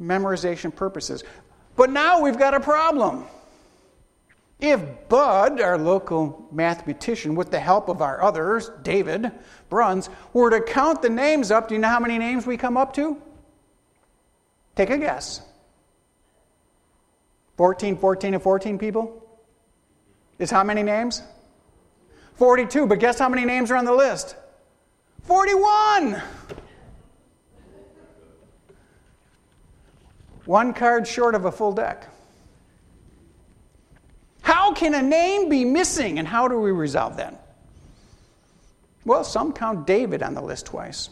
memorization 0.00 0.74
purposes. 0.74 1.22
But 1.76 1.90
now 1.90 2.20
we've 2.20 2.38
got 2.38 2.54
a 2.54 2.60
problem. 2.60 3.24
If 4.60 5.08
Bud, 5.08 5.60
our 5.60 5.76
local 5.76 6.48
mathematician, 6.52 7.34
with 7.34 7.50
the 7.50 7.58
help 7.58 7.88
of 7.88 8.00
our 8.00 8.22
others, 8.22 8.70
David 8.82 9.32
Bruns, 9.68 10.08
were 10.32 10.50
to 10.50 10.60
count 10.60 11.02
the 11.02 11.10
names 11.10 11.50
up, 11.50 11.68
do 11.68 11.74
you 11.74 11.80
know 11.80 11.88
how 11.88 11.98
many 11.98 12.16
names 12.18 12.46
we 12.46 12.56
come 12.56 12.76
up 12.76 12.94
to? 12.94 13.20
Take 14.76 14.90
a 14.90 14.98
guess. 14.98 15.42
14, 17.56 17.96
14, 17.96 18.34
and 18.34 18.42
14 18.42 18.78
people? 18.78 19.18
Is 20.38 20.50
how 20.50 20.64
many 20.64 20.82
names? 20.82 21.22
42, 22.36 22.86
but 22.86 22.98
guess 22.98 23.18
how 23.18 23.28
many 23.28 23.44
names 23.44 23.70
are 23.70 23.76
on 23.76 23.84
the 23.84 23.94
list? 23.94 24.36
41! 25.24 26.20
One 30.44 30.74
card 30.74 31.06
short 31.06 31.34
of 31.34 31.44
a 31.44 31.52
full 31.52 31.72
deck. 31.72 32.08
How 34.42 34.72
can 34.72 34.94
a 34.94 35.02
name 35.02 35.48
be 35.48 35.64
missing 35.64 36.18
and 36.18 36.26
how 36.26 36.48
do 36.48 36.60
we 36.60 36.72
resolve 36.72 37.16
that? 37.18 37.46
Well, 39.04 39.24
some 39.24 39.52
count 39.52 39.86
David 39.86 40.22
on 40.22 40.34
the 40.34 40.42
list 40.42 40.66
twice. 40.66 41.10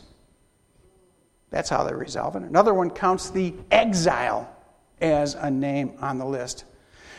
That's 1.51 1.69
how 1.69 1.85
they 1.85 1.93
resolve 1.93 2.37
it. 2.37 2.43
Another 2.43 2.75
one 2.75 2.91
counts 2.91 3.31
the 3.31 3.55
exile 3.71 4.53
as 5.01 5.35
a 5.35 5.51
name 5.51 5.95
on 6.01 6.19
the 6.19 6.25
list. 6.25 6.65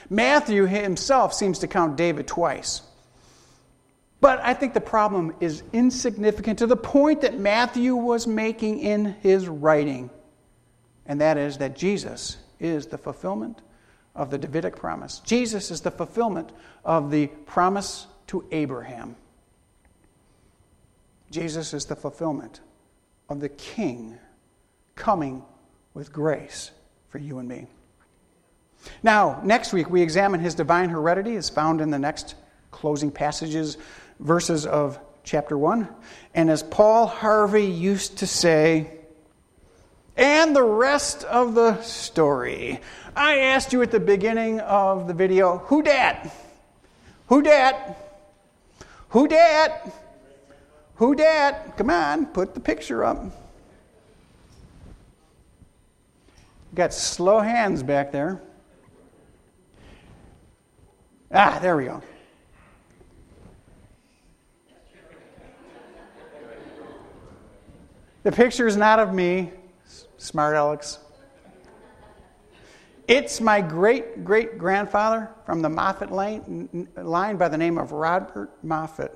Matthew 0.09 0.65
himself 0.65 1.33
seems 1.33 1.59
to 1.59 1.67
count 1.67 1.95
David 1.95 2.27
twice. 2.27 2.81
But 4.21 4.39
I 4.43 4.53
think 4.53 4.75
the 4.75 4.81
problem 4.81 5.33
is 5.39 5.63
insignificant 5.73 6.59
to 6.59 6.67
the 6.67 6.77
point 6.77 7.21
that 7.21 7.39
Matthew 7.39 7.95
was 7.95 8.27
making 8.27 8.79
in 8.79 9.15
his 9.21 9.47
writing, 9.47 10.11
and 11.07 11.19
that 11.19 11.37
is 11.37 11.57
that 11.57 11.75
Jesus 11.75 12.37
is 12.59 12.85
the 12.85 12.99
fulfillment 12.99 13.61
of 14.15 14.29
the 14.29 14.37
Davidic 14.37 14.75
promise. 14.75 15.19
Jesus 15.25 15.71
is 15.71 15.81
the 15.81 15.89
fulfillment 15.89 16.51
of 16.85 17.09
the 17.09 17.27
promise 17.27 18.05
to 18.27 18.45
Abraham. 18.51 19.15
Jesus 21.31 21.73
is 21.73 21.85
the 21.85 21.95
fulfillment 21.95 22.59
of 23.27 23.39
the 23.39 23.49
King 23.49 24.19
coming 24.95 25.43
with 25.93 26.13
grace 26.13 26.71
for 27.09 27.17
you 27.17 27.39
and 27.39 27.49
me. 27.49 27.65
Now, 29.01 29.41
next 29.43 29.73
week 29.73 29.89
we 29.89 30.01
examine 30.01 30.41
his 30.41 30.53
divine 30.53 30.89
heredity, 30.89 31.37
as 31.37 31.49
found 31.49 31.81
in 31.81 31.89
the 31.89 31.99
next 31.99 32.35
closing 32.71 33.11
passages 33.11 33.77
verses 34.21 34.65
of 34.65 34.99
chapter 35.23 35.57
1. 35.57 35.87
And 36.33 36.49
as 36.49 36.63
Paul 36.63 37.07
Harvey 37.07 37.65
used 37.65 38.19
to 38.19 38.27
say, 38.27 39.01
and 40.15 40.55
the 40.55 40.63
rest 40.63 41.23
of 41.23 41.55
the 41.55 41.81
story. 41.81 42.79
I 43.15 43.39
asked 43.39 43.73
you 43.73 43.81
at 43.81 43.91
the 43.91 43.99
beginning 43.99 44.59
of 44.59 45.07
the 45.07 45.13
video, 45.13 45.57
who 45.59 45.81
dat? 45.81 46.33
Who 47.27 47.41
dat? 47.41 47.97
Who 49.09 49.27
dat? 49.27 49.91
Who 50.95 51.15
dat? 51.15 51.75
Come 51.77 51.89
on, 51.89 52.25
put 52.27 52.53
the 52.53 52.59
picture 52.59 53.03
up. 53.03 53.25
Got 56.73 56.93
slow 56.93 57.39
hands 57.39 57.83
back 57.83 58.11
there. 58.11 58.41
Ah, 61.33 61.59
there 61.61 61.75
we 61.75 61.85
go. 61.85 62.01
The 68.23 68.31
picture 68.31 68.67
is 68.67 68.77
not 68.77 68.99
of 68.99 69.13
me, 69.13 69.51
smart 70.17 70.55
Alex. 70.55 70.99
It's 73.07 73.41
my 73.41 73.61
great 73.61 74.23
great 74.23 74.57
grandfather 74.57 75.29
from 75.45 75.61
the 75.61 75.69
Moffat 75.69 76.11
line, 76.11 76.87
by 76.95 77.47
the 77.47 77.57
name 77.57 77.77
of 77.77 77.91
Robert 77.91 78.51
Moffat. 78.63 79.11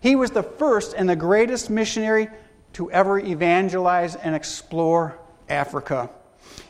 He 0.00 0.14
was 0.14 0.30
the 0.30 0.42
first 0.42 0.94
and 0.94 1.08
the 1.08 1.16
greatest 1.16 1.70
missionary 1.70 2.28
to 2.74 2.90
ever 2.90 3.18
evangelize 3.18 4.14
and 4.14 4.34
explore 4.34 5.18
Africa. 5.48 6.10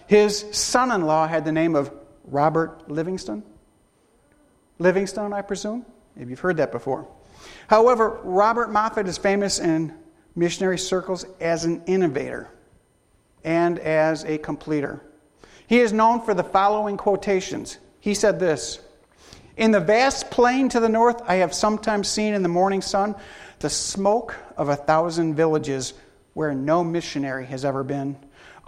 His 0.07 0.47
son 0.53 0.93
in 0.93 1.03
law 1.03 1.27
had 1.27 1.45
the 1.45 1.53
name 1.53 1.75
of 1.75 1.93
Robert 2.25 2.89
Livingston. 2.89 3.43
Livingstone, 4.79 5.33
I 5.33 5.43
presume, 5.43 5.85
if 6.17 6.31
you've 6.31 6.41
heard 6.41 6.59
that 6.59 6.73
before. 6.73 7.09
However, 7.67 8.21
Robert 8.23 8.71
Moffat 8.71 9.09
is 9.09 9.19
famous 9.19 9.59
in 9.59 9.95
missionary 10.41 10.79
circles 10.79 11.27
as 11.39 11.67
an 11.67 11.83
innovator 11.85 12.49
and 13.45 13.79
as 13.79 14.25
a 14.25 14.39
completer. 14.39 15.03
He 15.67 15.81
is 15.81 15.93
known 15.93 16.23
for 16.23 16.33
the 16.33 16.43
following 16.43 16.97
quotations. 16.97 17.77
He 18.01 18.15
said 18.15 18.41
this 18.41 18.81
In 19.59 19.71
the 19.71 19.81
vast 19.81 20.31
plain 20.31 20.71
to 20.71 20.81
the 20.81 20.89
north, 20.89 21.21
I 21.27 21.37
have 21.37 21.53
sometimes 21.53 22.09
seen 22.09 22.33
in 22.33 22.43
the 22.43 22.49
morning 22.49 22.81
sun 22.81 23.15
the 23.59 23.69
smoke 23.69 24.35
of 24.57 24.71
a 24.71 24.77
thousand 24.77 25.35
villages 25.35 25.93
where 26.33 26.55
no 26.55 26.83
missionary 26.83 27.45
has 27.45 27.67
ever 27.67 27.85
been. 27.85 28.17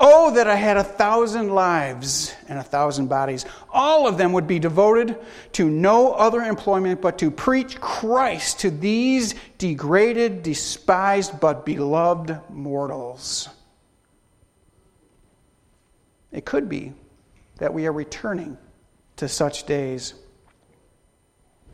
Oh, 0.05 0.32
that 0.32 0.48
I 0.48 0.57
had 0.57 0.76
a 0.76 0.82
thousand 0.82 1.50
lives 1.50 2.34
and 2.48 2.59
a 2.59 2.62
thousand 2.64 3.07
bodies. 3.07 3.44
All 3.72 4.09
of 4.09 4.18
them 4.18 4.32
would 4.32 4.48
be 4.48 4.59
devoted 4.59 5.16
to 5.53 5.70
no 5.70 6.12
other 6.12 6.40
employment 6.40 7.00
but 7.00 7.18
to 7.18 7.30
preach 7.30 7.80
Christ 7.80 8.59
to 8.61 8.70
these 8.70 9.36
degraded, 9.59 10.42
despised, 10.42 11.38
but 11.38 11.64
beloved 11.64 12.36
mortals. 12.50 13.48
It 16.32 16.44
could 16.44 16.68
be 16.68 16.94
that 17.59 17.72
we 17.72 17.86
are 17.86 17.92
returning 17.92 18.59
to 19.18 19.28
such 19.28 19.66
days. 19.66 20.14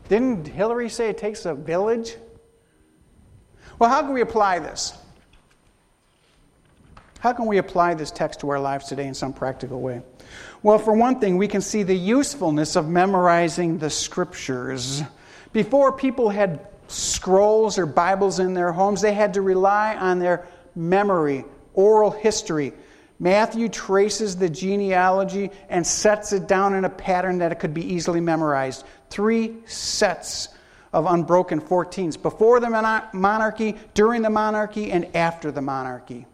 Didn't 0.07 0.47
Hillary 0.47 0.89
say 0.89 1.09
it 1.09 1.17
takes 1.17 1.47
a 1.47 1.55
village? 1.55 2.15
Well, 3.79 3.89
how 3.89 4.03
can 4.03 4.13
we 4.13 4.21
apply 4.21 4.59
this? 4.59 4.93
How 7.19 7.33
can 7.33 7.47
we 7.47 7.57
apply 7.57 7.95
this 7.95 8.11
text 8.11 8.39
to 8.39 8.49
our 8.49 8.59
lives 8.61 8.85
today 8.85 9.05
in 9.05 9.13
some 9.13 9.33
practical 9.33 9.81
way? 9.81 10.01
Well, 10.63 10.79
for 10.79 10.93
one 10.93 11.19
thing, 11.19 11.37
we 11.37 11.49
can 11.49 11.59
see 11.59 11.83
the 11.83 11.95
usefulness 11.95 12.77
of 12.77 12.87
memorizing 12.87 13.77
the 13.77 13.89
scriptures. 13.89 15.03
Before 15.51 15.91
people 15.91 16.29
had 16.29 16.65
scrolls 16.87 17.77
or 17.77 17.85
Bibles 17.85 18.39
in 18.39 18.53
their 18.53 18.71
homes, 18.71 19.01
they 19.01 19.13
had 19.13 19.33
to 19.33 19.41
rely 19.41 19.97
on 19.97 20.19
their 20.19 20.47
memory, 20.75 21.43
oral 21.73 22.11
history. 22.11 22.71
Matthew 23.19 23.67
traces 23.67 24.37
the 24.37 24.49
genealogy 24.49 25.51
and 25.67 25.85
sets 25.85 26.31
it 26.31 26.47
down 26.47 26.73
in 26.73 26.85
a 26.85 26.89
pattern 26.89 27.39
that 27.39 27.51
it 27.51 27.59
could 27.59 27.73
be 27.73 27.83
easily 27.83 28.21
memorized. 28.21 28.85
Three 29.09 29.57
sets 29.65 30.47
of 30.93 31.05
unbroken 31.05 31.59
14s 31.59 32.19
before 32.21 32.61
the 32.61 32.69
monarchy, 33.11 33.75
during 33.93 34.21
the 34.21 34.29
monarchy, 34.29 34.89
and 34.93 35.13
after 35.17 35.51
the 35.51 35.61
monarchy. 35.61 36.25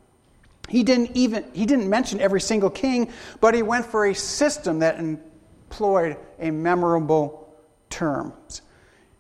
He 0.68 0.84
didn't 0.84 1.12
even 1.14 1.46
he 1.54 1.66
didn't 1.66 1.90
mention 1.90 2.20
every 2.20 2.42
single 2.42 2.70
king, 2.70 3.12
but 3.40 3.54
he 3.54 3.64
went 3.64 3.86
for 3.86 4.06
a 4.06 4.16
system 4.16 4.80
that 4.80 5.00
employed 5.00 6.18
a 6.40 6.52
memorable 6.52 7.54
terms. 7.90 8.62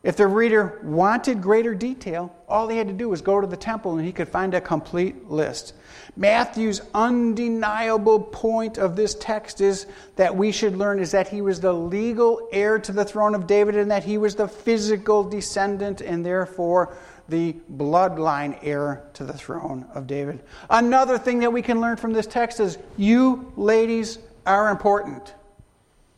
If 0.05 0.17
the 0.17 0.27
reader 0.27 0.81
wanted 0.83 1.41
greater 1.41 1.73
detail, 1.73 2.31
all 2.47 2.67
he 2.67 2.77
had 2.77 2.87
to 2.89 2.93
do 2.93 3.09
was 3.09 3.23
go 3.23 3.41
to 3.41 3.47
the 3.47 3.57
temple 3.57 3.97
and 3.97 4.05
he 4.05 4.11
could 4.11 4.29
find 4.29 4.53
a 4.53 4.61
complete 4.61 5.31
list. 5.31 5.73
Matthew's 6.15 6.79
undeniable 6.93 8.19
point 8.19 8.77
of 8.77 8.95
this 8.95 9.15
text 9.15 9.61
is 9.61 9.87
that 10.15 10.35
we 10.35 10.51
should 10.51 10.77
learn 10.77 10.99
is 10.99 11.09
that 11.09 11.27
he 11.29 11.41
was 11.41 11.59
the 11.59 11.73
legal 11.73 12.47
heir 12.51 12.77
to 12.77 12.91
the 12.91 13.03
throne 13.03 13.33
of 13.33 13.47
David 13.47 13.77
and 13.77 13.89
that 13.89 14.03
he 14.03 14.19
was 14.19 14.35
the 14.35 14.47
physical 14.47 15.23
descendant 15.23 16.01
and 16.01 16.23
therefore 16.23 16.95
the 17.27 17.55
bloodline 17.73 18.57
heir 18.61 19.03
to 19.13 19.23
the 19.23 19.33
throne 19.33 19.85
of 19.93 20.07
David. 20.07 20.43
Another 20.69 21.17
thing 21.17 21.39
that 21.39 21.51
we 21.51 21.61
can 21.61 21.81
learn 21.81 21.97
from 21.97 22.13
this 22.13 22.27
text 22.27 22.59
is 22.59 22.77
you 22.97 23.51
ladies 23.55 24.19
are 24.45 24.69
important. 24.69 25.33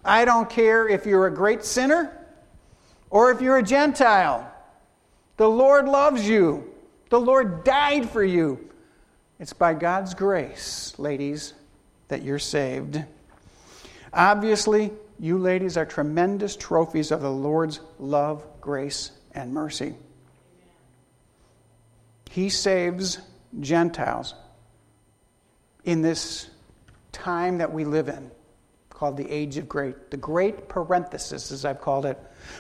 I 0.03 0.25
don't 0.25 0.49
care 0.49 0.87
if 0.87 1.05
you're 1.05 1.27
a 1.27 1.33
great 1.33 1.63
sinner 1.63 2.17
or 3.09 3.31
if 3.31 3.41
you're 3.41 3.57
a 3.57 3.63
Gentile. 3.63 4.51
The 5.37 5.49
Lord 5.49 5.87
loves 5.87 6.27
you. 6.27 6.73
The 7.09 7.19
Lord 7.19 7.63
died 7.63 8.09
for 8.09 8.23
you. 8.23 8.69
It's 9.39 9.53
by 9.53 9.75
God's 9.75 10.13
grace, 10.13 10.93
ladies, 10.97 11.53
that 12.07 12.23
you're 12.23 12.39
saved. 12.39 13.03
Obviously, 14.13 14.91
you 15.19 15.37
ladies 15.37 15.77
are 15.77 15.85
tremendous 15.85 16.55
trophies 16.55 17.11
of 17.11 17.21
the 17.21 17.31
Lord's 17.31 17.79
love, 17.99 18.45
grace, 18.61 19.11
and 19.33 19.53
mercy. 19.53 19.95
He 22.37 22.49
saves 22.49 23.17
Gentiles 23.61 24.35
in 25.85 26.03
this 26.03 26.51
time 27.11 27.57
that 27.57 27.73
we 27.73 27.83
live 27.83 28.09
in, 28.09 28.29
called 28.91 29.17
the 29.17 29.27
Age 29.27 29.57
of 29.57 29.67
Great, 29.67 30.11
the 30.11 30.17
Great 30.17 30.69
Parenthesis, 30.69 31.51
as 31.51 31.65
I've 31.65 31.81
called 31.81 32.05
it. 32.05 32.15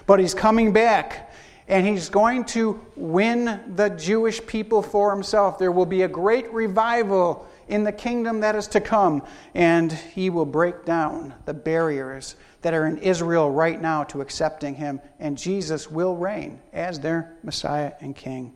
But 0.07 0.19
he's 0.19 0.33
coming 0.33 0.73
back 0.73 1.31
and 1.67 1.85
he's 1.85 2.09
going 2.09 2.45
to 2.45 2.83
win 2.95 3.75
the 3.75 3.89
Jewish 3.89 4.43
people 4.47 4.81
for 4.81 5.13
himself. 5.13 5.59
There 5.59 5.71
will 5.71 5.85
be 5.85 6.01
a 6.01 6.07
great 6.07 6.51
revival 6.51 7.47
in 7.67 7.83
the 7.83 7.91
kingdom 7.91 8.39
that 8.39 8.55
is 8.55 8.65
to 8.69 8.81
come, 8.81 9.21
and 9.53 9.91
he 9.91 10.31
will 10.31 10.47
break 10.47 10.85
down 10.85 11.35
the 11.45 11.53
barriers 11.53 12.35
that 12.63 12.73
are 12.73 12.87
in 12.87 12.97
Israel 12.97 13.51
right 13.51 13.79
now 13.79 14.05
to 14.05 14.21
accepting 14.21 14.73
him, 14.73 15.01
and 15.19 15.37
Jesus 15.37 15.91
will 15.91 16.15
reign 16.15 16.61
as 16.73 16.99
their 16.99 17.37
Messiah 17.43 17.91
and 18.01 18.15
King. 18.15 18.55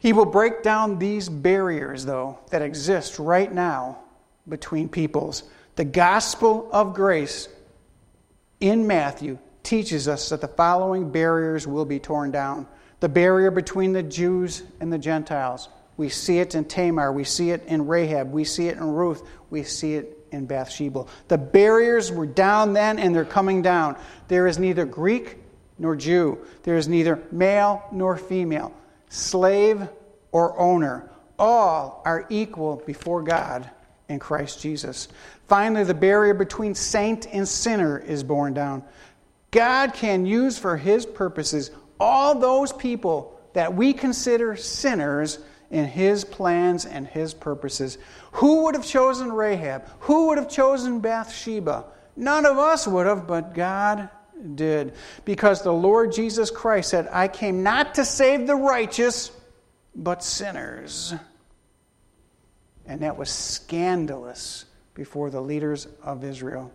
He 0.00 0.14
will 0.14 0.24
break 0.24 0.62
down 0.62 0.98
these 0.98 1.28
barriers, 1.28 2.06
though, 2.06 2.38
that 2.50 2.62
exist 2.62 3.18
right 3.18 3.52
now 3.52 3.98
between 4.48 4.88
peoples. 4.88 5.44
The 5.76 5.84
gospel 5.84 6.70
of 6.72 6.94
grace 6.94 7.48
in 8.60 8.86
Matthew 8.86 9.38
teaches 9.62 10.08
us 10.08 10.30
that 10.30 10.40
the 10.40 10.48
following 10.48 11.12
barriers 11.12 11.66
will 11.66 11.84
be 11.84 12.00
torn 12.00 12.30
down 12.30 12.66
the 13.00 13.08
barrier 13.08 13.50
between 13.50 13.92
the 13.92 14.02
Jews 14.02 14.62
and 14.80 14.92
the 14.92 14.98
Gentiles. 14.98 15.68
We 15.98 16.08
see 16.08 16.38
it 16.38 16.54
in 16.54 16.64
Tamar, 16.64 17.12
we 17.12 17.24
see 17.24 17.50
it 17.50 17.64
in 17.66 17.86
Rahab, 17.86 18.32
we 18.32 18.44
see 18.44 18.68
it 18.68 18.78
in 18.78 18.84
Ruth, 18.84 19.22
we 19.50 19.62
see 19.64 19.94
it 19.94 20.18
in 20.32 20.46
Bathsheba. 20.46 21.04
The 21.28 21.38
barriers 21.38 22.10
were 22.10 22.26
down 22.26 22.72
then 22.72 22.98
and 22.98 23.14
they're 23.14 23.24
coming 23.24 23.60
down. 23.60 23.96
There 24.28 24.46
is 24.46 24.58
neither 24.58 24.86
Greek 24.86 25.38
nor 25.78 25.94
Jew, 25.96 26.38
there 26.62 26.76
is 26.76 26.88
neither 26.88 27.22
male 27.30 27.82
nor 27.92 28.16
female 28.16 28.74
slave 29.10 29.86
or 30.32 30.58
owner. 30.58 31.10
All 31.38 32.02
are 32.06 32.26
equal 32.30 32.82
before 32.86 33.22
God 33.22 33.68
in 34.08 34.18
Christ 34.18 34.60
Jesus. 34.60 35.08
Finally, 35.48 35.84
the 35.84 35.94
barrier 35.94 36.34
between 36.34 36.74
saint 36.74 37.26
and 37.26 37.46
sinner 37.46 37.98
is 37.98 38.22
borne 38.22 38.54
down. 38.54 38.82
God 39.50 39.92
can 39.92 40.24
use 40.24 40.58
for 40.58 40.76
his 40.76 41.04
purposes 41.04 41.70
all 41.98 42.38
those 42.38 42.72
people 42.72 43.38
that 43.52 43.74
we 43.74 43.92
consider 43.92 44.56
sinners 44.56 45.40
in 45.70 45.86
his 45.86 46.24
plans 46.24 46.86
and 46.86 47.06
his 47.06 47.34
purposes. 47.34 47.98
Who 48.32 48.64
would 48.64 48.74
have 48.74 48.86
chosen 48.86 49.32
Rahab? 49.32 49.88
Who 50.00 50.28
would 50.28 50.38
have 50.38 50.48
chosen 50.48 51.00
Bathsheba? 51.00 51.84
None 52.16 52.46
of 52.46 52.58
us 52.58 52.86
would 52.86 53.06
have, 53.06 53.26
but 53.26 53.54
God 53.54 54.08
did. 54.56 54.94
Because 55.24 55.62
the 55.62 55.72
Lord 55.72 56.12
Jesus 56.12 56.50
Christ 56.50 56.90
said, 56.90 57.08
I 57.12 57.28
came 57.28 57.62
not 57.62 57.94
to 57.94 58.04
save 58.04 58.46
the 58.46 58.56
righteous, 58.56 59.30
but 59.94 60.22
sinners. 60.22 61.14
And 62.86 63.00
that 63.00 63.16
was 63.16 63.30
scandalous 63.30 64.64
before 64.94 65.30
the 65.30 65.40
leaders 65.40 65.86
of 66.02 66.24
Israel. 66.24 66.72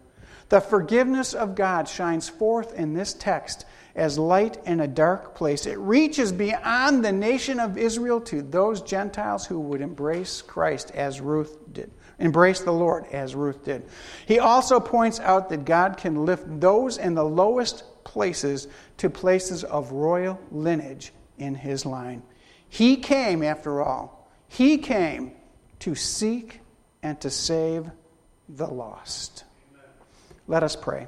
The 0.50 0.62
forgiveness 0.62 1.34
of 1.34 1.56
God 1.56 1.88
shines 1.88 2.30
forth 2.30 2.74
in 2.74 2.94
this 2.94 3.14
text 3.14 3.66
as 3.96 4.20
light 4.20 4.58
in 4.66 4.80
a 4.80 4.88
dark 4.88 5.36
place. 5.36 5.66
It 5.66 5.78
reaches 5.80 6.32
beyond 6.32 7.04
the 7.04 7.12
nation 7.12 7.60
of 7.60 7.78
Israel 7.78 8.22
to 8.22 8.42
those 8.42 8.82
Gentiles 8.82 9.46
who 9.46 9.60
would 9.60 9.82
embrace 9.82 10.42
Christ 10.42 10.92
as 10.92 11.22
Ruth 11.22 11.58
did, 11.72 11.92
embrace 12.20 12.62
the 12.62 12.72
Lord 12.72 13.06
as 13.12 13.36
Ruth 13.36 13.66
did. 13.66 13.88
He 14.26 14.40
also 14.40 14.80
points 14.80 15.20
out 15.20 15.50
that 15.50 15.66
God 15.66 15.98
can 15.98 16.26
lift 16.26 16.46
those 16.60 16.98
in 16.98 17.14
the 17.14 17.26
lowest 17.26 17.84
places 18.04 18.68
to 18.98 19.10
places 19.10 19.64
of 19.64 19.92
royal 19.92 20.40
lineage 20.52 21.12
in 21.38 21.56
his 21.56 21.86
line. 21.86 22.24
He 22.70 22.98
came, 22.98 23.44
after 23.44 23.82
all, 23.82 24.30
He 24.48 24.78
came 24.78 25.34
to 25.80 25.96
seek 25.96 26.62
and 27.04 27.20
to 27.22 27.30
save 27.30 27.90
the 28.50 28.68
lost. 28.68 29.44
Let 30.48 30.64
us 30.64 30.76
pray. 30.76 31.08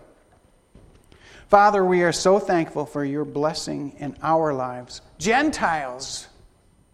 Father, 1.48 1.84
we 1.84 2.04
are 2.04 2.12
so 2.12 2.40
thankful 2.40 2.86
for 2.86 3.06
your 3.06 3.24
blessing 3.24 3.96
in 4.00 4.18
our 4.22 4.54
lives. 4.54 5.02
Gentiles, 5.18 6.28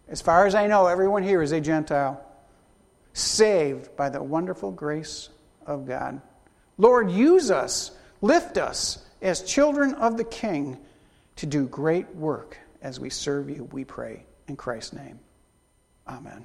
as 0.08 0.20
far 0.20 0.46
as 0.46 0.54
I 0.54 0.66
know, 0.68 0.86
everyone 0.86 1.22
here 1.22 1.42
is 1.42 1.52
a 1.52 1.60
Gentile, 1.60 2.24
saved 3.14 3.96
by 3.96 4.10
the 4.10 4.22
wonderful 4.22 4.70
grace 4.70 5.30
of 5.64 5.86
God. 5.86 6.20
Lord, 6.76 7.10
use 7.10 7.50
us, 7.50 7.92
lift 8.20 8.58
us 8.58 9.02
as 9.22 9.42
children 9.42 9.94
of 9.94 10.18
the 10.18 10.24
King 10.24 10.76
to 11.36 11.46
do 11.46 11.66
great 11.66 12.14
work 12.14 12.58
as 12.82 13.00
we 13.00 13.08
serve 13.08 13.48
you, 13.48 13.64
we 13.72 13.84
pray. 13.84 14.24
In 14.46 14.56
Christ's 14.56 14.92
name, 14.92 15.18
amen. 16.06 16.44